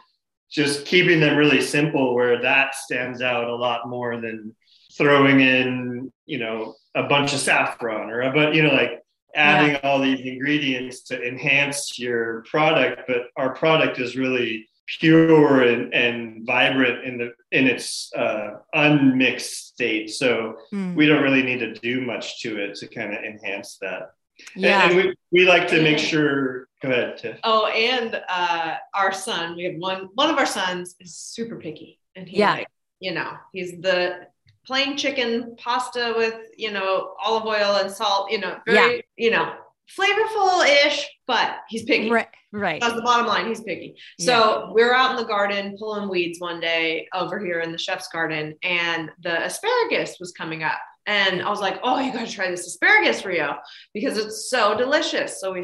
just 0.49 0.85
keeping 0.85 1.19
them 1.19 1.35
really 1.35 1.61
simple 1.61 2.15
where 2.15 2.41
that 2.41 2.75
stands 2.75 3.21
out 3.21 3.49
a 3.49 3.55
lot 3.55 3.89
more 3.89 4.19
than 4.19 4.55
throwing 4.97 5.41
in, 5.41 6.11
you 6.25 6.39
know, 6.39 6.75
a 6.95 7.03
bunch 7.03 7.33
of 7.33 7.39
saffron 7.39 8.09
or 8.09 8.21
a 8.21 8.31
but 8.31 8.55
you 8.55 8.63
know, 8.63 8.73
like 8.73 9.01
adding 9.35 9.77
all 9.83 9.99
these 9.99 10.21
ingredients 10.25 11.01
to 11.03 11.21
enhance 11.21 11.97
your 11.99 12.43
product. 12.49 13.03
But 13.07 13.27
our 13.37 13.53
product 13.53 13.99
is 13.99 14.15
really 14.15 14.67
pure 14.99 15.61
and, 15.61 15.93
and 15.93 16.45
vibrant 16.47 17.05
in 17.05 17.17
the 17.19 17.31
in 17.51 17.67
its 17.67 18.11
uh, 18.15 18.57
unmixed 18.73 19.67
state. 19.67 20.09
So 20.09 20.57
Mm, 20.73 20.95
we 20.95 21.05
don't 21.07 21.23
really 21.23 21.43
need 21.43 21.59
to 21.59 21.73
do 21.73 22.01
much 22.01 22.41
to 22.41 22.57
it 22.63 22.75
to 22.75 22.87
kind 22.87 23.13
of 23.13 23.23
enhance 23.23 23.77
that. 23.81 24.11
And- 24.55 24.63
yeah 24.63 24.87
And, 24.87 24.95
we, 24.95 25.13
we 25.31 25.45
like 25.45 25.67
to 25.69 25.81
make 25.81 25.97
sure. 25.99 26.67
Go 26.81 26.89
ahead, 26.89 27.17
Tiff. 27.17 27.37
Oh, 27.43 27.67
and 27.67 28.21
uh, 28.29 28.75
our 28.93 29.11
son, 29.11 29.55
we 29.57 29.65
have 29.65 29.75
one. 29.75 30.09
One 30.15 30.29
of 30.29 30.37
our 30.37 30.45
sons 30.45 30.95
is 31.01 31.17
super 31.17 31.57
picky, 31.57 31.99
and 32.15 32.25
he 32.27 32.37
Yeah. 32.37 32.53
like, 32.53 32.67
you 33.01 33.13
know, 33.13 33.31
he's 33.51 33.71
the 33.81 34.27
plain 34.69 34.95
chicken 34.95 35.55
pasta 35.57 36.13
with 36.15 36.35
you 36.55 36.69
know 36.71 37.15
olive 37.25 37.45
oil 37.45 37.77
and 37.77 37.91
salt. 37.91 38.31
You 38.31 38.39
know, 38.39 38.59
very 38.67 39.03
you 39.17 39.31
know 39.31 39.51
flavorful 39.97 40.85
ish, 40.85 41.09
but 41.25 41.57
he's 41.67 41.83
picky. 41.83 42.11
right 42.11 42.27
right 42.51 42.79
That's 42.79 42.93
the 42.93 43.01
bottom 43.01 43.25
line. 43.25 43.47
He's 43.47 43.61
picky. 43.61 43.95
So 44.19 44.71
we're 44.71 44.93
out 44.93 45.09
in 45.09 45.17
the 45.17 45.25
garden 45.25 45.75
pulling 45.79 46.07
weeds 46.07 46.39
one 46.39 46.59
day 46.59 47.07
over 47.15 47.43
here 47.43 47.61
in 47.61 47.71
the 47.71 47.79
chef's 47.79 48.09
garden, 48.09 48.55
and 48.61 49.09
the 49.23 49.43
asparagus 49.43 50.17
was 50.19 50.31
coming 50.33 50.63
up. 50.63 50.79
And 51.07 51.41
I 51.41 51.49
was 51.49 51.61
like, 51.61 51.79
oh, 51.83 51.99
you 51.99 52.13
got 52.13 52.27
to 52.27 52.31
try 52.31 52.51
this 52.51 52.67
asparagus, 52.67 53.25
Rio, 53.25 53.55
because 53.95 54.19
it's 54.19 54.51
so 54.51 54.77
delicious. 54.77 55.41
So 55.41 55.51
we 55.51 55.63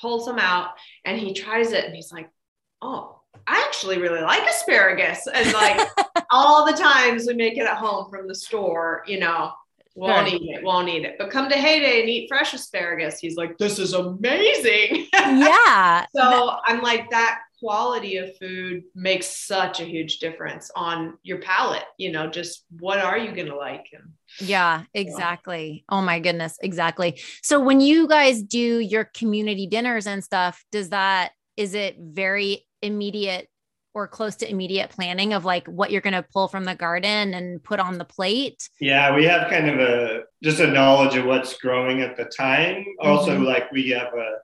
pulled 0.00 0.24
some 0.24 0.40
out, 0.40 0.70
and 1.04 1.16
he 1.16 1.32
tries 1.32 1.70
it, 1.70 1.84
and 1.84 1.94
he's 1.94 2.10
like, 2.10 2.28
oh, 2.82 3.19
I 3.46 3.64
actually 3.66 3.98
really 3.98 4.20
like 4.20 4.48
asparagus. 4.48 5.26
And 5.32 5.52
like 5.52 5.88
all 6.30 6.66
the 6.66 6.72
times 6.76 7.26
we 7.26 7.34
make 7.34 7.56
it 7.56 7.66
at 7.66 7.76
home 7.76 8.10
from 8.10 8.28
the 8.28 8.34
store, 8.34 9.02
you 9.06 9.18
know, 9.18 9.52
won't 9.96 10.28
Sure. 10.28 10.38
eat 10.40 10.50
it, 10.56 10.62
won't 10.62 10.88
eat 10.88 11.04
it. 11.04 11.16
But 11.18 11.30
come 11.30 11.48
to 11.48 11.56
Heyday 11.56 12.00
and 12.00 12.08
eat 12.08 12.28
fresh 12.28 12.54
asparagus. 12.54 13.18
He's 13.18 13.36
like, 13.36 13.58
this 13.58 13.78
is 13.78 13.92
amazing. 13.92 15.06
yeah 15.14 16.06
So 16.14 16.52
I'm 16.64 16.80
like, 16.80 17.10
that 17.10 17.40
quality 17.58 18.16
of 18.16 18.34
food 18.38 18.84
makes 18.94 19.26
such 19.26 19.80
a 19.80 19.84
huge 19.84 20.18
difference 20.18 20.70
on 20.76 21.18
your 21.22 21.38
palate. 21.40 21.84
You 21.98 22.12
know, 22.12 22.28
just 22.28 22.64
what 22.78 22.98
are 22.98 23.18
you 23.18 23.32
going 23.32 23.48
to 23.48 23.56
like? 23.56 23.86
And, 23.92 24.12
yeah, 24.38 24.84
exactly. 24.94 25.84
Oh 25.88 26.00
my 26.00 26.20
goodness, 26.20 26.56
exactly. 26.62 27.20
So 27.42 27.60
when 27.60 27.80
you 27.80 28.06
guys 28.08 28.42
do 28.42 28.78
your 28.78 29.04
community 29.04 29.66
dinners 29.66 30.06
and 30.06 30.22
stuff, 30.24 30.64
does 30.70 30.90
that 30.90 31.32
is 31.56 31.74
it 31.74 31.96
very 32.00 32.64
immediate 32.82 33.48
or 33.94 34.06
close 34.06 34.36
to 34.36 34.48
immediate 34.48 34.90
planning 34.90 35.32
of 35.32 35.44
like 35.44 35.66
what 35.66 35.90
you're 35.90 36.00
going 36.00 36.14
to 36.14 36.24
pull 36.32 36.48
from 36.48 36.64
the 36.64 36.74
garden 36.74 37.34
and 37.34 37.62
put 37.62 37.80
on 37.80 37.98
the 37.98 38.04
plate? 38.04 38.68
Yeah, 38.80 39.14
we 39.14 39.24
have 39.24 39.50
kind 39.50 39.68
of 39.68 39.80
a 39.80 40.22
just 40.42 40.60
a 40.60 40.66
knowledge 40.66 41.16
of 41.16 41.24
what's 41.24 41.58
growing 41.58 42.02
at 42.02 42.16
the 42.16 42.26
time. 42.26 42.84
Also, 43.00 43.32
mm-hmm. 43.32 43.44
like 43.44 43.70
we 43.72 43.88
have 43.90 44.12
a, 44.14 44.36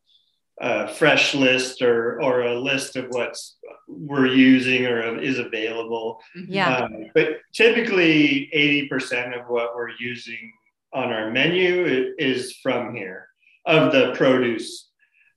a, 0.60 0.88
fresh 0.88 1.34
list 1.34 1.80
or 1.82 2.20
or 2.20 2.42
a 2.42 2.58
list 2.58 2.96
of 2.96 3.06
what's 3.10 3.58
we're 3.88 4.26
using 4.26 4.86
or 4.86 5.18
is 5.20 5.38
available. 5.38 6.20
Mm-hmm. 6.36 6.52
Yeah. 6.52 6.76
Um, 6.76 7.06
but 7.14 7.38
typically, 7.52 8.50
eighty 8.52 8.88
percent 8.88 9.34
of 9.34 9.46
what 9.46 9.76
we're 9.76 9.90
using 10.00 10.52
on 10.92 11.12
our 11.12 11.30
menu 11.30 12.14
is 12.18 12.56
from 12.62 12.94
here 12.94 13.28
of 13.66 13.92
the 13.92 14.12
produce 14.16 14.88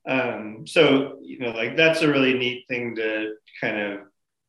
um, 0.07 0.65
so 0.65 1.17
you 1.21 1.39
know, 1.39 1.51
like 1.51 1.75
that's 1.75 2.01
a 2.01 2.07
really 2.07 2.33
neat 2.33 2.65
thing 2.67 2.95
to 2.95 3.33
kind 3.61 3.79
of 3.79 3.99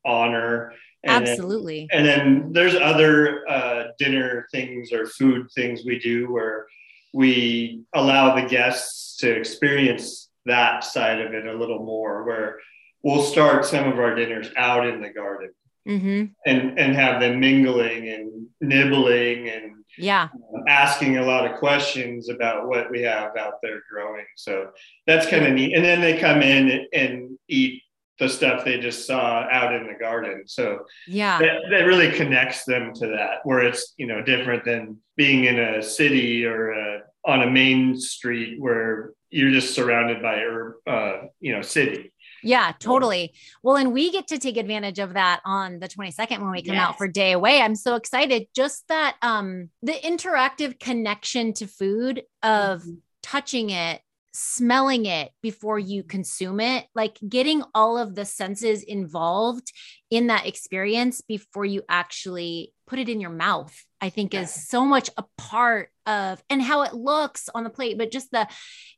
honor. 0.05 0.73
And 1.03 1.27
Absolutely. 1.27 1.87
Then, 1.91 2.05
and 2.05 2.07
then 2.07 2.53
there's 2.53 2.75
other 2.75 3.47
uh, 3.49 3.85
dinner 3.97 4.47
things 4.51 4.91
or 4.91 5.07
food 5.07 5.47
things 5.53 5.81
we 5.83 5.99
do 5.99 6.31
where 6.31 6.67
we 7.13 7.83
allow 7.93 8.35
the 8.35 8.47
guests 8.47 9.17
to 9.17 9.31
experience 9.31 10.29
that 10.45 10.83
side 10.83 11.19
of 11.19 11.33
it 11.33 11.45
a 11.45 11.53
little 11.53 11.83
more. 11.83 12.23
Where 12.23 12.59
we'll 13.03 13.23
start 13.23 13.65
some 13.65 13.91
of 13.91 13.99
our 13.99 14.15
dinners 14.15 14.49
out 14.55 14.87
in 14.87 15.01
the 15.01 15.09
garden. 15.09 15.51
Mm-hmm. 15.87 16.25
and 16.45 16.79
and 16.79 16.95
have 16.95 17.19
them 17.19 17.39
mingling 17.39 18.07
and 18.09 18.47
nibbling 18.61 19.49
and 19.49 19.81
yeah. 19.97 20.29
asking 20.67 21.17
a 21.17 21.25
lot 21.25 21.49
of 21.49 21.57
questions 21.57 22.29
about 22.29 22.67
what 22.67 22.89
we 22.91 23.01
have 23.01 23.35
out 23.37 23.55
there 23.61 23.81
growing. 23.91 24.25
So 24.35 24.69
that's 25.07 25.27
kind 25.27 25.45
of 25.45 25.53
neat. 25.53 25.75
And 25.75 25.83
then 25.83 26.01
they 26.01 26.17
come 26.17 26.41
in 26.41 26.87
and 26.93 27.37
eat 27.47 27.81
the 28.19 28.29
stuff 28.29 28.63
they 28.63 28.79
just 28.79 29.07
saw 29.07 29.47
out 29.51 29.73
in 29.73 29.87
the 29.87 29.95
garden. 29.99 30.43
So 30.45 30.85
yeah. 31.07 31.39
that, 31.39 31.61
that 31.71 31.85
really 31.85 32.11
connects 32.11 32.65
them 32.65 32.93
to 32.95 33.07
that 33.07 33.39
where 33.43 33.61
it's 33.61 33.93
you 33.97 34.07
know 34.07 34.21
different 34.21 34.63
than 34.63 34.97
being 35.17 35.45
in 35.45 35.59
a 35.59 35.81
city 35.81 36.45
or 36.45 36.71
a, 36.71 37.01
on 37.25 37.43
a 37.43 37.49
main 37.49 37.99
street 37.99 38.59
where 38.59 39.11
you're 39.29 39.51
just 39.51 39.73
surrounded 39.73 40.21
by 40.21 40.43
uh, 40.91 41.21
you 41.39 41.53
know 41.55 41.61
city 41.61 42.11
yeah, 42.43 42.73
totally. 42.79 43.33
Well, 43.63 43.75
and 43.75 43.93
we 43.93 44.11
get 44.11 44.27
to 44.27 44.37
take 44.37 44.57
advantage 44.57 44.99
of 44.99 45.13
that 45.13 45.41
on 45.45 45.79
the 45.79 45.87
22nd 45.87 46.39
when 46.39 46.51
we 46.51 46.63
come 46.63 46.75
yes. 46.75 46.89
out 46.89 46.97
for 46.97 47.07
day 47.07 47.31
away. 47.31 47.61
I'm 47.61 47.75
so 47.75 47.95
excited. 47.95 48.47
Just 48.55 48.87
that 48.87 49.15
um 49.21 49.69
the 49.81 49.93
interactive 49.93 50.79
connection 50.79 51.53
to 51.53 51.67
food 51.67 52.23
of 52.43 52.81
mm-hmm. 52.81 52.91
touching 53.21 53.69
it, 53.69 54.01
smelling 54.33 55.05
it 55.05 55.31
before 55.41 55.79
you 55.79 56.03
consume 56.03 56.59
it, 56.59 56.85
like 56.95 57.17
getting 57.27 57.63
all 57.75 57.97
of 57.97 58.15
the 58.15 58.25
senses 58.25 58.83
involved 58.83 59.71
in 60.09 60.27
that 60.27 60.47
experience 60.47 61.21
before 61.21 61.65
you 61.65 61.83
actually 61.89 62.73
put 62.91 62.99
it 62.99 63.07
in 63.07 63.21
your 63.21 63.29
mouth, 63.31 63.73
I 64.01 64.09
think 64.09 64.33
is 64.33 64.53
so 64.53 64.85
much 64.85 65.09
a 65.17 65.23
part 65.37 65.91
of 66.05 66.43
and 66.49 66.61
how 66.61 66.81
it 66.81 66.93
looks 66.93 67.47
on 67.55 67.63
the 67.63 67.69
plate, 67.69 67.97
but 67.97 68.11
just 68.11 68.31
the 68.31 68.49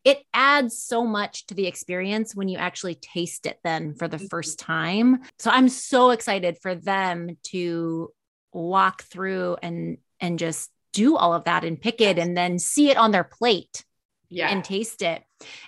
it 0.04 0.24
adds 0.34 0.80
so 0.80 1.06
much 1.06 1.46
to 1.46 1.54
the 1.54 1.68
experience 1.68 2.36
when 2.36 2.48
you 2.48 2.58
actually 2.58 2.96
taste 2.96 3.46
it 3.46 3.60
then 3.64 3.94
for 3.94 4.08
the 4.08 4.18
mm-hmm. 4.18 4.26
first 4.32 4.58
time. 4.58 5.22
So 5.38 5.52
I'm 5.52 5.70
so 5.70 6.10
excited 6.10 6.58
for 6.60 6.74
them 6.74 7.38
to 7.52 8.10
walk 8.52 9.04
through 9.04 9.58
and 9.62 10.00
and 10.20 10.39
just 10.39 10.72
do 10.91 11.16
all 11.16 11.36
of 11.36 11.44
that 11.44 11.64
and 11.64 11.80
pick 11.80 12.02
it 12.02 12.18
and 12.18 12.36
then 12.36 12.58
see 12.58 12.89
it 12.89 12.98
on 12.98 13.12
their 13.12 13.24
plate 13.24 13.86
yeah. 14.30 14.50
and 14.50 14.64
taste 14.64 15.04
it. 15.04 15.22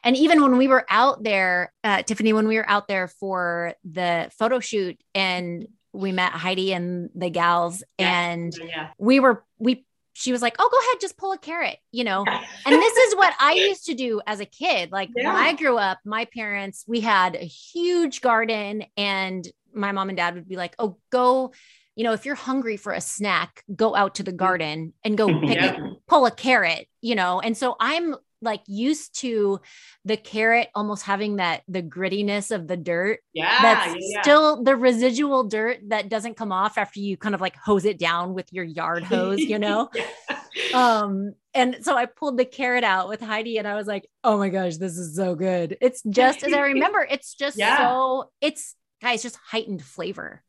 And 0.03 0.17
even 0.17 0.41
when 0.41 0.57
we 0.57 0.67
were 0.67 0.85
out 0.89 1.21
there, 1.21 1.71
uh, 1.83 2.01
Tiffany, 2.01 2.33
when 2.33 2.47
we 2.47 2.57
were 2.57 2.67
out 2.67 2.87
there 2.87 3.07
for 3.07 3.73
the 3.83 4.31
photo 4.39 4.59
shoot 4.59 4.99
and 5.13 5.67
we 5.95 6.11
met 6.11 6.31
Heidi 6.31 6.73
and 6.73 7.09
the 7.15 7.29
gals, 7.29 7.83
yeah. 7.97 8.21
and 8.29 8.53
yeah. 8.57 8.89
we 8.97 9.19
were, 9.19 9.43
we, 9.59 9.85
she 10.13 10.31
was 10.31 10.41
like, 10.41 10.55
Oh, 10.59 10.69
go 10.71 10.77
ahead, 10.77 11.01
just 11.01 11.17
pull 11.17 11.31
a 11.31 11.37
carrot, 11.37 11.77
you 11.91 12.03
know? 12.03 12.25
and 12.25 12.75
this 12.75 12.97
is 12.97 13.15
what 13.15 13.33
I 13.39 13.53
used 13.53 13.85
to 13.87 13.93
do 13.93 14.21
as 14.25 14.39
a 14.39 14.45
kid. 14.45 14.91
Like 14.91 15.09
when 15.13 15.25
I 15.27 15.53
grew 15.53 15.77
up, 15.77 15.99
my 16.05 16.25
parents, 16.25 16.85
we 16.87 17.01
had 17.01 17.35
a 17.35 17.45
huge 17.45 18.21
garden, 18.21 18.85
and 18.95 19.47
my 19.73 19.91
mom 19.91 20.09
and 20.09 20.17
dad 20.17 20.35
would 20.35 20.47
be 20.47 20.55
like, 20.55 20.75
Oh, 20.79 20.97
go 21.11 21.51
you 21.95 22.03
know, 22.03 22.11
if 22.11 22.25
you're 22.25 22.35
hungry 22.35 22.77
for 22.77 22.91
a 22.91 23.01
snack, 23.01 23.63
go 23.73 23.95
out 23.95 24.15
to 24.15 24.23
the 24.23 24.31
mm-hmm. 24.31 24.37
garden 24.37 24.93
and 25.03 25.17
go 25.17 25.27
pick 25.39 25.55
yeah. 25.55 25.77
a, 25.77 25.91
pull 26.07 26.25
a 26.25 26.31
carrot, 26.31 26.87
you 27.01 27.15
know. 27.15 27.39
And 27.39 27.57
so 27.57 27.75
I'm 27.79 28.15
like 28.41 28.61
used 28.67 29.19
to 29.21 29.59
the 30.03 30.17
carrot 30.17 30.69
almost 30.75 31.03
having 31.03 31.37
that 31.37 31.63
the 31.67 31.81
grittiness 31.81 32.53
of 32.53 32.67
the 32.67 32.77
dirt. 32.77 33.19
Yeah. 33.33 33.61
That's 33.61 33.95
yeah. 33.99 34.21
still 34.21 34.63
the 34.63 34.75
residual 34.75 35.45
dirt 35.45 35.79
that 35.87 36.09
doesn't 36.09 36.37
come 36.37 36.51
off 36.51 36.77
after 36.77 36.99
you 36.99 37.17
kind 37.17 37.35
of 37.35 37.41
like 37.41 37.55
hose 37.55 37.85
it 37.85 37.99
down 37.99 38.33
with 38.33 38.51
your 38.51 38.63
yard 38.63 39.03
hose, 39.05 39.39
you 39.39 39.59
know? 39.59 39.89
yeah. 39.95 40.39
Um, 40.73 41.33
and 41.53 41.77
so 41.81 41.95
I 41.95 42.05
pulled 42.05 42.37
the 42.37 42.45
carrot 42.45 42.83
out 42.83 43.09
with 43.09 43.21
Heidi 43.21 43.57
and 43.57 43.67
I 43.67 43.75
was 43.75 43.87
like, 43.87 44.07
oh 44.23 44.37
my 44.37 44.49
gosh, 44.49 44.77
this 44.77 44.97
is 44.97 45.15
so 45.15 45.35
good. 45.35 45.77
It's 45.81 46.01
just 46.03 46.43
as 46.43 46.53
I 46.53 46.59
remember, 46.67 47.05
it's 47.09 47.33
just 47.33 47.57
yeah. 47.57 47.77
so 47.77 48.31
it's 48.41 48.75
guys, 49.01 49.23
just 49.23 49.37
heightened 49.37 49.83
flavor. 49.83 50.43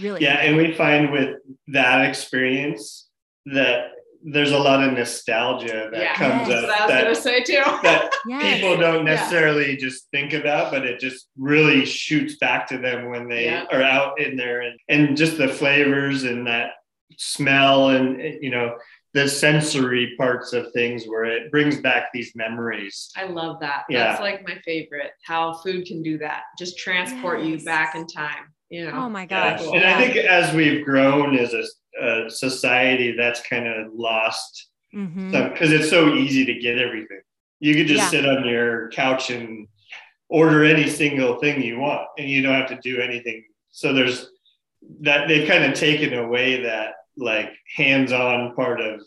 Really. 0.00 0.22
Yeah. 0.22 0.36
And 0.36 0.56
we 0.56 0.74
find 0.74 1.10
with 1.10 1.36
that 1.68 2.08
experience 2.08 3.08
that 3.46 3.90
there's 4.28 4.50
a 4.50 4.58
lot 4.58 4.82
of 4.82 4.92
nostalgia 4.92 5.88
that 5.92 6.00
yeah. 6.00 6.14
comes 6.14 6.48
yes. 6.48 6.64
up 6.64 6.88
that, 6.88 7.06
I 7.06 7.08
was 7.08 7.22
that, 7.22 7.22
say 7.22 7.42
too. 7.44 7.62
that 7.84 8.12
yes. 8.26 8.54
people 8.54 8.76
don't 8.76 9.04
necessarily 9.04 9.70
yeah. 9.70 9.78
just 9.78 10.08
think 10.10 10.32
about, 10.32 10.72
but 10.72 10.84
it 10.84 10.98
just 10.98 11.28
really 11.38 11.86
shoots 11.86 12.36
back 12.36 12.66
to 12.68 12.78
them 12.78 13.08
when 13.08 13.28
they 13.28 13.44
yeah. 13.44 13.66
are 13.70 13.82
out 13.82 14.20
in 14.20 14.36
there 14.36 14.62
and, 14.62 14.78
and 14.88 15.16
just 15.16 15.38
the 15.38 15.46
flavors 15.46 16.24
and 16.24 16.46
that 16.48 16.70
smell 17.18 17.90
and 17.90 18.20
you 18.42 18.50
know 18.50 18.76
the 19.14 19.28
sensory 19.28 20.14
parts 20.18 20.52
of 20.52 20.70
things 20.72 21.06
where 21.06 21.24
it 21.24 21.50
brings 21.50 21.80
back 21.80 22.08
these 22.12 22.32
memories. 22.34 23.10
I 23.16 23.24
love 23.24 23.60
that. 23.60 23.84
Yeah. 23.88 24.08
That's 24.08 24.20
like 24.20 24.46
my 24.46 24.58
favorite. 24.62 25.12
How 25.24 25.54
food 25.54 25.86
can 25.86 26.02
do 26.02 26.18
that. 26.18 26.42
Just 26.58 26.76
transport 26.76 27.40
yes. 27.40 27.48
you 27.48 27.64
back 27.64 27.94
in 27.94 28.06
time. 28.06 28.52
You 28.68 28.86
know. 28.86 28.92
Oh 28.92 29.08
my 29.08 29.24
gosh. 29.24 29.62
And 29.62 29.84
I 29.84 29.96
think 29.96 30.16
as 30.16 30.52
we've 30.52 30.84
grown 30.84 31.34
as 31.34 31.54
a 31.54 31.64
a 32.00 32.30
society 32.30 33.12
that's 33.16 33.46
kind 33.46 33.66
of 33.66 33.92
lost 33.94 34.68
because 34.90 35.08
mm-hmm. 35.08 35.60
it's 35.60 35.90
so 35.90 36.14
easy 36.14 36.44
to 36.46 36.54
get 36.54 36.78
everything. 36.78 37.20
You 37.60 37.74
could 37.74 37.86
just 37.86 38.04
yeah. 38.04 38.08
sit 38.08 38.28
on 38.28 38.46
your 38.46 38.90
couch 38.90 39.30
and 39.30 39.66
order 40.28 40.64
any 40.64 40.88
single 40.88 41.38
thing 41.38 41.62
you 41.62 41.78
want, 41.78 42.08
and 42.18 42.28
you 42.28 42.42
don't 42.42 42.54
have 42.54 42.68
to 42.68 42.80
do 42.82 43.00
anything. 43.00 43.44
So 43.70 43.92
there's 43.92 44.30
that 45.00 45.28
they've 45.28 45.48
kind 45.48 45.64
of 45.64 45.74
taken 45.74 46.14
away 46.14 46.62
that 46.62 46.94
like 47.16 47.50
hands-on 47.76 48.54
part 48.54 48.80
of 48.80 49.00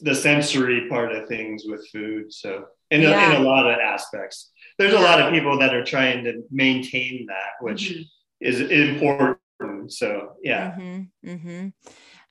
the 0.00 0.14
sensory 0.14 0.88
part 0.88 1.12
of 1.12 1.28
things 1.28 1.64
with 1.66 1.88
food. 1.88 2.32
So 2.32 2.66
in, 2.90 3.02
yeah. 3.02 3.32
a, 3.32 3.34
in 3.34 3.42
a 3.42 3.44
lot 3.44 3.70
of 3.70 3.78
aspects, 3.78 4.50
there's 4.78 4.92
yeah. 4.92 5.00
a 5.00 5.02
lot 5.02 5.20
of 5.20 5.32
people 5.32 5.58
that 5.58 5.74
are 5.74 5.84
trying 5.84 6.24
to 6.24 6.42
maintain 6.50 7.26
that, 7.26 7.64
which 7.64 7.90
mm-hmm. 7.90 8.02
is 8.40 8.60
important 8.60 9.38
so 9.88 10.32
yeah. 10.42 10.72
Mm-hmm, 10.72 11.28
mm-hmm. 11.28 11.68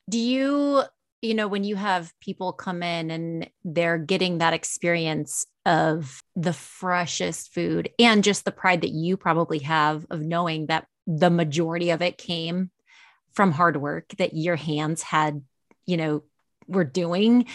Do 0.09 0.17
you, 0.19 0.83
you 1.21 1.33
know, 1.33 1.47
when 1.47 1.63
you 1.63 1.75
have 1.75 2.13
people 2.19 2.53
come 2.53 2.81
in 2.81 3.11
and 3.11 3.49
they're 3.63 3.97
getting 3.97 4.39
that 4.39 4.53
experience 4.53 5.45
of 5.65 6.21
the 6.35 6.53
freshest 6.53 7.53
food 7.53 7.89
and 7.99 8.23
just 8.23 8.45
the 8.45 8.51
pride 8.51 8.81
that 8.81 8.91
you 8.91 9.17
probably 9.17 9.59
have 9.59 10.05
of 10.09 10.21
knowing 10.21 10.67
that 10.67 10.87
the 11.05 11.29
majority 11.29 11.89
of 11.91 12.01
it 12.01 12.17
came 12.17 12.71
from 13.33 13.51
hard 13.51 13.77
work 13.77 14.09
that 14.17 14.35
your 14.35 14.55
hands 14.55 15.01
had, 15.01 15.43
you 15.85 15.97
know, 15.97 16.23
were 16.67 16.83
doing. 16.83 17.45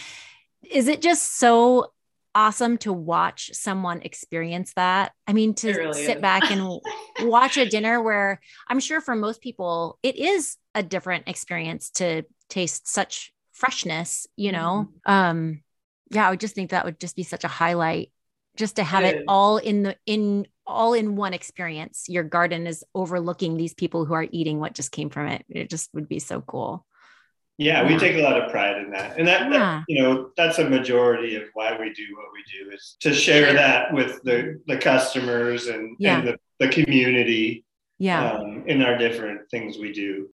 Is 0.69 0.87
it 0.87 1.01
just 1.01 1.37
so 1.37 1.91
awesome 2.35 2.77
to 2.79 2.93
watch 2.93 3.51
someone 3.53 4.01
experience 4.01 4.73
that. 4.75 5.13
I 5.25 5.33
mean, 5.33 5.53
to 5.55 5.73
really 5.73 6.05
sit 6.05 6.17
is. 6.17 6.21
back 6.21 6.51
and 6.51 6.81
watch 7.21 7.57
a 7.57 7.67
dinner 7.67 8.01
where 8.01 8.41
I'm 8.67 8.79
sure 8.79 9.01
for 9.01 9.15
most 9.15 9.41
people, 9.41 9.97
it 10.03 10.17
is 10.17 10.57
a 10.75 10.83
different 10.83 11.27
experience 11.27 11.89
to 11.91 12.23
taste 12.49 12.87
such 12.87 13.33
freshness, 13.53 14.27
you 14.35 14.51
know? 14.51 14.89
Mm-hmm. 15.07 15.11
Um, 15.11 15.61
yeah, 16.11 16.27
I 16.27 16.29
would 16.29 16.41
just 16.41 16.53
think 16.53 16.71
that 16.71 16.85
would 16.85 16.99
just 16.99 17.15
be 17.15 17.23
such 17.23 17.45
a 17.45 17.49
highlight 17.49 18.11
just 18.55 18.75
to 18.75 18.83
have 18.83 19.03
it, 19.03 19.15
it 19.15 19.23
all 19.27 19.57
in 19.57 19.83
the, 19.83 19.97
in 20.05 20.45
all 20.67 20.93
in 20.93 21.15
one 21.15 21.33
experience. 21.33 22.05
Your 22.07 22.23
garden 22.23 22.67
is 22.67 22.83
overlooking 22.93 23.57
these 23.57 23.73
people 23.73 24.05
who 24.05 24.13
are 24.13 24.27
eating 24.29 24.59
what 24.59 24.73
just 24.73 24.91
came 24.91 25.09
from 25.09 25.27
it. 25.27 25.45
It 25.49 25.69
just 25.69 25.89
would 25.93 26.07
be 26.07 26.19
so 26.19 26.41
cool. 26.41 26.85
Yeah, 27.57 27.87
we 27.87 27.97
take 27.97 28.17
a 28.17 28.21
lot 28.21 28.41
of 28.41 28.51
pride 28.51 28.77
in 28.77 28.91
that. 28.91 29.17
And 29.17 29.27
that, 29.27 29.49
yeah. 29.49 29.57
that, 29.57 29.83
you 29.87 30.01
know, 30.01 30.31
that's 30.35 30.59
a 30.59 30.69
majority 30.69 31.37
of 31.37 31.43
why 31.53 31.71
we 31.71 31.93
do 31.93 32.03
what 32.15 32.25
we 32.33 32.43
do 32.51 32.71
is 32.71 32.97
to 32.99 33.13
share 33.13 33.53
that 33.53 33.93
with 33.93 34.21
the, 34.23 34.59
the 34.67 34.77
customers 34.77 35.67
and, 35.67 35.95
yeah. 35.97 36.19
and 36.19 36.27
the 36.27 36.37
the 36.59 36.69
community 36.69 37.65
Yeah. 37.99 38.33
um, 38.33 38.63
in 38.67 38.81
our 38.81 38.97
different 38.97 39.49
things 39.49 39.77
we 39.77 39.91
do. 39.93 40.29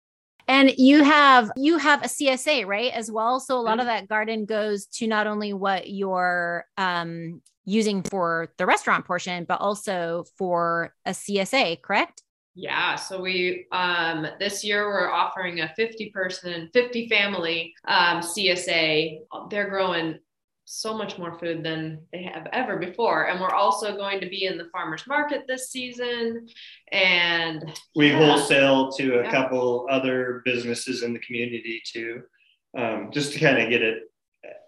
And 0.47 0.73
you 0.77 1.03
have 1.03 1.51
you 1.55 1.77
have 1.77 2.03
a 2.03 2.07
CSA, 2.07 2.65
right, 2.65 2.91
as 2.91 3.11
well. 3.11 3.39
So 3.39 3.59
a 3.59 3.61
lot 3.61 3.79
of 3.79 3.85
that 3.85 4.07
garden 4.07 4.45
goes 4.45 4.87
to 4.97 5.07
not 5.07 5.27
only 5.27 5.53
what 5.53 5.89
you're 5.89 6.65
um, 6.75 7.41
using 7.65 8.01
for 8.01 8.51
the 8.57 8.65
restaurant 8.65 9.05
portion, 9.05 9.45
but 9.47 9.61
also 9.61 10.25
for 10.39 10.95
a 11.05 11.11
CSA, 11.11 11.83
correct? 11.83 12.23
Yeah, 12.61 12.95
so 12.95 13.21
we 13.21 13.67
um, 13.71 14.27
this 14.37 14.65
year 14.65 14.85
we're 14.85 15.09
offering 15.09 15.61
a 15.61 15.71
50 15.77 16.09
person, 16.09 16.69
50 16.73 17.07
family 17.07 17.73
um, 17.87 18.19
CSA. 18.19 19.19
They're 19.49 19.69
growing 19.69 20.19
so 20.65 20.93
much 20.97 21.17
more 21.17 21.39
food 21.39 21.63
than 21.63 22.01
they 22.11 22.23
have 22.23 22.47
ever 22.51 22.75
before, 22.77 23.29
and 23.29 23.39
we're 23.39 23.53
also 23.53 23.95
going 23.95 24.19
to 24.19 24.27
be 24.27 24.43
in 24.43 24.57
the 24.57 24.67
farmers 24.73 25.07
market 25.07 25.45
this 25.47 25.71
season. 25.71 26.47
And 26.91 27.63
We 27.95 28.09
Yeah. 28.09 28.17
wholesale 28.17 28.91
to 28.91 29.19
a 29.19 29.23
Yeah. 29.23 29.31
couple 29.31 29.87
other 29.89 30.41
businesses 30.43 31.01
in 31.01 31.13
the 31.13 31.19
community 31.19 31.81
too, 31.85 32.23
um, 32.77 33.09
just 33.13 33.31
to 33.33 33.39
kind 33.39 33.57
of 33.59 33.69
get 33.69 33.81
it 33.81 34.03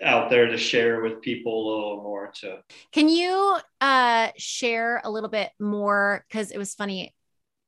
out 0.02 0.30
there 0.30 0.48
to 0.48 0.58
share 0.58 1.02
with 1.02 1.22
people 1.22 1.54
a 1.54 1.66
little 1.74 2.04
more. 2.04 2.32
To 2.40 2.64
Can 2.94 3.10
you 3.10 3.58
uh, 3.82 4.30
share 4.38 5.02
a 5.04 5.12
little 5.12 5.30
bit 5.30 5.52
more? 5.60 6.26
Because 6.30 6.52
it 6.52 6.58
was 6.58 6.74
funny, 6.74 7.14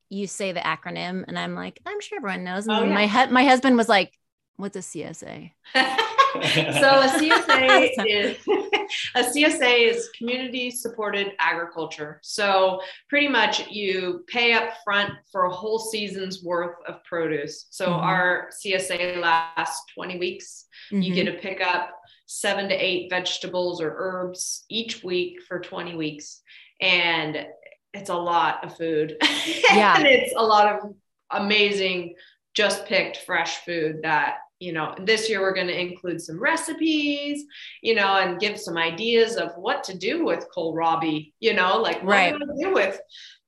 you 0.10 0.28
say 0.28 0.52
the 0.52 0.60
acronym, 0.60 1.26
and 1.28 1.38
I'm 1.40 1.56
like, 1.56 1.80
I'm 1.86 2.02
sure 2.02 2.18
everyone 2.18 2.44
knows. 2.44 2.68
And 2.68 2.76
Oh, 2.76 2.84
yeah. 2.84 2.94
my 2.94 3.08
hu- 3.08 3.32
my 3.32 3.44
husband 3.46 3.78
was 3.78 3.90
like, 3.90 4.14
"What's 4.58 4.76
a 4.78 4.82
CSA?" 4.82 5.52
so 5.76 5.80
a 5.82 7.08
CSA 7.18 7.90
is 8.08 8.38
a 9.16 9.24
CSA 9.24 9.90
is 9.92 10.10
community 10.18 10.72
supported 10.72 11.34
agriculture. 11.40 12.20
So 12.24 12.82
pretty 13.10 13.28
much 13.28 13.68
you 13.70 14.24
pay 14.28 14.54
up 14.54 14.74
front 14.84 15.14
for 15.32 15.46
a 15.46 15.52
whole 15.52 15.80
season's 15.80 16.44
worth 16.44 16.76
of 16.88 17.04
produce. 17.04 17.68
So 17.70 17.88
Mhm. 17.88 17.98
our 18.04 18.50
CSA 18.52 19.18
lasts 19.20 19.84
20 19.94 20.18
weeks. 20.20 20.66
You 20.92 21.12
Mhm. 21.12 21.16
get 21.16 21.26
to 21.26 21.34
pick 21.34 21.62
up 21.62 21.92
seven 22.26 22.70
to 22.70 22.76
eight 22.76 23.10
vegetables 23.10 23.82
or 23.82 23.94
herbs 23.96 24.66
each 24.70 25.04
week 25.04 25.42
for 25.48 25.60
20 25.60 25.96
weeks. 25.96 26.42
And 26.82 27.46
it's 27.94 28.10
a 28.10 28.16
lot 28.16 28.64
of 28.64 28.76
food. 28.78 29.18
Yeah. 29.74 29.98
and 29.98 30.06
it's 30.06 30.34
a 30.38 30.44
lot 30.44 30.68
of 30.72 30.94
amazing, 31.32 32.16
just 32.54 32.86
picked 32.86 33.18
fresh 33.26 33.58
food 33.66 34.02
that, 34.04 34.38
you 34.60 34.72
know, 34.72 34.94
this 35.00 35.30
year 35.30 35.42
we're 35.42 35.54
going 35.54 35.68
to 35.68 35.80
include 35.80 36.22
some 36.22 36.40
recipes, 36.40 37.44
you 37.82 37.96
know, 37.96 38.16
and 38.18 38.40
give 38.40 38.60
some 38.60 38.78
ideas 38.78 39.36
of 39.36 39.52
what 39.58 39.84
to 39.86 39.98
do 39.98 40.24
with 40.24 40.48
kohlrabi, 40.56 41.34
you 41.40 41.54
know, 41.54 41.78
like 41.82 41.98
what 42.04 42.12
Right. 42.12 42.34
do 42.34 42.40
I 42.46 42.64
do 42.70 42.74
with, 42.74 43.00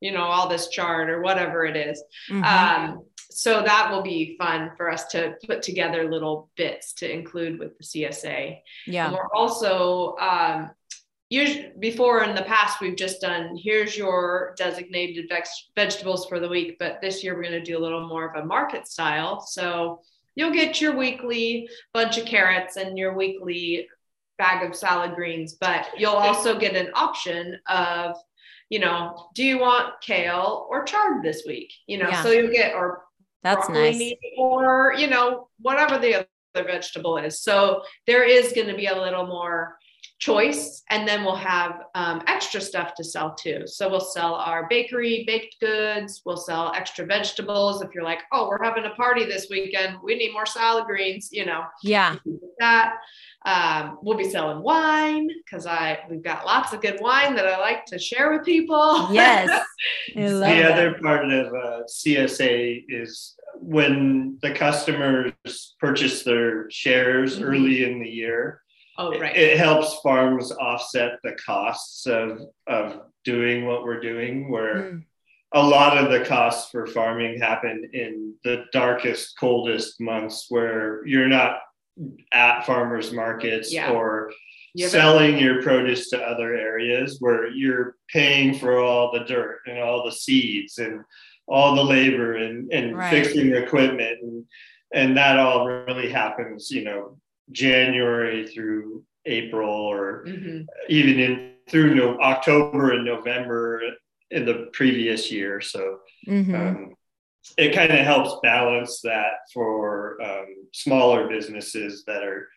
you 0.01 0.11
know, 0.11 0.23
all 0.23 0.49
this 0.49 0.67
chard 0.69 1.09
or 1.09 1.21
whatever 1.21 1.65
it 1.65 1.77
is. 1.77 2.03
Mhm. 2.29 2.43
Um, 2.43 3.05
so 3.29 3.61
that 3.61 3.91
will 3.91 4.01
be 4.01 4.35
fun 4.37 4.71
for 4.77 4.89
us 4.89 5.05
to 5.07 5.35
put 5.45 5.61
together 5.61 6.09
little 6.09 6.49
bits 6.57 6.93
to 6.93 7.11
include 7.11 7.59
with 7.59 7.77
the 7.77 7.83
CSA. 7.83 8.61
yeah. 8.87 9.07
And 9.07 9.13
we're 9.15 9.33
also 9.33 10.15
um, 10.17 10.71
usually 11.29 11.71
before 11.79 12.23
in 12.23 12.35
the 12.35 12.43
past 12.43 12.81
we've 12.81 12.95
just 12.95 13.19
done 13.21 13.57
here's 13.61 13.97
your 13.97 14.53
designated 14.57 15.25
veg- 15.29 15.43
vegetables 15.75 16.27
for 16.27 16.39
the 16.39 16.47
week, 16.47 16.77
but 16.79 17.01
this 17.01 17.23
year 17.23 17.35
we're 17.35 17.41
going 17.43 17.53
to 17.53 17.61
do 17.63 17.77
a 17.77 17.81
little 17.85 18.07
more 18.07 18.29
of 18.29 18.41
a 18.41 18.45
market 18.45 18.87
style. 18.87 19.39
So 19.41 20.01
you'll 20.35 20.51
get 20.53 20.79
your 20.81 20.95
weekly 20.95 21.67
bunch 21.93 22.17
of 22.17 22.25
carrots 22.25 22.77
and 22.77 22.97
your 22.97 23.15
weekly 23.15 23.87
bag 24.37 24.69
of 24.69 24.75
salad 24.75 25.15
greens, 25.15 25.53
but 25.53 25.87
you'll 25.97 26.11
also 26.11 26.59
get 26.59 26.75
an 26.75 26.89
option 26.93 27.57
of 27.67 28.15
you 28.71 28.79
know, 28.79 29.29
do 29.35 29.43
you 29.43 29.59
want 29.59 29.93
kale 30.01 30.65
or 30.71 30.83
chard 30.85 31.23
this 31.23 31.43
week? 31.45 31.71
You 31.85 31.99
know, 31.99 32.09
Yeah. 32.09 32.23
so 32.23 32.31
you'll 32.31 32.51
get 32.51 32.73
or 32.73 33.03
That's 33.43 33.69
nice. 33.69 34.13
or 34.37 34.95
you 34.97 35.05
know 35.07 35.49
whatever 35.59 35.99
the 35.99 36.15
other 36.15 36.27
vegetable 36.67 37.17
is 37.17 37.41
so 37.41 37.83
there 38.07 38.23
is 38.23 38.53
going 38.53 38.67
to 38.67 38.75
be 38.75 38.87
a 38.87 38.99
little 38.99 39.27
more 39.27 39.77
choice 40.25 40.81
and 40.89 41.07
then 41.07 41.23
we'll 41.23 41.35
have 41.35 41.83
um, 41.93 42.21
extra 42.25 42.59
stuff 42.59 42.93
to 42.95 43.03
sell 43.03 43.35
too 43.35 43.61
so 43.65 43.87
we'll 43.89 43.99
sell 44.17 44.33
our 44.35 44.67
bakery 44.69 45.23
baked 45.27 45.55
goods 45.59 46.21
we'll 46.25 46.35
sell 46.49 46.71
extra 46.75 47.05
vegetables 47.05 47.81
if 47.83 47.89
you're 47.93 48.03
like 48.03 48.21
oh 48.33 48.47
we're 48.49 48.63
having 48.63 48.85
a 48.85 48.95
party 48.95 49.23
this 49.25 49.47
weekend 49.51 49.97
we 50.03 50.15
need 50.15 50.33
more 50.33 50.45
salad 50.47 50.85
greens 50.85 51.29
you 51.31 51.45
know 51.45 51.61
Yeah. 51.83 52.13
you 52.13 52.19
can 52.21 52.31
do 52.37 52.49
that 52.59 52.95
um, 53.45 53.99
we'll 54.01 54.17
be 54.17 54.27
selling 54.29 54.63
wine 54.63 55.27
because 55.45 55.67
i 55.67 55.99
we've 56.09 56.23
got 56.23 56.43
lots 56.45 56.73
of 56.73 56.81
good 56.81 56.97
wine 57.01 57.35
that 57.35 57.45
i 57.47 57.59
like 57.59 57.85
to 57.87 57.99
share 57.99 58.31
with 58.33 58.43
people 58.45 59.07
Yes. 59.11 59.47
The 60.15 60.21
that. 60.39 60.71
other 60.71 60.95
part 61.01 61.25
of 61.31 61.47
uh, 61.53 61.81
CSA 61.87 62.85
is 62.87 63.35
when 63.59 64.37
the 64.41 64.51
customers 64.51 65.75
purchase 65.79 66.23
their 66.23 66.69
shares 66.71 67.37
Mhm. 67.37 67.43
early 67.43 67.83
in 67.83 67.99
the 68.01 68.09
year. 68.09 68.61
Oh 68.97 69.11
it- 69.11 69.21
right 69.21 69.35
It, 69.35 69.57
helps 69.57 69.99
farms 70.01 70.51
offset 70.51 71.19
the 71.23 71.33
costs 71.33 72.05
of 72.07 72.41
of 72.67 73.01
doing 73.23 73.65
what 73.65 73.83
we're 73.83 73.99
doing. 74.01 74.49
Where 74.51 74.75
Mm. 74.75 75.03
a 75.53 75.63
lot 75.63 75.97
of 75.97 76.11
the 76.11 76.25
costs 76.25 76.69
for 76.71 76.85
farming 76.85 77.39
happen 77.39 77.89
in 77.93 78.33
the 78.43 78.65
darkest, 78.71 79.37
coldest 79.39 79.99
months, 80.01 80.45
where 80.49 81.05
you're 81.07 81.27
not 81.27 81.59
at 82.33 82.65
farmers 82.65 83.11
markets 83.13 83.73
Yeah. 83.73 83.91
or 83.91 84.31
selling 84.77 85.37
your 85.37 85.61
produce 85.63 86.09
to 86.09 86.21
other 86.21 86.53
areas 86.53 87.17
where 87.21 87.47
you're 87.47 87.95
paying 88.11 88.53
for 88.53 88.79
all 88.79 89.11
the 89.13 89.23
dirt 89.23 89.59
and 89.67 89.79
all 89.79 90.03
the 90.03 90.11
seeds 90.11 90.77
and 90.79 91.01
all 91.47 91.73
the 91.75 91.83
labor 91.83 92.33
and, 92.35 92.71
and 92.73 92.97
Right. 92.97 93.09
fixing 93.09 93.51
the 93.51 93.63
equipment 93.63 94.19
and 94.21 94.45
and 94.93 95.17
that 95.17 95.39
all 95.39 95.65
really 95.67 96.09
happens 96.09 96.69
you 96.69 96.83
know 96.83 97.17
january 97.51 98.47
through 98.47 99.03
april 99.25 99.69
or 99.69 100.25
Mhm. 100.27 100.67
even 100.89 101.19
in 101.19 101.51
through 101.69 101.95
no, 101.95 102.19
october 102.19 102.93
and 102.93 103.05
november 103.05 103.81
in 104.31 104.45
the 104.45 104.69
previous 104.73 105.31
year 105.31 105.61
so 105.61 105.99
Mhm. 106.27 106.55
um, 106.55 106.95
it 107.57 107.73
kind 107.75 107.91
of 107.91 107.99
helps 107.99 108.39
balance 108.41 109.01
that 109.01 109.33
for 109.53 110.19
um, 110.21 110.47
smaller 110.73 111.27
businesses 111.27 112.03
that 112.05 112.23
are 112.23 112.47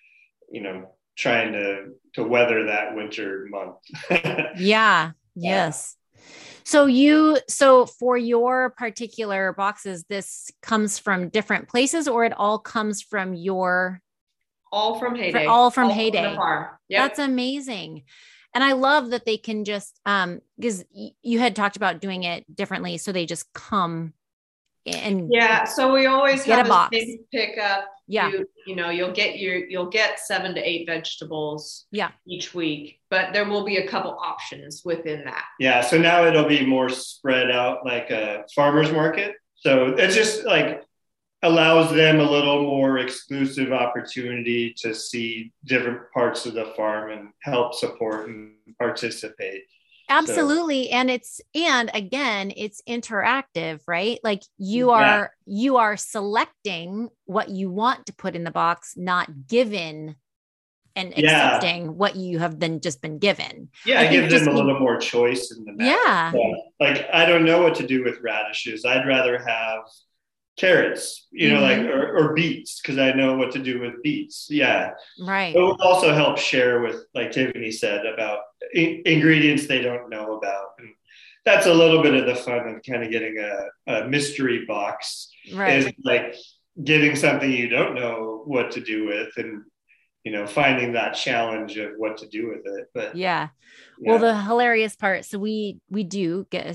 you 0.51 0.63
know 0.63 0.95
trying 1.17 1.53
to 1.53 1.95
to 2.15 2.23
weather 2.25 2.65
that 2.65 2.95
winter 2.95 3.47
month 3.51 3.77
Yeah. 4.59 5.13
Yes. 5.35 5.95
So 6.65 6.87
you 6.87 7.39
so 7.49 7.87
for 7.87 8.19
your 8.19 8.71
particular 8.71 9.53
boxes, 9.53 10.05
this 10.09 10.51
comes 10.63 10.99
from 10.99 11.29
different 11.29 11.69
places, 11.69 12.09
or 12.09 12.25
it 12.25 12.33
all 12.37 12.59
comes 12.59 13.03
from 13.03 13.35
your. 13.35 14.01
All 14.73 14.99
from 14.99 15.15
heyday 15.15 15.47
all 15.47 15.71
from 15.71 15.89
the 15.89 15.95
Heyday. 15.95 16.35
farm. 16.35 16.67
Yep. 16.89 17.03
That's 17.03 17.19
amazing, 17.19 18.05
and 18.55 18.63
I 18.65 18.73
love 18.73 19.11
that 19.11 19.25
they 19.25 19.37
can 19.37 19.65
just 19.65 19.99
um 20.07 20.41
because 20.59 20.85
y- 20.95 21.11
you 21.23 21.39
had 21.39 21.55
talked 21.57 21.77
about 21.77 22.01
doing 22.01 22.25
it 22.25 22.45
differently, 22.55 22.99
so 22.99 23.13
they 23.13 23.27
just 23.27 23.53
come 23.53 24.15
and 24.87 25.29
Yeah, 25.31 25.65
so 25.65 25.93
we 25.93 26.07
always 26.07 26.45
Get 26.45 26.57
have 26.59 26.67
a 26.67 26.71
a, 26.71 26.73
box. 26.73 26.89
big 26.93 27.19
pickup. 27.31 27.85
yeah 28.07 28.31
You, 28.31 28.47
you 28.67 28.75
know, 28.77 28.89
you'll 28.89 29.13
get 29.13 29.39
your 29.39 29.57
you'll 29.57 29.91
get 29.91 30.19
seven 30.19 30.55
to 30.55 30.61
eight 30.67 30.87
vegetables 30.87 31.87
Yeah. 31.91 32.11
each 32.27 32.55
week, 32.55 33.01
but 33.11 33.33
there 33.35 33.45
will 33.45 33.65
be 33.65 33.77
a 33.79 33.87
couple 33.89 34.13
options 34.13 34.83
within 34.85 35.25
that. 35.25 35.45
yeah 35.61 35.81
so 35.83 35.99
now 35.99 36.25
it'll 36.25 36.49
be 36.49 36.65
more 36.65 36.89
spread 36.89 37.51
out 37.51 37.85
like 37.85 38.11
a 38.11 38.45
farmers 38.55 38.91
market 38.93 39.35
so 39.57 39.89
it's 39.99 40.15
just 40.15 40.45
like 40.45 40.83
allows 41.43 41.95
them 41.95 42.19
a 42.21 42.31
little 42.31 42.63
more 42.63 42.99
exclusive 42.99 43.73
opportunity 43.73 44.75
to 44.79 44.95
see 44.95 45.53
different 45.65 46.01
parts 46.13 46.47
of 46.47 46.55
the 46.55 46.67
farm 46.77 47.11
and 47.13 47.29
help 47.43 47.75
support 47.75 48.29
and 48.29 48.53
participate 48.79 49.63
absolutely 50.11 50.89
and 50.91 51.11
it's 51.11 51.41
and 51.55 51.91
again 51.95 52.51
it's 52.57 52.81
interactive 52.89 53.81
right 53.87 54.19
like 54.25 54.43
you 54.57 54.89
Yeah. 54.89 54.95
are 55.19 55.33
you 55.47 55.77
are 55.77 55.97
selecting 55.97 57.11
what 57.27 57.51
you 57.51 57.71
want 57.71 58.07
to 58.07 58.15
put 58.15 58.35
in 58.35 58.43
the 58.43 58.51
box 58.51 58.95
not 58.97 59.47
given 59.47 60.17
and 60.97 61.13
Yeah. 61.17 61.57
accepting 61.57 61.97
what 61.99 62.17
you 62.17 62.39
have 62.39 62.59
been 62.59 62.81
just 62.81 63.01
been 63.03 63.19
given 63.19 63.69
yeah 63.85 64.01
I 64.01 64.05
it 64.05 64.09
think 64.09 64.21
gives 64.23 64.33
just 64.33 64.45
them 64.47 64.55
a 64.55 64.57
little 64.57 64.81
more 64.81 64.97
choice 64.97 65.53
in 65.57 65.65
the 65.67 65.73
matter. 65.73 65.91
yeah 66.03 66.33
Yeah. 66.35 66.55
like 66.81 67.07
I 67.13 67.27
don't 67.27 67.45
know 67.45 67.63
what 67.63 67.75
to 67.77 67.87
do 67.87 68.03
with 68.03 68.19
radishes. 68.23 68.85
I'd 68.87 69.07
rather 69.07 69.39
have 69.47 69.81
carrots, 70.59 71.27
you 71.31 71.51
know, 71.51 71.61
Mhm. 71.61 71.63
like 71.63 71.79
or, 71.95 72.17
or 72.19 72.35
beets 72.35 72.81
because 72.81 72.99
I 72.99 73.13
know 73.13 73.37
what 73.37 73.53
to 73.53 73.59
do 73.59 73.81
with 73.81 74.03
beets. 74.03 74.49
Yeah, 74.51 74.93
right 75.21 75.55
it 75.55 75.61
would 75.61 75.81
also 75.81 76.13
help 76.13 76.37
share 76.39 76.81
with, 76.81 77.05
like 77.15 77.31
Tiffany 77.33 77.71
said, 77.71 78.05
about 78.07 78.41
I- 78.77 79.01
ingredients 79.07 79.67
they 79.67 79.81
don't 79.81 80.11
know 80.11 80.37
about, 80.37 80.69
and 80.79 80.89
that's 81.45 81.67
a 81.67 81.73
little 81.73 82.03
bit 82.03 82.15
of 82.15 82.27
the 82.27 82.35
fun 82.35 82.69
of 82.69 82.83
kind 82.83 83.03
of 83.05 83.11
getting 83.11 83.39
a, 83.39 83.93
a 83.95 84.09
mystery 84.09 84.65
box 84.67 85.31
right 85.55 85.79
is 85.79 85.93
like 86.05 86.35
getting 86.85 87.17
something 87.17 87.51
you 87.51 87.69
don't 87.69 87.95
know 87.95 88.43
what 88.45 88.71
to 88.73 88.81
do 88.81 89.07
with 89.07 89.29
and 89.39 89.63
you 90.25 90.33
know 90.33 90.47
finding 90.47 90.93
that 90.93 91.13
challenge 91.15 91.79
of 91.79 91.93
what 91.97 92.19
to 92.19 92.29
do 92.29 92.49
with 92.49 92.67
it 92.79 92.87
but 92.93 93.17
yeah 93.17 93.49
yeah. 93.99 94.11
well 94.11 94.19
the 94.19 94.37
hilarious 94.43 94.95
part 94.95 95.25
so 95.25 95.39
we 95.39 95.79
we 95.89 96.05
do 96.05 96.47
get 96.51 96.67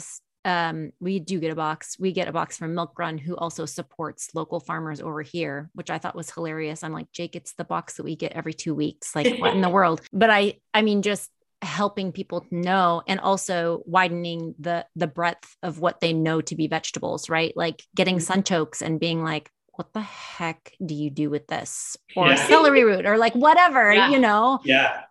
um, 0.46 0.92
we 1.00 1.20
do 1.20 1.40
get 1.40 1.52
a 1.52 1.56
box. 1.56 1.98
We 2.00 2.12
get 2.12 2.28
a 2.28 2.32
box 2.34 2.58
from 2.58 2.76
Milk 2.76 2.98
Run, 3.00 3.18
who 3.18 3.36
also 3.36 3.66
supports 3.66 4.30
local 4.34 4.60
farmers 4.60 5.00
over 5.02 5.22
here, 5.22 5.70
which 5.74 5.90
I 5.90 5.98
thought 5.98 6.16
was 6.16 6.30
hilarious. 6.32 6.84
I'm 6.84 6.92
like, 6.94 7.12
Jake, 7.12 7.36
it's 7.36 7.54
the 7.54 7.64
box 7.64 7.96
that 7.96 8.04
we 8.04 8.16
get 8.16 8.34
every 8.34 8.54
two 8.54 8.76
weeks. 8.76 9.16
Like, 9.16 9.40
what 9.40 9.54
in 9.56 9.62
the 9.62 9.70
world? 9.78 10.02
But 10.12 10.30
I, 10.30 10.60
I 10.74 10.82
mean, 10.82 11.02
just 11.02 11.30
helping 11.62 12.12
people 12.12 12.46
know 12.52 13.02
and 13.08 13.22
also 13.22 13.84
widening 13.86 14.54
the 14.60 14.86
the 14.98 15.08
breadth 15.08 15.56
of 15.64 15.80
what 15.80 16.02
they 16.02 16.12
know 16.12 16.42
to 16.42 16.58
be 16.58 16.68
vegetables 16.68 17.30
right 17.30 17.56
like 17.56 17.82
getting 17.96 18.18
Mm-hmm. 18.18 18.34
sunchokes 18.42 18.82
and 18.82 19.00
being 19.00 19.24
like 19.24 19.50
what 19.76 19.94
the 19.94 20.02
heck 20.02 20.74
do 20.86 20.94
you 20.94 21.10
do 21.10 21.30
with 21.30 21.48
this 21.48 21.96
or 22.18 22.28
Yeah. 22.28 22.36
celery 22.48 22.84
root 22.84 23.06
or 23.06 23.18
like 23.18 23.34
whatever 23.34 23.94
Yeah. 23.94 24.10
you 24.10 24.20
know 24.20 24.60
Yeah. 24.66 25.04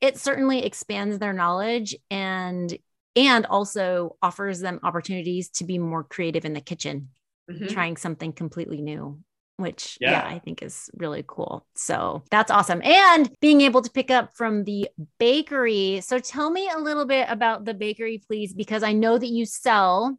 it 0.00 0.18
certainly 0.18 0.64
expands 0.64 1.20
their 1.20 1.32
knowledge 1.32 1.94
and 2.10 2.76
and 3.16 3.46
also 3.46 4.16
offers 4.22 4.60
them 4.60 4.80
opportunities 4.82 5.50
to 5.50 5.64
be 5.64 5.78
more 5.78 6.04
creative 6.04 6.44
in 6.44 6.52
the 6.52 6.60
kitchen 6.60 7.10
Mhm. 7.50 7.68
trying 7.70 7.96
something 7.96 8.32
completely 8.32 8.80
new 8.80 9.20
which 9.56 9.98
yeah. 10.00 10.12
Yeah. 10.12 10.26
I 10.26 10.38
think 10.38 10.62
is 10.62 10.88
really 10.94 11.22
cool. 11.26 11.66
So 11.74 12.22
that's 12.30 12.50
awesome. 12.50 12.80
And 12.82 13.30
being 13.42 13.60
able 13.60 13.82
to 13.82 13.90
pick 13.90 14.10
up 14.10 14.32
from 14.34 14.64
the 14.64 14.88
bakery. 15.18 16.00
So 16.02 16.18
tell 16.18 16.50
me 16.50 16.70
a 16.74 16.78
little 16.78 17.04
bit 17.04 17.26
about 17.28 17.66
the 17.66 17.74
bakery, 17.74 18.22
please, 18.26 18.54
because 18.54 18.82
I 18.82 18.92
know 18.94 19.18
that 19.18 19.26
you 19.28 19.44
sell 19.44 20.16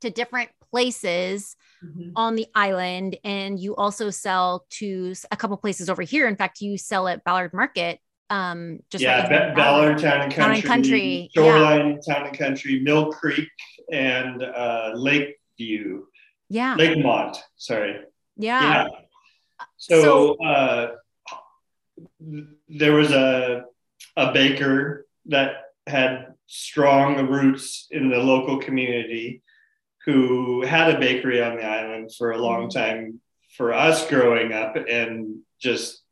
to 0.00 0.10
different 0.10 0.50
places 0.72 1.54
Mhm. 1.84 2.10
on 2.16 2.34
the 2.34 2.46
island 2.56 3.16
and 3.22 3.56
you 3.56 3.76
also 3.76 4.10
sell 4.10 4.66
to 4.70 5.14
a 5.30 5.36
couple 5.36 5.56
places 5.58 5.88
over 5.88 6.02
here. 6.02 6.26
In 6.26 6.34
fact, 6.34 6.60
you 6.60 6.76
sell 6.76 7.06
at 7.06 7.22
Ballard 7.22 7.54
Market. 7.54 8.00
Um, 8.28 8.80
just 8.90 9.02
yeah, 9.02 9.28
right 9.28 9.54
Be- 9.54 9.60
Ballard 9.60 9.98
Town 9.98 10.22
and 10.22 10.32
Town 10.32 10.46
Country, 10.50 10.56
and 10.58 10.64
Country, 10.64 11.30
yeah. 11.34 11.42
Shoreline 11.42 12.00
Town 12.00 12.26
and 12.26 12.36
Country, 12.38 12.80
Mill 12.80 13.12
Creek, 13.12 13.48
and 13.92 14.42
uh, 14.42 14.92
Lakeview, 14.94 16.06
Yeah. 16.48 16.76
Lakemont. 16.76 17.36
Sorry. 17.56 18.00
Yeah. 18.36 18.62
Yeah. 18.62 18.88
So, 19.76 20.34
uh, 20.44 20.92
there 22.68 22.92
was 22.94 23.10
a 23.12 23.64
a 24.16 24.32
baker 24.32 25.06
that 25.26 25.50
had 25.86 26.34
strong 26.46 27.26
roots 27.28 27.86
in 27.90 28.08
the 28.10 28.18
local 28.18 28.58
community 28.58 29.42
who 30.04 30.64
had 30.64 30.94
a 30.94 30.98
bakery 30.98 31.42
on 31.42 31.56
the 31.56 31.64
island 31.64 32.10
for 32.16 32.32
a 32.32 32.38
long 32.38 32.68
time 32.70 33.20
for 33.56 33.72
us 33.72 34.06
growing 34.08 34.52
up 34.52 34.76
and 34.88 35.38
just 35.60 36.02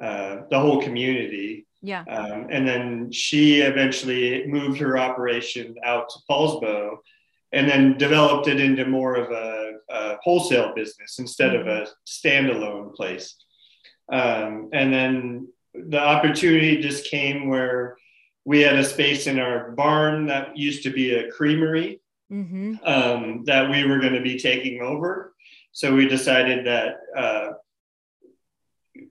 uh, 0.00 0.42
the 0.50 0.58
whole 0.58 0.82
community. 0.82 1.66
Yeah. 1.82 2.04
Um, 2.08 2.48
and 2.50 2.66
then 2.66 3.12
she 3.12 3.60
eventually 3.60 4.46
moved 4.46 4.78
her 4.80 4.98
operation 4.98 5.74
out 5.84 6.08
to 6.10 6.18
Poulsbo 6.28 6.98
and 7.52 7.68
then 7.68 7.96
developed 7.98 8.48
it 8.48 8.60
into 8.60 8.86
more 8.86 9.16
of 9.16 9.30
a, 9.30 9.72
a 9.88 10.16
wholesale 10.22 10.72
business 10.74 11.18
instead 11.18 11.54
of 11.54 11.66
a 11.66 11.88
standalone 12.06 12.94
place. 12.94 13.36
Um, 14.12 14.70
and 14.72 14.92
then 14.92 15.48
the 15.74 16.00
opportunity 16.00 16.80
just 16.80 17.10
came 17.10 17.48
where 17.48 17.96
we 18.44 18.60
had 18.60 18.76
a 18.76 18.84
space 18.84 19.26
in 19.26 19.38
our 19.38 19.72
barn 19.72 20.26
that 20.26 20.56
used 20.56 20.82
to 20.84 20.90
be 20.90 21.14
a 21.14 21.30
creamery 21.30 22.00
hmm 22.28 22.74
um, 22.84 23.42
that 23.44 23.68
we 23.68 23.84
were 23.84 23.98
going 23.98 24.12
to 24.12 24.20
be 24.20 24.38
taking 24.38 24.80
over. 24.80 25.34
So 25.72 25.94
we 25.94 26.06
decided 26.06 26.66
that 26.66 26.98
uh, 27.16 27.52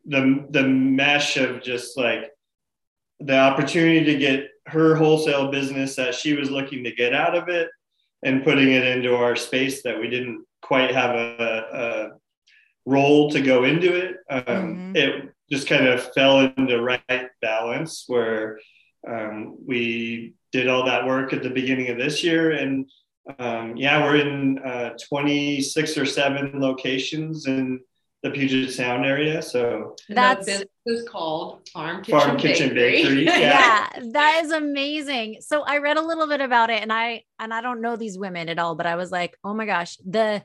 the 0.10 0.46
the 0.50 0.64
mesh 0.64 1.38
of 1.38 1.62
just 1.62 1.98
like 1.98 2.24
the 3.20 3.38
opportunity 3.38 4.04
to 4.06 4.18
get 4.18 4.48
her 4.66 4.96
wholesale 4.96 5.52
business 5.52 5.96
that 5.96 6.16
she 6.16 6.34
was 6.34 6.50
looking 6.50 6.84
to 6.84 6.92
get 6.92 7.14
out 7.14 7.36
of 7.36 7.48
it 7.50 7.70
and 8.24 8.44
putting 8.44 8.72
it 8.72 8.86
into 8.86 9.16
our 9.16 9.36
space 9.36 9.82
that 9.84 10.00
we 10.00 10.10
didn't 10.10 10.44
quite 10.62 10.92
have 10.94 11.16
a, 11.16 11.66
a 11.74 12.10
role 12.86 13.30
to 13.32 13.42
go 13.42 13.64
into 13.64 13.96
it. 13.96 14.18
Um, 14.30 14.94
Mhm. 14.94 14.98
It 14.98 15.30
just 15.52 15.68
kind 15.68 15.88
of 15.88 16.14
fell 16.14 16.42
into 16.42 16.82
right 16.82 17.30
balance 17.42 18.06
where 18.08 18.60
um, 19.08 19.58
we 19.66 20.34
did 20.52 20.68
all 20.68 20.86
that 20.86 21.06
work 21.06 21.34
at 21.34 21.44
the 21.44 21.50
beginning 21.50 21.90
of 21.90 21.98
this 21.98 22.24
year 22.24 22.52
and 22.52 22.90
um, 23.38 23.78
yeah, 23.78 24.04
we're 24.04 24.18
in 24.18 24.58
uh, 24.60 24.92
26 25.08 25.98
or 25.98 26.06
seven 26.06 26.60
locations 26.60 27.46
in 27.48 27.80
the 28.24 28.32
Puget 28.32 28.72
Sound 28.74 29.06
area. 29.06 29.42
So 29.42 29.96
And 30.10 30.18
the 30.18 30.22
That's- 30.22 30.64
is 30.86 31.08
called 31.08 31.68
Farm 31.72 32.04
Kitchen 32.04 32.20
Farm 32.20 32.38
Kitchen 32.38 32.74
Bakery. 32.74 33.24
yeah. 33.26 33.38
Yeah. 33.40 33.90
that 34.12 34.42
is 34.44 34.52
amazing 34.52 35.38
so 35.42 35.62
i 35.62 35.78
read 35.78 35.98
a 35.98 36.02
little 36.02 36.28
bit 36.28 36.42
about 36.42 36.70
it 36.72 36.82
and 36.82 36.92
i 36.92 37.24
and 37.40 37.54
i 37.54 37.62
don't 37.62 37.80
know 37.80 37.96
these 37.96 38.18
women 38.18 38.50
at 38.50 38.58
all 38.58 38.74
but 38.74 38.88
i 38.88 38.96
was 38.96 39.12
like 39.12 39.38
oh 39.44 39.54
my 39.54 39.66
gosh 39.68 39.98
the 39.98 40.42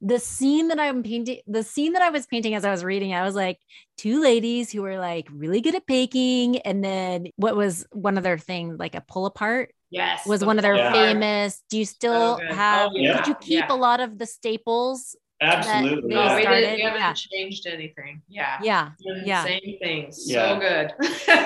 the 0.00 0.18
scene 0.18 0.66
that 0.68 0.80
i'm 0.80 1.02
painting 1.04 1.38
the 1.46 1.62
scene 1.62 1.92
that 1.92 2.02
i 2.02 2.10
was 2.10 2.26
painting 2.26 2.54
as 2.54 2.64
i 2.64 2.70
was 2.72 2.82
reading 2.82 3.14
i 3.14 3.22
was 3.22 3.36
like 3.36 3.58
two 3.96 4.20
ladies 4.20 4.72
who 4.72 4.82
were 4.82 4.98
like 4.98 5.28
really 5.32 5.60
good 5.60 5.76
at 5.76 5.86
baking 5.86 6.58
and 6.62 6.82
then 6.82 7.26
what 7.36 7.54
was 7.54 7.86
one 7.92 8.18
of 8.18 8.24
their 8.24 8.38
things 8.38 8.76
like 8.78 8.96
a 8.96 9.00
pull 9.00 9.26
apart 9.26 9.72
yes. 9.90 10.26
was 10.26 10.44
one 10.44 10.58
of 10.58 10.62
their 10.62 10.74
Yeah. 10.76 10.92
famous 10.92 11.62
do 11.70 11.78
you 11.78 11.84
still 11.84 12.38
good. 12.38 12.50
have 12.52 12.90
Oh, 12.92 12.96
yeah. 12.96 13.18
did 13.18 13.26
you 13.28 13.34
keep 13.36 13.64
Yeah. 13.68 13.72
a 13.72 13.76
lot 13.76 14.00
of 14.00 14.18
the 14.18 14.26
staples 14.26 15.14
absolutely. 15.44 16.08
they 16.10 16.14
No, 16.14 16.22
yeah. 16.22 16.36
we, 16.36 16.42
didn't, 16.42 16.74
we 16.76 16.82
haven't 16.82 17.00
yeah. 17.00 17.12
changed 17.14 17.66
anything. 17.66 18.22
Yeah. 18.28 18.58
yeah 18.62 18.90
yeah. 19.24 19.44
Same 19.44 19.76
things. 19.82 20.24
Yeah. 20.26 20.54
So 20.54 20.60
good. 20.60 20.92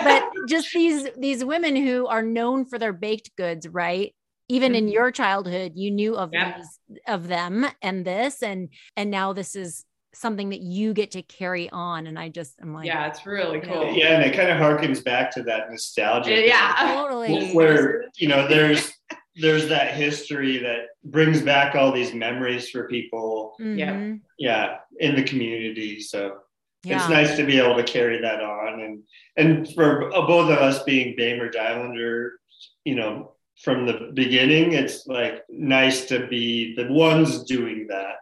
but 0.04 0.30
just 0.48 0.72
these 0.72 1.08
these 1.18 1.44
women 1.44 1.76
who 1.76 2.06
are 2.06 2.22
known 2.22 2.64
for 2.64 2.78
their 2.78 2.92
baked 2.92 3.30
goods 3.36 3.66
right 3.68 4.14
even 4.50 4.74
in 4.74 4.86
Mhm. 4.86 4.92
your 4.92 5.10
childhood 5.10 5.72
you 5.74 5.90
knew 5.90 6.16
of 6.16 6.30
Yeah. 6.32 6.56
these 6.56 6.98
of 7.06 7.28
them 7.28 7.66
and 7.82 8.04
this 8.04 8.42
and 8.42 8.68
and 8.96 9.10
now 9.10 9.32
this 9.34 9.54
is 9.56 9.84
something 10.14 10.48
that 10.48 10.60
you 10.62 10.94
get 10.94 11.10
to 11.12 11.22
carry 11.22 11.68
on 11.70 12.06
and 12.06 12.18
i 12.18 12.28
just 12.30 12.58
am 12.62 12.72
like 12.72 12.86
yeah, 12.86 13.06
it's 13.06 13.26
really 13.26 13.58
Yeah. 13.58 13.64
cool. 13.72 13.92
Yeah, 13.92 14.14
and 14.18 14.24
it 14.24 14.34
kind 14.34 14.50
of 14.50 14.56
harkens 14.56 15.04
back 15.04 15.30
to 15.32 15.42
that 15.44 15.70
nostalgia. 15.70 16.44
Yeah. 16.46 16.72
totally 16.78 17.50
Where, 17.52 18.04
you 18.16 18.26
know, 18.28 18.48
there's 18.48 18.90
there's 19.36 19.68
that 19.68 19.94
history 19.94 20.58
that 20.58 20.86
brings 21.10 21.42
back 21.42 21.74
all 21.74 21.92
these 21.92 22.14
memories 22.14 22.70
for 22.70 22.88
people. 22.88 23.54
Mhm. 23.60 24.20
Yeah, 24.38 24.78
in 25.00 25.16
the 25.16 25.22
community. 25.22 26.00
So 26.00 26.38
yeah 26.84 26.96
it's 26.96 27.08
nice 27.08 27.36
to 27.36 27.44
be 27.44 27.58
able 27.58 27.74
to 27.76 27.82
carry 27.82 28.20
that 28.20 28.40
on 28.40 28.80
and 28.80 29.02
and 29.36 29.74
for 29.74 30.10
both 30.10 30.48
of 30.50 30.58
us 30.58 30.82
being 30.84 31.16
Bainbridge 31.16 31.56
Islander, 31.56 32.38
you 32.84 32.94
know, 32.94 33.34
from 33.64 33.86
the 33.86 34.12
beginning, 34.14 34.72
it's 34.74 35.06
like 35.08 35.42
nice 35.48 36.06
to 36.06 36.26
be 36.28 36.74
the 36.76 36.86
ones 36.92 37.42
doing 37.44 37.88
that. 37.88 38.16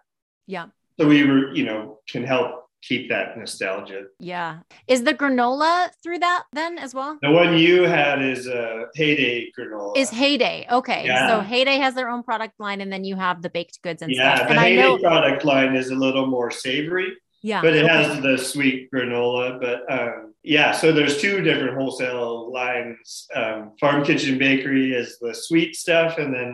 yeah 0.47 0.66
So 0.99 1.07
we 1.07 1.26
were, 1.26 1.55
you 1.55 1.64
know, 1.64 2.01
can 2.09 2.24
help 2.24 2.66
keep 2.89 3.09
that 3.09 3.37
nostalgia. 3.39 4.03
yeah 4.20 4.59
is 4.87 5.03
the 5.05 5.14
granola 5.14 5.91
through 6.03 6.18
that 6.18 6.45
then 6.53 6.78
as 6.78 6.95
well 6.95 7.18
The 7.22 7.30
one 7.30 7.57
you 7.57 7.82
had 7.82 8.22
is 8.22 8.47
a 8.47 8.87
heyday 8.95 9.51
granola. 9.59 9.97
is 9.97 10.11
heyday 10.11 10.66
okay 10.70 11.03
Yeah. 11.07 11.28
so 11.28 11.41
heyday 11.41 11.76
has 11.78 11.95
their 11.95 12.09
own 12.09 12.22
product 12.22 12.55
line 12.59 12.80
and 12.80 12.93
then 12.93 13.05
you 13.05 13.16
have 13.16 13.43
the 13.43 13.51
baked 13.51 13.80
goods 13.82 14.03
and 14.03 14.12
yeah, 14.12 14.34
stuff 14.37 14.47
the 14.49 14.53
and 14.53 14.61
i 14.61 14.68
heyday 14.70 14.82
know 14.82 14.99
product 14.99 15.45
line 15.45 15.74
is 15.74 15.91
a 15.91 15.95
little 15.95 16.26
more 16.26 16.51
savory, 16.51 17.11
yeah 17.43 17.61
but 17.62 17.74
it 17.74 17.84
okay. 17.84 17.93
has 18.03 18.20
the 18.22 18.37
sweet 18.53 18.78
granola. 18.93 19.47
But 19.61 19.78
um, 19.97 20.34
yeah, 20.43 20.70
so 20.80 20.93
there's 20.93 21.16
two 21.20 21.37
different 21.49 21.74
wholesale 21.78 22.53
lines. 22.53 23.26
Um, 23.34 23.72
Farm 23.80 24.05
Kitchen 24.05 24.39
Bakery 24.39 24.93
is 25.01 25.18
the 25.20 25.34
sweet 25.34 25.74
stuff, 25.76 26.18
and 26.18 26.32
then 26.37 26.51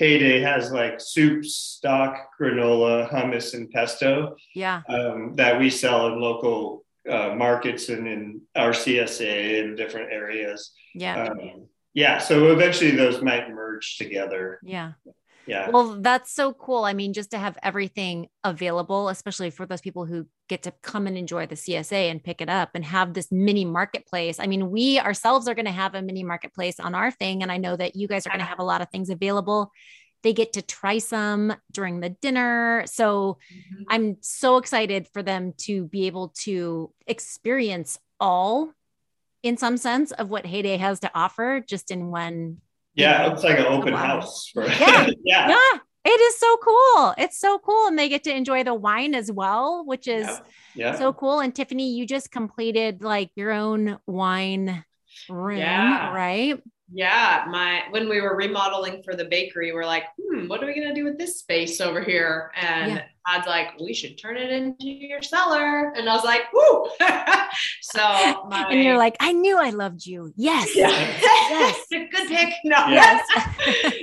Heyday 0.00 0.40
has 0.40 0.72
like 0.72 0.98
soup, 0.98 1.44
stock, 1.44 2.30
granola, 2.40 3.10
hummus, 3.12 3.52
and 3.52 3.70
pesto 3.70 4.34
yeah 4.54 4.80
um, 4.88 5.34
that 5.36 5.60
we 5.60 5.68
sell 5.68 6.06
in 6.08 6.18
local 6.18 6.84
uh, 7.08 7.34
markets 7.36 7.90
and 7.90 8.08
in 8.08 8.40
our 8.56 8.70
CSA 8.70 9.62
in 9.62 9.76
different 9.76 10.10
areas. 10.10 10.72
yeah 10.94 11.24
Um, 11.24 11.66
yeah, 11.92 12.16
so 12.18 12.52
eventually 12.52 12.92
those 12.92 13.20
might 13.20 13.50
merge 13.50 13.98
together. 13.98 14.58
yeah 14.62 14.92
Yeah. 15.46 15.70
Well, 15.70 16.00
that's 16.00 16.32
so 16.32 16.52
cool. 16.52 16.84
I 16.84 16.92
mean, 16.92 17.12
just 17.12 17.30
to 17.32 17.38
have 17.38 17.58
everything 17.62 18.28
available, 18.44 19.08
especially 19.08 19.50
for 19.50 19.66
those 19.66 19.80
people 19.80 20.04
who 20.04 20.26
get 20.48 20.62
to 20.64 20.72
come 20.82 21.06
and 21.06 21.16
enjoy 21.16 21.46
the 21.46 21.56
CSA 21.56 22.10
and 22.10 22.22
pick 22.22 22.40
it 22.40 22.48
up 22.48 22.70
and 22.74 22.84
have 22.84 23.14
this 23.14 23.32
mini 23.32 23.64
marketplace. 23.64 24.38
I 24.38 24.46
mean, 24.46 24.70
we 24.70 25.00
ourselves 25.00 25.48
are 25.48 25.54
going 25.54 25.66
to 25.66 25.72
have 25.72 25.94
a 25.94 26.02
mini 26.02 26.22
marketplace 26.22 26.78
on 26.78 26.94
our 26.94 27.10
thing. 27.10 27.42
And 27.42 27.50
I 27.50 27.56
know 27.56 27.76
that 27.76 27.96
you 27.96 28.06
guys 28.06 28.26
are 28.26 28.30
going 28.30 28.40
to 28.40 28.44
have 28.46 28.58
a 28.58 28.64
lot 28.64 28.82
of 28.82 28.90
things 28.90 29.10
available. 29.10 29.72
They 30.22 30.32
get 30.34 30.52
to 30.52 30.62
try 30.62 30.98
some 30.98 31.54
during 31.72 32.00
the 32.00 32.10
dinner. 32.10 32.84
So 32.86 33.38
Mhm. 33.52 33.84
I'm 33.88 34.16
so 34.20 34.58
excited 34.58 35.08
for 35.08 35.22
them 35.22 35.54
to 35.62 35.84
be 35.86 36.06
able 36.06 36.28
to 36.42 36.92
experience 37.06 37.98
all, 38.20 38.72
in 39.42 39.56
some 39.56 39.78
sense, 39.78 40.12
of 40.12 40.28
what 40.28 40.44
Heyday 40.46 40.76
has 40.76 41.00
to 41.00 41.10
offer 41.14 41.64
just 41.66 41.90
in 41.90 42.10
one 42.10 42.58
yeah, 43.00 43.32
it's 43.32 43.42
like 43.42 43.58
an 43.58 43.66
open 43.66 43.94
house. 43.94 44.48
For, 44.52 44.64
Yeah. 44.66 45.08
yeah. 45.24 45.48
yeah 45.48 45.78
it 46.02 46.18
is 46.28 46.38
so 46.38 46.56
cool 46.64 47.14
it's 47.18 47.38
so 47.38 47.58
cool 47.58 47.86
and 47.86 47.98
they 47.98 48.08
get 48.08 48.24
to 48.24 48.34
enjoy 48.34 48.64
the 48.64 48.72
wine 48.74 49.14
as 49.14 49.30
well 49.30 49.84
which 49.84 50.08
is 50.08 50.26
Yeah. 50.26 50.38
Yeah. 50.74 50.94
so 50.98 51.12
cool 51.12 51.40
and 51.40 51.54
tiffany 51.54 51.92
you 51.92 52.06
just 52.06 52.30
completed 52.32 53.02
like 53.02 53.30
your 53.36 53.52
own 53.52 53.98
wine 54.06 54.82
room 55.28 55.58
Yeah. 55.58 56.14
right 56.14 56.58
Yeah, 56.92 57.44
my 57.50 57.82
when 57.90 58.08
we 58.08 58.20
were 58.22 58.34
remodeling 58.34 59.02
for 59.04 59.14
the 59.14 59.24
bakery, 59.26 59.72
we're 59.72 59.86
like, 59.86 60.06
hmm, 60.18 60.48
what 60.48 60.62
are 60.62 60.66
we 60.66 60.74
gonna 60.74 60.94
do 60.94 61.04
with 61.04 61.18
this 61.18 61.38
space 61.38 61.80
over 61.80 62.00
here? 62.02 62.50
And 62.56 62.92
yeah. 62.92 63.04
Todd's 63.28 63.46
like, 63.46 63.78
we 63.78 63.92
should 63.92 64.18
turn 64.18 64.36
it 64.36 64.50
into 64.50 64.86
your 64.86 65.22
cellar. 65.22 65.92
And 65.94 66.08
I 66.08 66.14
was 66.14 66.24
like, 66.24 66.42
whoo. 66.52 66.88
so 67.82 68.00
my, 68.48 68.66
And 68.70 68.82
you're 68.82 68.96
like, 68.96 69.16
I 69.20 69.32
knew 69.32 69.58
I 69.58 69.70
loved 69.70 70.06
you. 70.06 70.32
Yes. 70.36 70.74
Yeah. 70.74 70.88
yes. 70.88 71.84
Good 71.90 72.28
pick. 72.28 72.54
No. 72.64 72.86
Yes. 72.88 73.26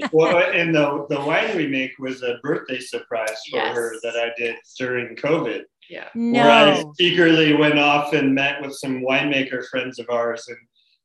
well, 0.11 0.38
uh, 0.38 0.51
and 0.51 0.74
the 0.74 1.05
the 1.09 1.20
wine 1.20 1.55
we 1.55 1.68
make 1.68 1.91
was 1.99 2.22
a 2.22 2.38
birthday 2.43 2.80
surprise 2.80 3.38
for 3.49 3.57
yes. 3.57 3.76
her 3.76 3.95
that 4.03 4.15
I 4.15 4.32
did 4.38 4.55
during 4.78 5.15
COVID. 5.15 5.63
Yeah. 5.89 6.09
No. 6.13 6.43
Where 6.43 6.51
I 6.51 6.84
secretly 6.95 7.53
went 7.53 7.80
off 7.80 8.13
and 8.13 8.36
met 8.36 8.61
with 8.61 8.74
some 8.76 9.01
winemaker 9.01 9.65
friends 9.68 9.99
of 9.99 10.09
ours 10.09 10.47
and 10.47 10.57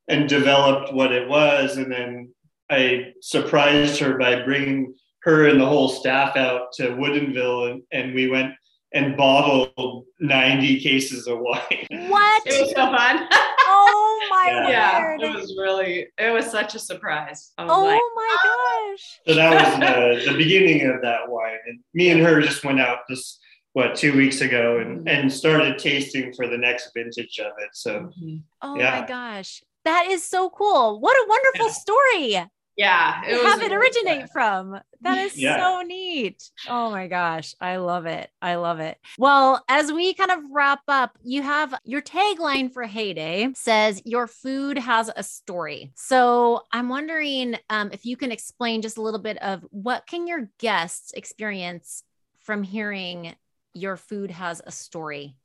and 0.08 0.28
developed 0.28 0.92
what 0.92 1.12
it 1.12 1.28
was. 1.28 1.76
And 1.76 1.90
then 1.90 2.32
I 2.70 3.12
surprised 3.20 3.98
her 4.00 4.18
by 4.18 4.42
bringing 4.42 4.94
her 5.22 5.48
and 5.48 5.60
the 5.60 5.66
whole 5.66 5.88
staff 5.88 6.36
out 6.36 6.72
to 6.72 6.90
Woodinville 6.90 7.70
and, 7.70 7.82
and 7.92 8.14
we 8.14 8.28
went 8.28 8.54
and 8.94 9.16
bottled 9.16 10.04
90 10.20 10.80
cases 10.80 11.26
of 11.26 11.38
wine. 11.40 11.86
What? 12.08 12.42
It 12.46 12.60
was 12.60 12.70
so 12.70 12.74
fun. 12.74 13.28
oh 13.30 14.28
my 14.30 14.68
yeah. 14.68 15.00
word. 15.00 15.20
Yeah, 15.20 15.30
it 15.30 15.34
was 15.34 15.56
really, 15.58 16.08
it 16.18 16.32
was 16.32 16.50
such 16.50 16.74
a 16.74 16.78
surprise. 16.78 17.52
Oh 17.58 17.84
like, 17.84 18.00
my 18.14 18.36
gosh. 18.42 19.20
So 19.26 19.34
that 19.34 19.54
was 19.54 20.24
the, 20.26 20.32
the 20.32 20.36
beginning 20.36 20.86
of 20.86 21.00
that 21.02 21.28
wine. 21.28 21.58
And 21.66 21.80
me 21.94 22.10
and 22.10 22.20
her 22.20 22.40
just 22.40 22.64
went 22.64 22.80
out 22.80 22.98
this, 23.08 23.38
what, 23.72 23.94
two 23.94 24.14
weeks 24.14 24.40
ago 24.40 24.78
and, 24.78 24.98
mm-hmm. 24.98 25.08
and 25.08 25.32
started 25.32 25.78
tasting 25.78 26.32
for 26.34 26.46
the 26.46 26.58
next 26.58 26.90
vintage 26.94 27.38
of 27.38 27.52
it. 27.58 27.70
So, 27.72 28.00
mm-hmm. 28.00 28.36
oh 28.60 28.76
yeah. 28.76 29.00
my 29.00 29.06
gosh. 29.06 29.62
That 29.84 30.06
is 30.06 30.28
so 30.28 30.50
cool. 30.50 31.00
What 31.00 31.16
a 31.16 31.26
wonderful 31.28 31.66
yeah. 31.66 31.72
story. 31.72 32.50
Yeah. 32.76 33.22
It 33.26 33.44
have 33.44 33.62
it 33.62 33.72
originate 33.72 34.30
from. 34.32 34.78
That 35.02 35.18
is 35.18 35.36
yeah. 35.36 35.58
so 35.58 35.82
neat. 35.82 36.42
Oh 36.68 36.90
my 36.90 37.06
gosh. 37.06 37.54
I 37.60 37.76
love 37.76 38.06
it. 38.06 38.30
I 38.40 38.54
love 38.54 38.80
it. 38.80 38.98
Well, 39.18 39.62
as 39.68 39.92
we 39.92 40.14
kind 40.14 40.30
of 40.30 40.38
wrap 40.50 40.80
up, 40.88 41.18
you 41.22 41.42
have 41.42 41.74
your 41.84 42.02
tagline 42.02 42.72
for 42.72 42.84
Heyday 42.84 43.50
says, 43.54 44.00
Your 44.04 44.26
food 44.26 44.78
has 44.78 45.10
a 45.14 45.22
story. 45.22 45.92
So 45.96 46.62
I'm 46.72 46.88
wondering 46.88 47.56
um, 47.68 47.90
if 47.92 48.06
you 48.06 48.16
can 48.16 48.32
explain 48.32 48.82
just 48.82 48.96
a 48.96 49.02
little 49.02 49.20
bit 49.20 49.38
of 49.38 49.64
what 49.70 50.06
can 50.06 50.26
your 50.26 50.48
guests 50.58 51.12
experience 51.12 52.04
from 52.40 52.62
hearing 52.62 53.34
your 53.74 53.96
food 53.96 54.30
has 54.30 54.60
a 54.64 54.70
story 54.70 55.36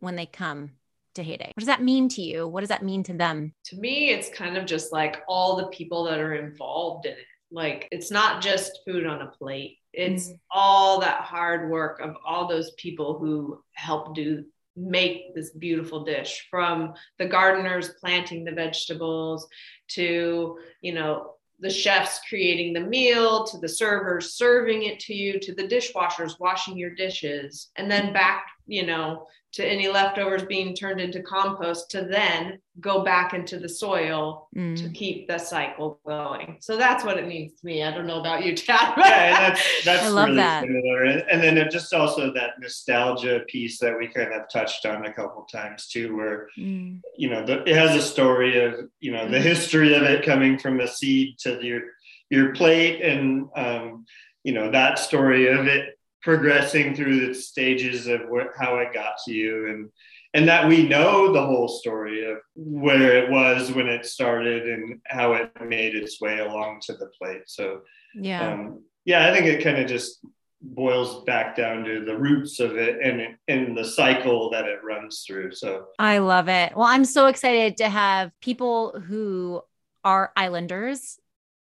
when 0.00 0.16
they 0.16 0.26
come 0.26 0.72
to 1.14 1.22
Heyday? 1.22 1.52
What 1.54 1.60
does 1.60 1.66
that 1.66 1.82
mean 1.82 2.08
to 2.10 2.22
you? 2.22 2.48
What 2.48 2.60
does 2.60 2.68
that 2.68 2.82
mean 2.82 3.02
to 3.04 3.14
them? 3.14 3.54
To 3.66 3.76
me, 3.76 4.10
it's 4.10 4.28
kind 4.28 4.56
of 4.56 4.66
just 4.66 4.92
like 4.92 5.22
all 5.28 5.56
the 5.56 5.66
people 5.68 6.04
that 6.04 6.18
are 6.18 6.34
involved 6.34 7.06
in 7.06 7.12
it. 7.12 7.26
Like 7.50 7.88
it's 7.90 8.10
not 8.10 8.42
just 8.42 8.80
food 8.86 9.06
on 9.06 9.22
a 9.22 9.26
plate. 9.26 9.78
It's 9.92 10.28
mm-hmm. 10.28 10.36
all 10.50 11.00
that 11.00 11.20
hard 11.20 11.70
work 11.70 12.00
of 12.00 12.16
all 12.26 12.48
those 12.48 12.70
people 12.72 13.18
who 13.18 13.62
help 13.74 14.14
do 14.14 14.44
make 14.74 15.34
this 15.34 15.50
beautiful 15.50 16.02
dish 16.04 16.46
from 16.50 16.94
the 17.18 17.26
gardeners 17.26 17.90
planting 18.00 18.42
the 18.42 18.52
vegetables 18.52 19.46
to, 19.88 20.58
you 20.80 20.94
know, 20.94 21.34
the 21.62 21.70
chefs 21.70 22.20
creating 22.28 22.72
the 22.72 22.80
meal 22.80 23.44
to 23.44 23.58
the 23.58 23.68
servers 23.68 24.34
serving 24.34 24.82
it 24.82 24.98
to 24.98 25.14
you 25.14 25.38
to 25.38 25.54
the 25.54 25.62
dishwashers 25.62 26.40
washing 26.40 26.76
your 26.76 26.94
dishes 26.94 27.70
and 27.76 27.88
then 27.88 28.12
back 28.12 28.46
you 28.66 28.86
know 28.86 29.26
to 29.52 29.66
any 29.66 29.86
leftovers 29.86 30.44
being 30.44 30.74
turned 30.74 30.98
into 30.98 31.22
compost 31.22 31.90
to 31.90 32.04
then 32.04 32.58
go 32.80 33.04
back 33.04 33.34
into 33.34 33.58
the 33.58 33.68
soil 33.68 34.48
mm. 34.56 34.74
to 34.74 34.88
keep 34.88 35.28
the 35.28 35.36
cycle 35.36 36.00
going. 36.06 36.56
So 36.60 36.78
that's 36.78 37.04
what 37.04 37.18
it 37.18 37.26
means 37.26 37.60
to 37.60 37.66
me. 37.66 37.82
I 37.82 37.90
don't 37.90 38.06
know 38.06 38.20
about 38.20 38.44
you, 38.44 38.56
Chad. 38.56 38.94
yeah, 38.96 39.26
and 39.26 39.54
that's 39.54 39.62
that's 39.84 40.06
really 40.06 40.36
that. 40.36 40.62
similar. 40.62 41.04
And, 41.04 41.42
then 41.42 41.68
just 41.70 41.92
also 41.92 42.32
that 42.32 42.58
nostalgia 42.60 43.40
piece 43.46 43.78
that 43.80 43.96
we 43.96 44.08
kind 44.08 44.32
of 44.32 44.48
touched 44.50 44.86
on 44.86 45.04
a 45.04 45.12
couple 45.12 45.42
times 45.42 45.86
too, 45.86 46.16
where 46.16 46.48
mm. 46.58 46.98
you 47.18 47.28
know 47.28 47.44
the, 47.44 47.62
it 47.68 47.76
has 47.76 47.94
a 47.94 48.02
story 48.02 48.64
of 48.64 48.88
you 49.00 49.12
know 49.12 49.28
the 49.28 49.36
mm. 49.36 49.42
history 49.42 49.94
of 49.94 50.02
it 50.04 50.24
coming 50.24 50.58
from 50.58 50.80
a 50.80 50.88
seed 50.88 51.38
to 51.40 51.62
your 51.62 51.82
your 52.30 52.54
plate 52.54 53.02
and 53.02 53.48
um, 53.54 54.06
you 54.44 54.54
know 54.54 54.70
that 54.70 54.98
story 54.98 55.48
of 55.48 55.66
it 55.66 55.98
progressing 56.22 56.94
through 56.94 57.26
the 57.26 57.34
stages 57.34 58.06
of 58.06 58.22
where, 58.28 58.52
how 58.58 58.78
it 58.78 58.94
got 58.94 59.14
to 59.26 59.32
you. 59.32 59.68
And 59.68 59.90
and 60.34 60.48
that 60.48 60.66
we 60.66 60.88
know 60.88 61.32
the 61.32 61.44
whole 61.44 61.68
story 61.68 62.24
of 62.24 62.38
where 62.54 63.18
it 63.18 63.30
was 63.30 63.70
when 63.72 63.86
it 63.86 64.06
started 64.06 64.66
and 64.66 65.00
how 65.04 65.34
it 65.34 65.50
made 65.60 65.94
its 65.94 66.20
way 66.20 66.38
along 66.38 66.80
to 66.80 66.94
the 66.94 67.10
plate. 67.18 67.42
So 67.46 67.82
yeah. 68.14 68.52
um, 68.52 68.82
yeah 69.04 69.28
i 69.28 69.34
think 69.34 69.46
it 69.46 69.64
kind 69.64 69.78
of 69.78 69.86
just 69.86 70.24
boils 70.60 71.24
back 71.24 71.56
down 71.56 71.82
to 71.84 72.04
the 72.04 72.16
roots 72.16 72.60
of 72.60 72.76
it 72.76 73.00
and 73.02 73.36
and 73.48 73.76
the 73.76 73.84
cycle 73.84 74.50
that 74.50 74.66
it 74.66 74.84
runs 74.84 75.24
through. 75.26 75.52
So 75.52 75.86
i 75.98 76.18
love 76.18 76.48
it. 76.48 76.76
Well 76.76 76.86
i'm 76.86 77.04
so 77.04 77.26
excited 77.26 77.78
to 77.78 77.88
have 77.88 78.30
people 78.40 79.00
who 79.00 79.62
are 80.04 80.32
islanders 80.36 81.18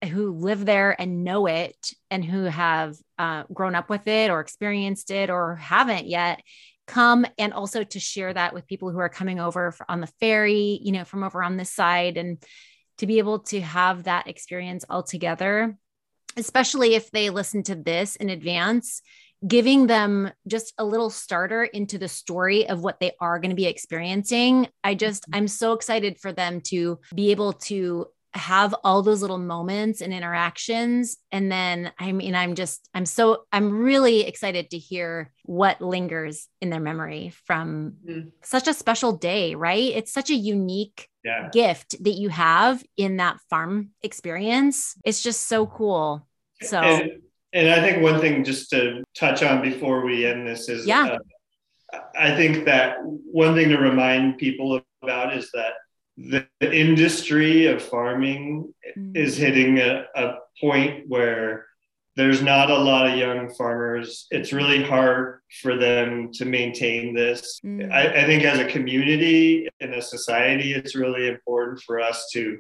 who 0.05 0.33
live 0.33 0.65
there 0.65 0.99
and 1.01 1.25
know 1.25 1.47
it 1.47 1.93
and 2.11 2.25
who 2.25 2.45
have 2.45 2.97
uh, 3.19 3.45
grown 3.53 3.75
up 3.75 3.91
with 3.91 4.07
it 4.07 4.31
or 4.31 4.41
experienced 4.41 5.11
it 5.11 5.31
or 5.31 5.57
haven't 5.57 6.07
yet 6.07 6.41
come 6.87 7.27
and 7.37 7.53
also 7.53 7.85
to 7.85 8.01
share 8.01 8.33
that 8.33 8.55
with 8.55 8.67
people 8.67 8.91
who 8.91 8.99
are 8.99 9.11
coming 9.11 9.39
over 9.39 9.75
on 9.89 10.01
the 10.01 10.07
ferry 10.19 10.81
you 10.83 10.91
know 10.91 11.05
from 11.05 11.23
over 11.23 11.43
on 11.43 11.57
this 11.57 11.71
side 11.71 12.17
and 12.17 12.43
to 12.97 13.07
be 13.07 13.19
able 13.19 13.41
to 13.41 13.61
have 13.61 14.05
that 14.05 14.27
experience 14.27 14.85
all 14.89 15.03
together 15.03 15.77
especially 16.37 16.95
if 16.95 17.11
they 17.11 17.31
listen 17.31 17.63
to 17.63 17.75
this 17.75 18.17
in 18.17 18.31
advance 18.31 19.03
giving 19.47 19.87
them 19.87 20.33
just 20.49 20.73
a 20.79 20.85
little 20.85 21.11
starter 21.11 21.63
into 21.63 21.97
the 21.99 22.09
story 22.09 22.69
of 22.69 22.81
what 22.81 22.99
they 22.99 23.13
are 23.21 23.39
going 23.39 23.51
to 23.51 23.57
be 23.57 23.67
experiencing 23.67 24.67
i 24.83 24.95
just 24.95 25.25
mm-hmm. 25.25 25.37
i'm 25.37 25.49
so 25.49 25.75
excited 25.75 26.19
for 26.19 26.33
them 26.33 26.61
to 26.61 26.99
be 27.15 27.31
able 27.31 27.53
to 27.53 28.07
have 28.35 28.75
all 28.85 29.03
those 29.03 29.23
little 29.23 29.39
moments 29.39 30.01
and 30.01 30.13
interactions. 30.13 31.17
And 31.33 31.51
then 31.51 31.93
i 31.99 32.13
mean 32.13 32.35
i'm 32.35 32.55
just 32.55 32.89
i'm 32.95 33.07
so 33.07 33.45
i'm 33.53 33.71
really 33.71 34.23
excited 34.23 34.71
to 34.71 34.79
hear 34.79 35.33
what 35.45 35.81
lingers 35.81 36.49
in 36.61 36.71
their 36.71 36.81
memory 36.81 37.33
from 37.47 37.95
mm-hmm. 38.07 38.29
such 38.43 38.69
a 38.69 38.75
special 38.75 39.13
day 39.13 39.55
right? 39.55 39.93
It's 39.95 40.13
such 40.13 40.31
a 40.31 40.35
unique 40.35 41.09
yeah. 41.25 41.49
gift 41.53 42.03
that 42.05 42.13
you 42.13 42.29
have 42.29 42.83
in 42.97 43.19
that 43.19 43.39
farm 43.51 43.91
experience. 44.03 44.97
It's 45.05 45.23
just 45.23 45.49
so 45.49 45.67
cool. 45.67 46.27
So 46.63 46.81
and, 46.81 47.23
and 47.53 47.71
i 47.71 47.81
think 47.81 48.03
one 48.03 48.21
thing 48.21 48.45
just 48.45 48.71
to 48.71 49.03
touch 49.15 49.43
on 49.43 49.63
before 49.63 50.05
we 50.05 50.27
end 50.27 50.47
this 50.47 50.69
is 50.69 50.87
yeah. 50.87 51.17
uh, 51.93 51.99
i 52.19 52.35
think 52.35 52.65
that 52.65 52.97
one 53.03 53.55
thing 53.55 53.69
to 53.69 53.79
remind 53.79 54.39
people 54.39 54.81
about 55.03 55.37
is 55.37 55.51
that 55.53 55.73
the, 56.19 56.47
industry 56.61 57.67
of 57.67 57.81
farming 57.81 58.73
mm-hmm. 58.97 59.17
is 59.17 59.37
hitting 59.37 59.79
a, 59.79 60.05
a 60.15 60.35
point 60.61 61.05
where 61.09 61.67
there's 62.17 62.43
not 62.43 62.69
a 62.69 62.77
lot 62.77 63.07
of 63.07 63.17
young 63.17 63.49
farmers. 63.55 64.27
It's 64.33 64.53
really 64.53 64.83
hard 64.83 65.41
for 65.63 65.77
them 65.77 66.33
to 66.33 66.45
maintain 66.45 67.15
this. 67.15 67.61
Mm. 67.65 67.93
I, 67.93 68.23
I, 68.23 68.27
think 68.27 68.43
as 68.43 68.59
a 68.59 68.65
community 68.65 69.69
and 69.81 69.95
a 69.95 70.03
society, 70.03 70.73
it's 70.73 70.97
really 70.97 71.29
important 71.29 71.81
for 71.83 72.01
us 72.01 72.29
to 72.33 72.59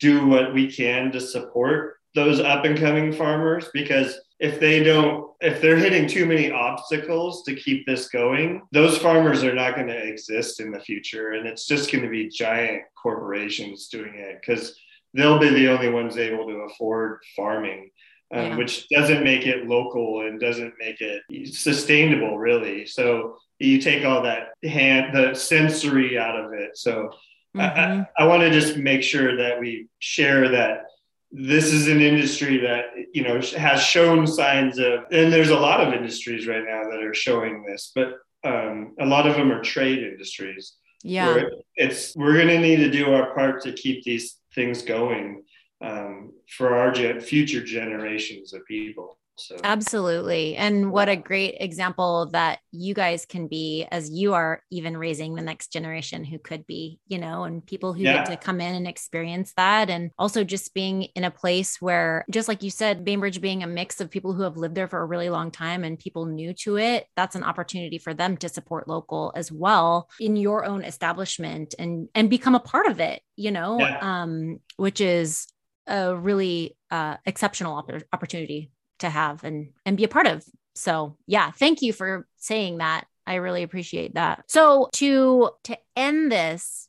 do 0.00 0.26
what 0.26 0.52
we 0.52 0.70
can 0.70 1.12
to 1.12 1.20
support 1.20 1.98
those 2.16 2.40
up 2.40 2.64
and 2.64 2.76
coming 2.76 3.12
farmers 3.12 3.68
because 3.72 4.18
if 4.38 4.60
they 4.60 4.82
don't 4.82 5.26
if 5.40 5.60
they're 5.60 5.76
hitting 5.76 6.08
too 6.08 6.26
many 6.26 6.50
obstacles 6.50 7.42
to 7.42 7.54
keep 7.54 7.86
this 7.86 8.08
going 8.08 8.62
those 8.72 8.98
farmers 8.98 9.42
are 9.42 9.54
not 9.54 9.74
going 9.74 9.86
to 9.86 10.06
exist 10.06 10.60
in 10.60 10.70
the 10.70 10.80
future 10.80 11.32
and 11.32 11.46
it's 11.46 11.66
just 11.66 11.90
going 11.90 12.04
to 12.04 12.10
be 12.10 12.28
giant 12.28 12.82
corporations 13.00 13.88
doing 13.88 14.14
it 14.14 14.38
because 14.40 14.78
they'll 15.14 15.38
be 15.38 15.50
the 15.50 15.68
only 15.68 15.88
ones 15.88 16.16
able 16.18 16.46
to 16.46 16.66
afford 16.70 17.20
farming 17.34 17.90
um, 18.34 18.44
yeah. 18.44 18.56
which 18.56 18.88
doesn't 18.88 19.24
make 19.24 19.46
it 19.46 19.66
local 19.66 20.26
and 20.26 20.40
doesn't 20.40 20.74
make 20.78 21.00
it 21.00 21.22
sustainable 21.54 22.38
really 22.38 22.84
so 22.86 23.38
you 23.58 23.80
take 23.80 24.04
all 24.04 24.22
that 24.22 24.48
hand 24.64 25.16
the 25.16 25.34
sensory 25.34 26.18
out 26.18 26.38
of 26.38 26.52
it 26.52 26.76
so 26.76 27.10
mm-hmm. 27.56 27.60
I, 27.60 28.06
I 28.18 28.26
want 28.26 28.42
to 28.42 28.50
just 28.50 28.76
make 28.76 29.02
sure 29.02 29.36
that 29.36 29.60
we 29.60 29.86
share 29.98 30.50
that 30.50 30.86
this 31.32 31.72
is 31.72 31.88
an 31.88 32.00
industry 32.00 32.58
that 32.58 32.84
you 33.12 33.22
know 33.22 33.40
has 33.56 33.82
shown 33.82 34.26
signs 34.26 34.78
of 34.78 35.00
and 35.10 35.32
there's 35.32 35.50
a 35.50 35.58
lot 35.58 35.80
of 35.80 35.92
industries 35.92 36.46
right 36.46 36.64
now 36.64 36.84
that 36.84 37.02
are 37.02 37.14
showing 37.14 37.64
this 37.64 37.92
but 37.94 38.14
um, 38.46 38.94
a 39.00 39.06
lot 39.06 39.26
of 39.26 39.34
them 39.34 39.50
are 39.50 39.62
trade 39.62 39.98
industries. 39.98 40.74
Yeah. 41.02 41.42
It's 41.74 42.14
we're 42.16 42.34
going 42.34 42.48
to 42.48 42.58
need 42.58 42.76
to 42.76 42.90
do 42.90 43.12
our 43.12 43.34
part 43.34 43.62
to 43.62 43.72
keep 43.72 44.04
these 44.04 44.36
things 44.54 44.82
going 44.82 45.42
um, 45.80 46.32
for 46.48 46.76
our 46.76 46.90
ge- 46.90 47.22
future 47.22 47.62
generations 47.62 48.52
of 48.52 48.64
people 48.66 49.18
So 49.38 49.56
Absolutely. 49.62 50.56
And 50.56 50.90
what 50.90 51.08
a 51.08 51.16
great 51.16 51.56
example 51.60 52.30
that 52.32 52.58
you 52.72 52.94
guys 52.94 53.26
can 53.26 53.48
be 53.48 53.86
as 53.90 54.10
you 54.10 54.32
are 54.34 54.62
even 54.70 54.96
raising 54.96 55.34
the 55.34 55.42
next 55.42 55.72
generation 55.72 56.24
who 56.24 56.38
could 56.38 56.66
be, 56.66 57.00
you 57.06 57.18
know, 57.18 57.44
and 57.44 57.64
people 57.64 57.92
who 57.92 58.02
Yeah. 58.02 58.14
get 58.14 58.26
to 58.26 58.36
come 58.36 58.60
in 58.60 58.74
and 58.74 58.86
experience 58.88 59.52
that. 59.56 59.90
And 59.90 60.10
also 60.18 60.42
just 60.42 60.72
being 60.72 61.02
in 61.14 61.24
a 61.24 61.30
place 61.30 61.80
where, 61.80 62.24
just 62.30 62.48
like 62.48 62.62
you 62.62 62.70
said, 62.70 63.04
Bainbridge 63.04 63.40
being 63.40 63.62
a 63.62 63.66
mix 63.66 64.00
of 64.00 64.10
people 64.10 64.32
who 64.32 64.42
have 64.42 64.56
lived 64.56 64.74
there 64.74 64.88
for 64.88 65.00
a 65.00 65.06
really 65.06 65.28
long 65.28 65.50
time 65.50 65.84
and 65.84 65.98
people 65.98 66.26
new 66.26 66.54
to 66.54 66.78
it, 66.78 67.06
that's 67.14 67.36
an 67.36 67.44
opportunity 67.44 67.98
for 67.98 68.14
them 68.14 68.36
to 68.38 68.48
support 68.48 68.88
local 68.88 69.32
as 69.36 69.52
well 69.52 70.08
in 70.18 70.36
your 70.36 70.64
own 70.64 70.82
establishment 70.82 71.74
and 71.78 72.08
and 72.14 72.30
become 72.30 72.54
a 72.54 72.60
part 72.60 72.86
of 72.86 73.00
it, 73.00 73.20
you 73.36 73.50
know, 73.50 73.80
Yeah. 73.80 73.98
um, 74.00 74.60
which 74.76 75.00
is 75.00 75.46
a 75.86 76.16
really 76.16 76.76
uh, 76.90 77.16
exceptional 77.26 77.80
oppor- 77.82 78.02
opportunity 78.12 78.70
to 78.98 79.10
have 79.10 79.44
and 79.44 79.70
and 79.84 79.96
be 79.96 80.04
a 80.04 80.08
part 80.08 80.26
of. 80.26 80.44
So 80.74 81.16
yeah, 81.26 81.50
thank 81.50 81.82
you 81.82 81.92
for 81.92 82.26
saying 82.36 82.78
that. 82.78 83.06
I 83.26 83.36
really 83.36 83.62
appreciate 83.62 84.14
that. 84.14 84.44
So 84.48 84.88
to 84.94 85.50
to 85.64 85.78
end 85.96 86.30
this, 86.30 86.88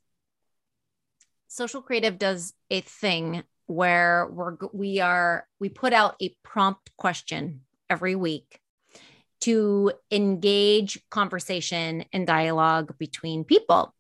Social 1.48 1.82
Creative 1.82 2.18
does 2.18 2.54
a 2.70 2.82
thing 2.82 3.44
where 3.66 4.28
we're 4.32 4.58
we 4.74 5.00
are 5.00 5.48
we 5.60 5.70
put 5.70 5.94
out 5.94 6.16
a 6.22 6.36
prompt 6.44 6.96
question 6.98 7.62
every 7.90 8.16
week 8.16 8.60
to 9.42 9.92
engage 10.12 11.00
conversation 11.10 12.06
and 12.12 12.26
dialogue 12.26 12.98
between 12.98 13.44
people. 13.44 13.94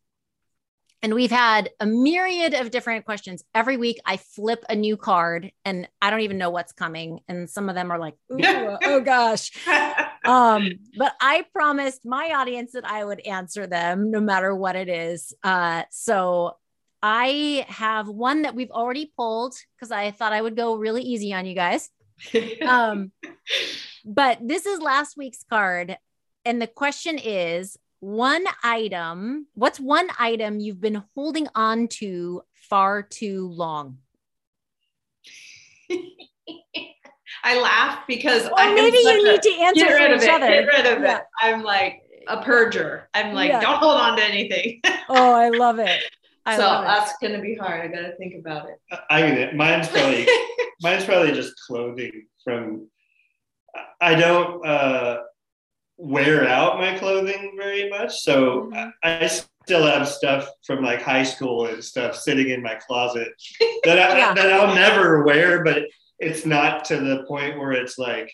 And 1.03 1.13
we've 1.13 1.31
had 1.31 1.69
a 1.79 1.85
myriad 1.85 2.55
of 2.55 2.71
different 2.71 3.05
questions. 3.05 3.43
Every 3.53 3.77
week 3.77 3.99
I 4.05 4.17
flip 4.17 4.65
a 4.67 4.75
new 4.75 4.97
card 4.97 5.51
and 5.63 5.87
I 6.01 6.09
don't 6.09 6.21
even 6.21 6.39
know 6.39 6.49
what's 6.49 6.71
coming. 6.71 7.19
And 7.27 7.49
some 7.49 7.69
of 7.69 7.75
them 7.75 7.91
are 7.91 7.99
like, 7.99 8.15
oh 8.31 9.01
gosh. 9.03 9.51
Um, 10.25 10.67
but 10.97 11.13
I 11.21 11.45
promised 11.53 12.01
my 12.03 12.33
audience 12.35 12.73
that 12.73 12.83
I 12.83 13.05
would 13.05 13.21
answer 13.21 13.65
them 13.65 14.11
no 14.11 14.19
matter 14.19 14.53
what 14.53 14.75
it 14.75 14.89
is. 14.89 15.33
Uh, 15.41 15.83
so 15.89 16.57
I 17.01 17.65
have 17.69 18.09
one 18.09 18.41
that 18.41 18.53
we've 18.53 18.71
already 18.71 19.13
pulled 19.15 19.55
because 19.75 19.89
I 19.89 20.11
thought 20.11 20.33
I 20.33 20.41
would 20.41 20.57
go 20.57 20.75
really 20.75 21.03
easy 21.03 21.33
on 21.33 21.45
you 21.45 21.55
guys. 21.55 21.89
Um, 22.61 23.13
but 24.03 24.39
this 24.41 24.65
is 24.65 24.81
last 24.81 25.15
week's 25.15 25.45
card. 25.49 25.97
And 26.43 26.61
the 26.61 26.67
question 26.67 27.17
is 27.17 27.77
one 27.99 28.45
item, 28.63 29.47
what's 29.53 29.79
one 29.79 30.07
item 30.19 30.59
you've 30.59 30.81
been 30.81 31.03
holding 31.15 31.47
on 31.55 31.87
to 31.99 32.41
far 32.53 33.01
too 33.03 33.47
long? 33.49 33.97
I 37.43 37.59
laugh 37.61 37.99
because 38.07 38.43
Well, 38.43 38.53
I 38.57 38.73
maybe 38.73 38.97
you 38.97 39.09
a- 39.09 39.31
need 39.31 39.41
to 39.41 39.51
answer 39.61 39.85
get 39.85 39.91
for 39.91 39.97
rid 40.03 40.11
of 40.11 40.21
each 40.21 40.27
it. 40.27 40.33
other. 40.33 40.47
Get 40.47 40.65
rid 40.67 40.85
of 40.97 41.03
Yeah. 41.03 41.17
it. 41.17 41.23
I'm 41.41 41.63
like 41.63 42.01
a 42.27 42.37
purger. 42.37 43.03
I'm 43.13 43.33
like, 43.33 43.49
Yeah. 43.49 43.61
don't 43.61 43.77
hold 43.77 43.97
on 43.97 44.17
to 44.17 44.23
anything. 44.23 44.81
Oh, 45.09 45.33
I 45.33 45.47
love 45.49 45.79
it. 45.79 46.03
I 46.45 46.57
so 46.57 46.63
love 46.63 46.83
it. 46.83 46.87
that's 46.87 47.13
gonna 47.21 47.39
be 47.41 47.55
hard. 47.55 47.79
I 47.81 47.87
gotta 47.87 48.13
think 48.17 48.35
about 48.35 48.67
it. 48.69 48.77
I 49.09 49.21
mean, 49.23 49.55
mine's 49.55 49.87
probably 49.87 50.27
mine's 50.81 51.05
probably 51.05 51.31
just 51.31 51.53
clothing 51.65 52.27
from. 52.43 52.89
I 54.01 54.15
don't 54.15 54.65
uh, 54.65 55.19
wear 55.97 56.47
out 56.47 56.77
my 56.79 56.97
clothing 56.97 57.53
very 57.57 57.89
much, 57.89 58.19
so 58.21 58.69
Mhm. 58.71 58.91
I, 59.03 59.25
I 59.25 59.27
still 59.27 59.85
have 59.85 60.07
stuff 60.07 60.47
from 60.65 60.83
like 60.83 61.01
high 61.01 61.23
school 61.23 61.65
and 61.65 61.83
stuff 61.83 62.15
sitting 62.15 62.49
in 62.49 62.61
my 62.61 62.75
closet 62.75 63.29
that 63.83 63.99
I, 63.99 64.17
Yeah. 64.17 64.33
that 64.33 64.53
I'll 64.53 64.75
never 64.75 65.23
wear, 65.23 65.63
but 65.63 65.83
it's 66.19 66.45
not 66.45 66.85
to 66.85 66.97
the 66.97 67.23
point 67.27 67.57
where 67.59 67.71
it's 67.73 67.97
like 67.97 68.31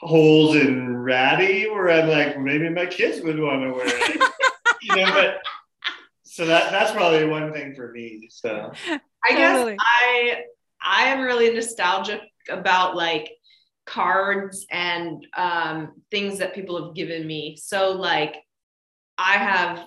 holes 0.00 0.56
and 0.56 1.04
ratty, 1.04 1.68
where 1.68 1.90
I'm 1.90 2.08
like 2.08 2.38
maybe 2.40 2.68
my 2.68 2.86
kids 2.86 3.20
would 3.22 3.38
want 3.38 3.62
to 3.62 3.72
wear 3.72 3.86
it, 3.86 4.20
you 4.82 4.96
know. 4.96 5.12
But 5.12 5.40
so 6.24 6.46
that 6.46 6.72
that's 6.72 6.92
probably 6.92 7.26
one 7.26 7.52
thing 7.52 7.74
for 7.74 7.92
me. 7.92 8.28
So 8.30 8.72
I 8.88 9.30
guess 9.30 9.58
Totally. 9.58 9.76
I 9.78 10.42
I 10.82 11.04
am 11.04 11.20
really 11.20 11.52
nostalgic 11.54 12.20
about 12.48 12.96
like 12.96 13.30
cards 13.86 14.66
and 14.70 15.26
um, 15.36 16.02
things 16.10 16.38
that 16.38 16.54
people 16.54 16.84
have 16.84 16.94
given 16.94 17.26
me. 17.26 17.56
So 17.56 17.92
like 17.92 18.36
I 19.18 19.34
have 19.34 19.86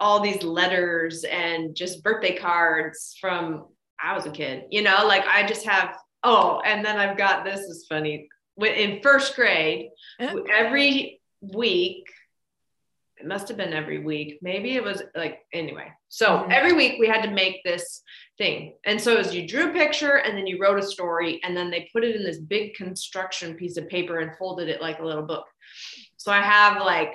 all 0.00 0.20
these 0.20 0.42
letters 0.42 1.24
and 1.24 1.74
just 1.74 2.02
birthday 2.02 2.36
cards 2.36 3.16
from 3.20 3.66
I 4.02 4.14
was 4.14 4.26
a 4.26 4.30
kid. 4.30 4.64
You 4.70 4.82
know, 4.82 5.06
like 5.06 5.24
I 5.26 5.46
just 5.46 5.66
have. 5.66 5.96
Oh, 6.26 6.60
and 6.64 6.84
then 6.84 6.96
I've 6.98 7.18
got 7.18 7.44
this 7.44 7.60
is 7.60 7.86
funny. 7.88 8.28
In 8.58 9.00
first 9.02 9.34
grade, 9.36 9.90
every 10.18 11.20
week 11.40 12.06
it 13.18 13.26
must 13.26 13.48
have 13.48 13.56
been 13.56 13.72
every 13.72 13.98
week. 13.98 14.38
Maybe 14.42 14.74
it 14.74 14.82
was 14.82 15.02
like 15.14 15.40
anyway. 15.52 15.92
So 16.08 16.26
Mhm. 16.26 16.50
every 16.52 16.72
week 16.72 16.98
we 16.98 17.06
had 17.06 17.22
to 17.22 17.30
make 17.30 17.62
this 17.62 18.02
thing. 18.38 18.74
And 18.84 19.00
so 19.00 19.16
as 19.16 19.34
you 19.34 19.46
drew 19.46 19.70
a 19.70 19.72
picture 19.72 20.16
and 20.18 20.36
then 20.36 20.46
you 20.46 20.60
wrote 20.60 20.78
a 20.78 20.82
story 20.82 21.40
and 21.44 21.56
then 21.56 21.70
they 21.70 21.88
put 21.92 22.04
it 22.04 22.16
in 22.16 22.24
this 22.24 22.38
big 22.38 22.74
construction 22.74 23.54
piece 23.54 23.76
of 23.76 23.88
paper 23.88 24.18
and 24.20 24.36
folded 24.36 24.68
it 24.68 24.80
like 24.82 24.98
a 24.98 25.04
little 25.06 25.22
book. 25.22 25.46
So 26.16 26.32
I 26.32 26.40
have 26.42 26.82
like 26.82 27.14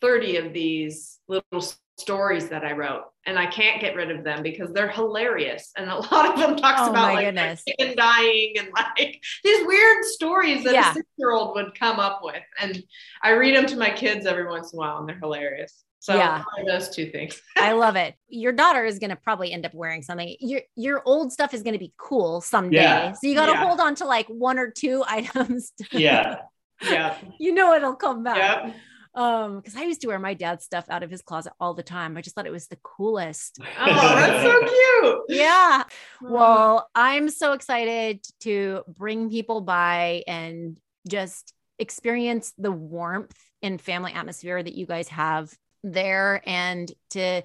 30 0.00 0.36
of 0.38 0.52
these 0.52 1.20
little 1.28 1.64
stories 1.98 2.48
that 2.48 2.64
I 2.64 2.72
wrote 2.72 3.04
and 3.26 3.38
I 3.38 3.46
can't 3.46 3.80
get 3.80 3.94
rid 3.94 4.10
of 4.10 4.24
them 4.24 4.42
because 4.42 4.72
they're 4.72 4.90
hilarious. 4.90 5.70
And 5.76 5.88
a 5.88 5.96
lot 6.12 6.32
of 6.32 6.36
them 6.40 6.56
talks 6.56 6.80
Oh 6.82 6.90
about 6.90 7.14
like 7.14 7.26
goodness. 7.26 7.62
chicken 7.68 7.96
dying 7.96 8.54
and 8.58 8.68
like 8.74 9.22
these 9.44 9.66
weird 9.66 10.04
stories 10.06 10.64
that 10.64 10.74
Yeah. 10.74 10.90
a 10.90 10.94
six 10.94 11.06
year 11.18 11.30
old 11.30 11.54
would 11.54 11.78
come 11.78 12.00
up 12.00 12.20
with. 12.24 12.42
And 12.58 12.82
I 13.22 13.30
read 13.32 13.54
them 13.56 13.66
to 13.66 13.76
my 13.76 13.90
kids 13.90 14.26
every 14.26 14.46
once 14.48 14.72
in 14.72 14.78
a 14.78 14.80
while 14.80 14.98
and 14.98 15.08
they're 15.08 15.18
hilarious. 15.20 15.84
So 16.02 16.16
Yeah. 16.16 16.42
those 16.66 16.88
two 16.90 17.10
things. 17.12 17.40
I 17.56 17.72
love 17.72 17.94
it. 17.94 18.16
Your 18.28 18.50
daughter 18.50 18.84
is 18.84 18.98
going 18.98 19.10
to 19.10 19.16
probably 19.16 19.52
end 19.52 19.64
up 19.64 19.72
wearing 19.72 20.02
something. 20.02 20.34
Your 20.40 20.62
your 20.74 21.00
old 21.06 21.32
stuff 21.32 21.54
is 21.54 21.62
going 21.62 21.74
to 21.74 21.78
be 21.78 21.92
cool 21.96 22.40
someday. 22.40 22.82
Yeah. 22.82 23.12
So 23.12 23.28
you 23.28 23.36
got 23.36 23.46
to 23.46 23.52
Yeah. 23.52 23.64
hold 23.64 23.78
on 23.78 23.94
to 23.96 24.04
like 24.04 24.26
one 24.26 24.58
or 24.58 24.68
two 24.68 25.04
items. 25.08 25.72
yeah, 25.92 26.38
Yeah. 26.82 27.16
you 27.38 27.54
know 27.54 27.72
it'll 27.74 27.94
come 27.94 28.24
back. 28.24 28.36
Yep. 28.64 28.74
Um, 29.14 29.60
because 29.60 29.76
I 29.76 29.82
used 29.82 30.00
to 30.00 30.08
wear 30.08 30.18
my 30.18 30.34
dad's 30.34 30.64
stuff 30.64 30.86
out 30.90 31.04
of 31.04 31.10
his 31.10 31.22
closet 31.22 31.52
all 31.60 31.74
the 31.74 31.84
time. 31.84 32.16
I 32.16 32.20
just 32.20 32.34
thought 32.34 32.46
it 32.46 32.50
was 32.52 32.66
the 32.66 32.78
coolest. 32.82 33.58
Oh, 33.60 34.14
that's 34.16 34.42
so 34.42 34.58
cute. 34.58 35.38
Yeah. 35.38 35.84
Well, 36.20 36.88
I'm 36.96 37.28
so 37.28 37.52
excited 37.52 38.26
to 38.40 38.82
bring 38.88 39.30
people 39.30 39.60
by 39.60 40.24
and 40.26 40.78
just 41.06 41.52
experience 41.78 42.52
the 42.58 42.72
warmth 42.72 43.38
and 43.62 43.80
family 43.80 44.12
atmosphere 44.14 44.60
that 44.60 44.74
you 44.74 44.86
guys 44.86 45.06
have 45.08 45.52
there 45.82 46.42
and 46.46 46.90
to 47.10 47.42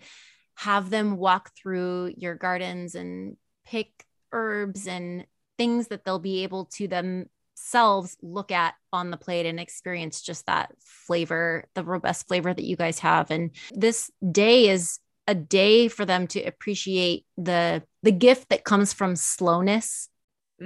have 0.56 0.90
them 0.90 1.18
walk 1.18 1.52
through 1.56 2.14
your 2.18 2.36
gardens 2.36 2.96
and 2.96 3.38
pick 3.66 4.06
herbs 4.32 4.88
and 4.88 5.26
things 5.58 5.88
that 5.88 6.04
they'll 6.04 6.20
be 6.20 6.44
able 6.44 6.66
to 6.66 6.88
themselves 6.88 8.18
look 8.22 8.52
at 8.52 8.76
on 8.94 9.12
the 9.12 9.18
plate 9.18 9.46
and 9.46 9.60
experience 9.60 10.22
just 10.22 10.46
that 10.46 10.72
flavor, 10.80 11.66
the 11.76 11.84
robust 11.84 12.28
flavor 12.28 12.54
that 12.54 12.64
you 12.64 12.76
guys 12.76 13.00
have. 13.00 13.32
And 13.32 13.52
this 13.72 14.12
day 14.32 14.70
is 14.70 15.00
a 15.28 15.36
day 15.36 15.88
for 15.88 16.06
them 16.06 16.28
to 16.28 16.42
appreciate 16.44 17.26
the 17.38 17.84
the 18.04 18.12
gift 18.12 18.50
that 18.50 18.64
comes 18.64 18.94
from 18.94 19.16
slowness 19.16 20.10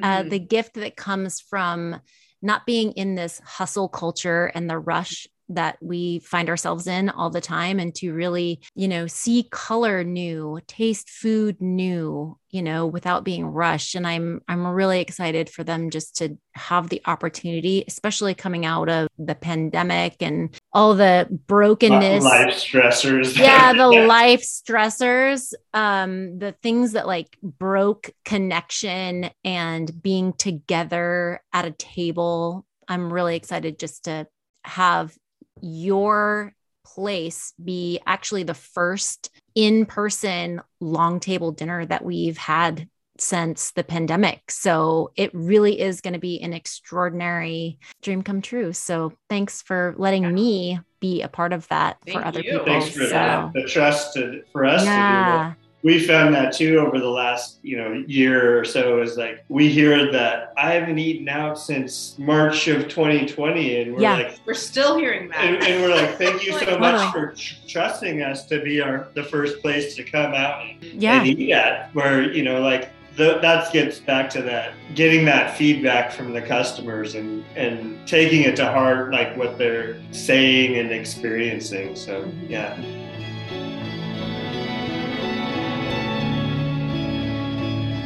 uh, 0.01 0.23
Mhm. 0.23 0.29
the 0.29 0.39
gift 0.39 0.75
that 0.75 0.95
comes 0.95 1.41
from 1.41 1.99
not 2.41 2.65
being 2.65 2.91
in 2.93 3.15
this 3.15 3.39
hustle 3.43 3.89
culture 3.89 4.45
and 4.45 4.69
the 4.69 4.79
rush 4.79 5.27
that 5.55 5.77
we 5.81 6.19
find 6.19 6.49
ourselves 6.49 6.87
in 6.87 7.09
all 7.09 7.29
the 7.29 7.41
time 7.41 7.79
and 7.79 7.93
to 7.95 8.13
really 8.13 8.61
you 8.75 8.87
know 8.87 9.07
see 9.07 9.47
color 9.51 10.03
new 10.03 10.59
taste 10.67 11.09
food 11.09 11.61
new 11.61 12.37
you 12.49 12.61
know 12.61 12.85
without 12.85 13.23
being 13.23 13.45
rushed. 13.45 13.95
And 13.95 14.05
i'm 14.05 14.41
i'm 14.47 14.65
really 14.65 14.99
excited 14.99 15.49
for 15.49 15.63
them 15.63 15.89
just 15.89 16.17
to 16.17 16.37
have 16.53 16.89
the 16.89 17.01
opportunity 17.05 17.83
especially 17.87 18.33
coming 18.33 18.65
out 18.65 18.89
of 18.89 19.07
the 19.17 19.35
pandemic 19.35 20.17
and 20.21 20.53
all 20.73 20.95
the 20.95 21.27
brokenness. 21.47 22.23
life 22.23 22.55
stressors. 22.55 23.37
yeah 23.37 23.73
the 23.73 23.87
life 24.07 24.41
stressors 24.41 25.53
um 25.73 26.39
the 26.39 26.51
things 26.61 26.91
that 26.93 27.07
like 27.07 27.37
broke 27.41 28.11
connection 28.25 29.29
and 29.43 30.01
being 30.01 30.33
together 30.33 31.41
at 31.53 31.65
a 31.65 31.71
table. 31.71 32.65
I'm 32.87 33.11
really 33.11 33.35
excited 33.35 33.79
just 33.79 34.05
to 34.05 34.27
have 34.63 35.15
your 35.61 36.53
place 36.85 37.53
be 37.63 37.99
actually 38.05 38.43
the 38.43 38.53
first 38.53 39.29
in-person 39.55 40.61
long 40.79 41.19
table 41.19 41.51
dinner 41.51 41.85
that 41.85 42.03
we've 42.03 42.37
had 42.37 42.87
since 43.17 43.71
the 43.71 43.83
pandemic. 43.83 44.49
So 44.49 45.11
it 45.15 45.31
really 45.33 45.79
is 45.79 46.01
going 46.01 46.13
to 46.13 46.19
be 46.19 46.41
an 46.41 46.53
extraordinary 46.53 47.77
dream 48.01 48.23
come 48.23 48.41
true. 48.41 48.73
So 48.73 49.13
thanks 49.29 49.61
for 49.61 49.93
letting 49.97 50.33
me 50.33 50.79
be 50.99 51.21
a 51.21 51.27
part 51.27 51.53
of 51.53 51.67
that 51.67 51.97
for 52.11 52.25
other 52.25 52.41
you. 52.41 52.51
people. 52.51 52.65
Thanks 52.65 52.89
for 52.89 53.05
so 53.05 53.51
the, 53.53 53.61
the 53.61 53.67
trust 53.67 54.15
to, 54.15 54.43
for 54.51 54.65
us 54.65 54.81
to 54.81 54.85
do 54.85 54.91
yeah. 54.91 55.51
it. 55.51 55.57
We 55.83 55.99
found 55.99 56.33
that 56.35 56.53
too 56.53 56.77
over 56.79 56.99
the 56.99 57.09
last 57.09 57.57
you 57.63 57.75
know 57.77 58.03
year 58.07 58.59
or 58.59 58.63
so 58.65 59.01
is 59.01 59.17
like 59.17 59.43
we 59.49 59.67
hear 59.69 60.11
that 60.11 60.53
i 60.57 60.71
haven't 60.73 60.99
eaten 60.99 61.27
out 61.27 61.57
since 61.57 62.15
march 62.19 62.67
of 62.67 62.87
2020 62.87 63.81
and 63.81 63.93
we're 63.95 64.01
Yeah. 64.01 64.13
like 64.17 64.39
We're 64.45 64.53
still 64.53 64.97
hearing 64.97 65.29
that. 65.29 65.37
and, 65.43 65.63
and 65.63 65.81
we're 65.81 65.95
like 65.95 66.17
thank 66.17 66.45
you 66.45 66.51
so 66.53 66.59
Totally. 66.65 66.79
much 66.79 67.11
for 67.11 67.33
tr- 67.35 67.53
trusting 67.67 68.21
us 68.21 68.45
to 68.47 68.61
be 68.61 68.81
our 68.81 69.07
the 69.15 69.23
first 69.23 69.59
place 69.61 69.95
to 69.95 70.03
come 70.03 70.33
out 70.33 70.63
and, 70.65 70.83
Yeah. 71.01 71.19
and 71.23 71.27
eat 71.27 71.51
at 71.51 71.93
where 71.95 72.31
you 72.31 72.43
know 72.43 72.61
like 72.61 72.89
the, 73.17 73.39
that 73.39 73.73
gets 73.73 73.99
back 73.99 74.29
to 74.29 74.41
that 74.43 74.73
getting 74.95 75.25
that 75.25 75.57
feedback 75.57 76.11
from 76.13 76.31
the 76.31 76.41
customers 76.41 77.15
and 77.15 77.43
and 77.57 78.07
taking 78.07 78.41
it 78.43 78.55
to 78.55 78.65
heart 78.65 79.11
like 79.11 79.35
what 79.35 79.57
they're 79.57 79.97
saying 80.11 80.77
and 80.77 80.91
experiencing 80.91 81.93
so 81.95 82.25
yeah 82.47 82.75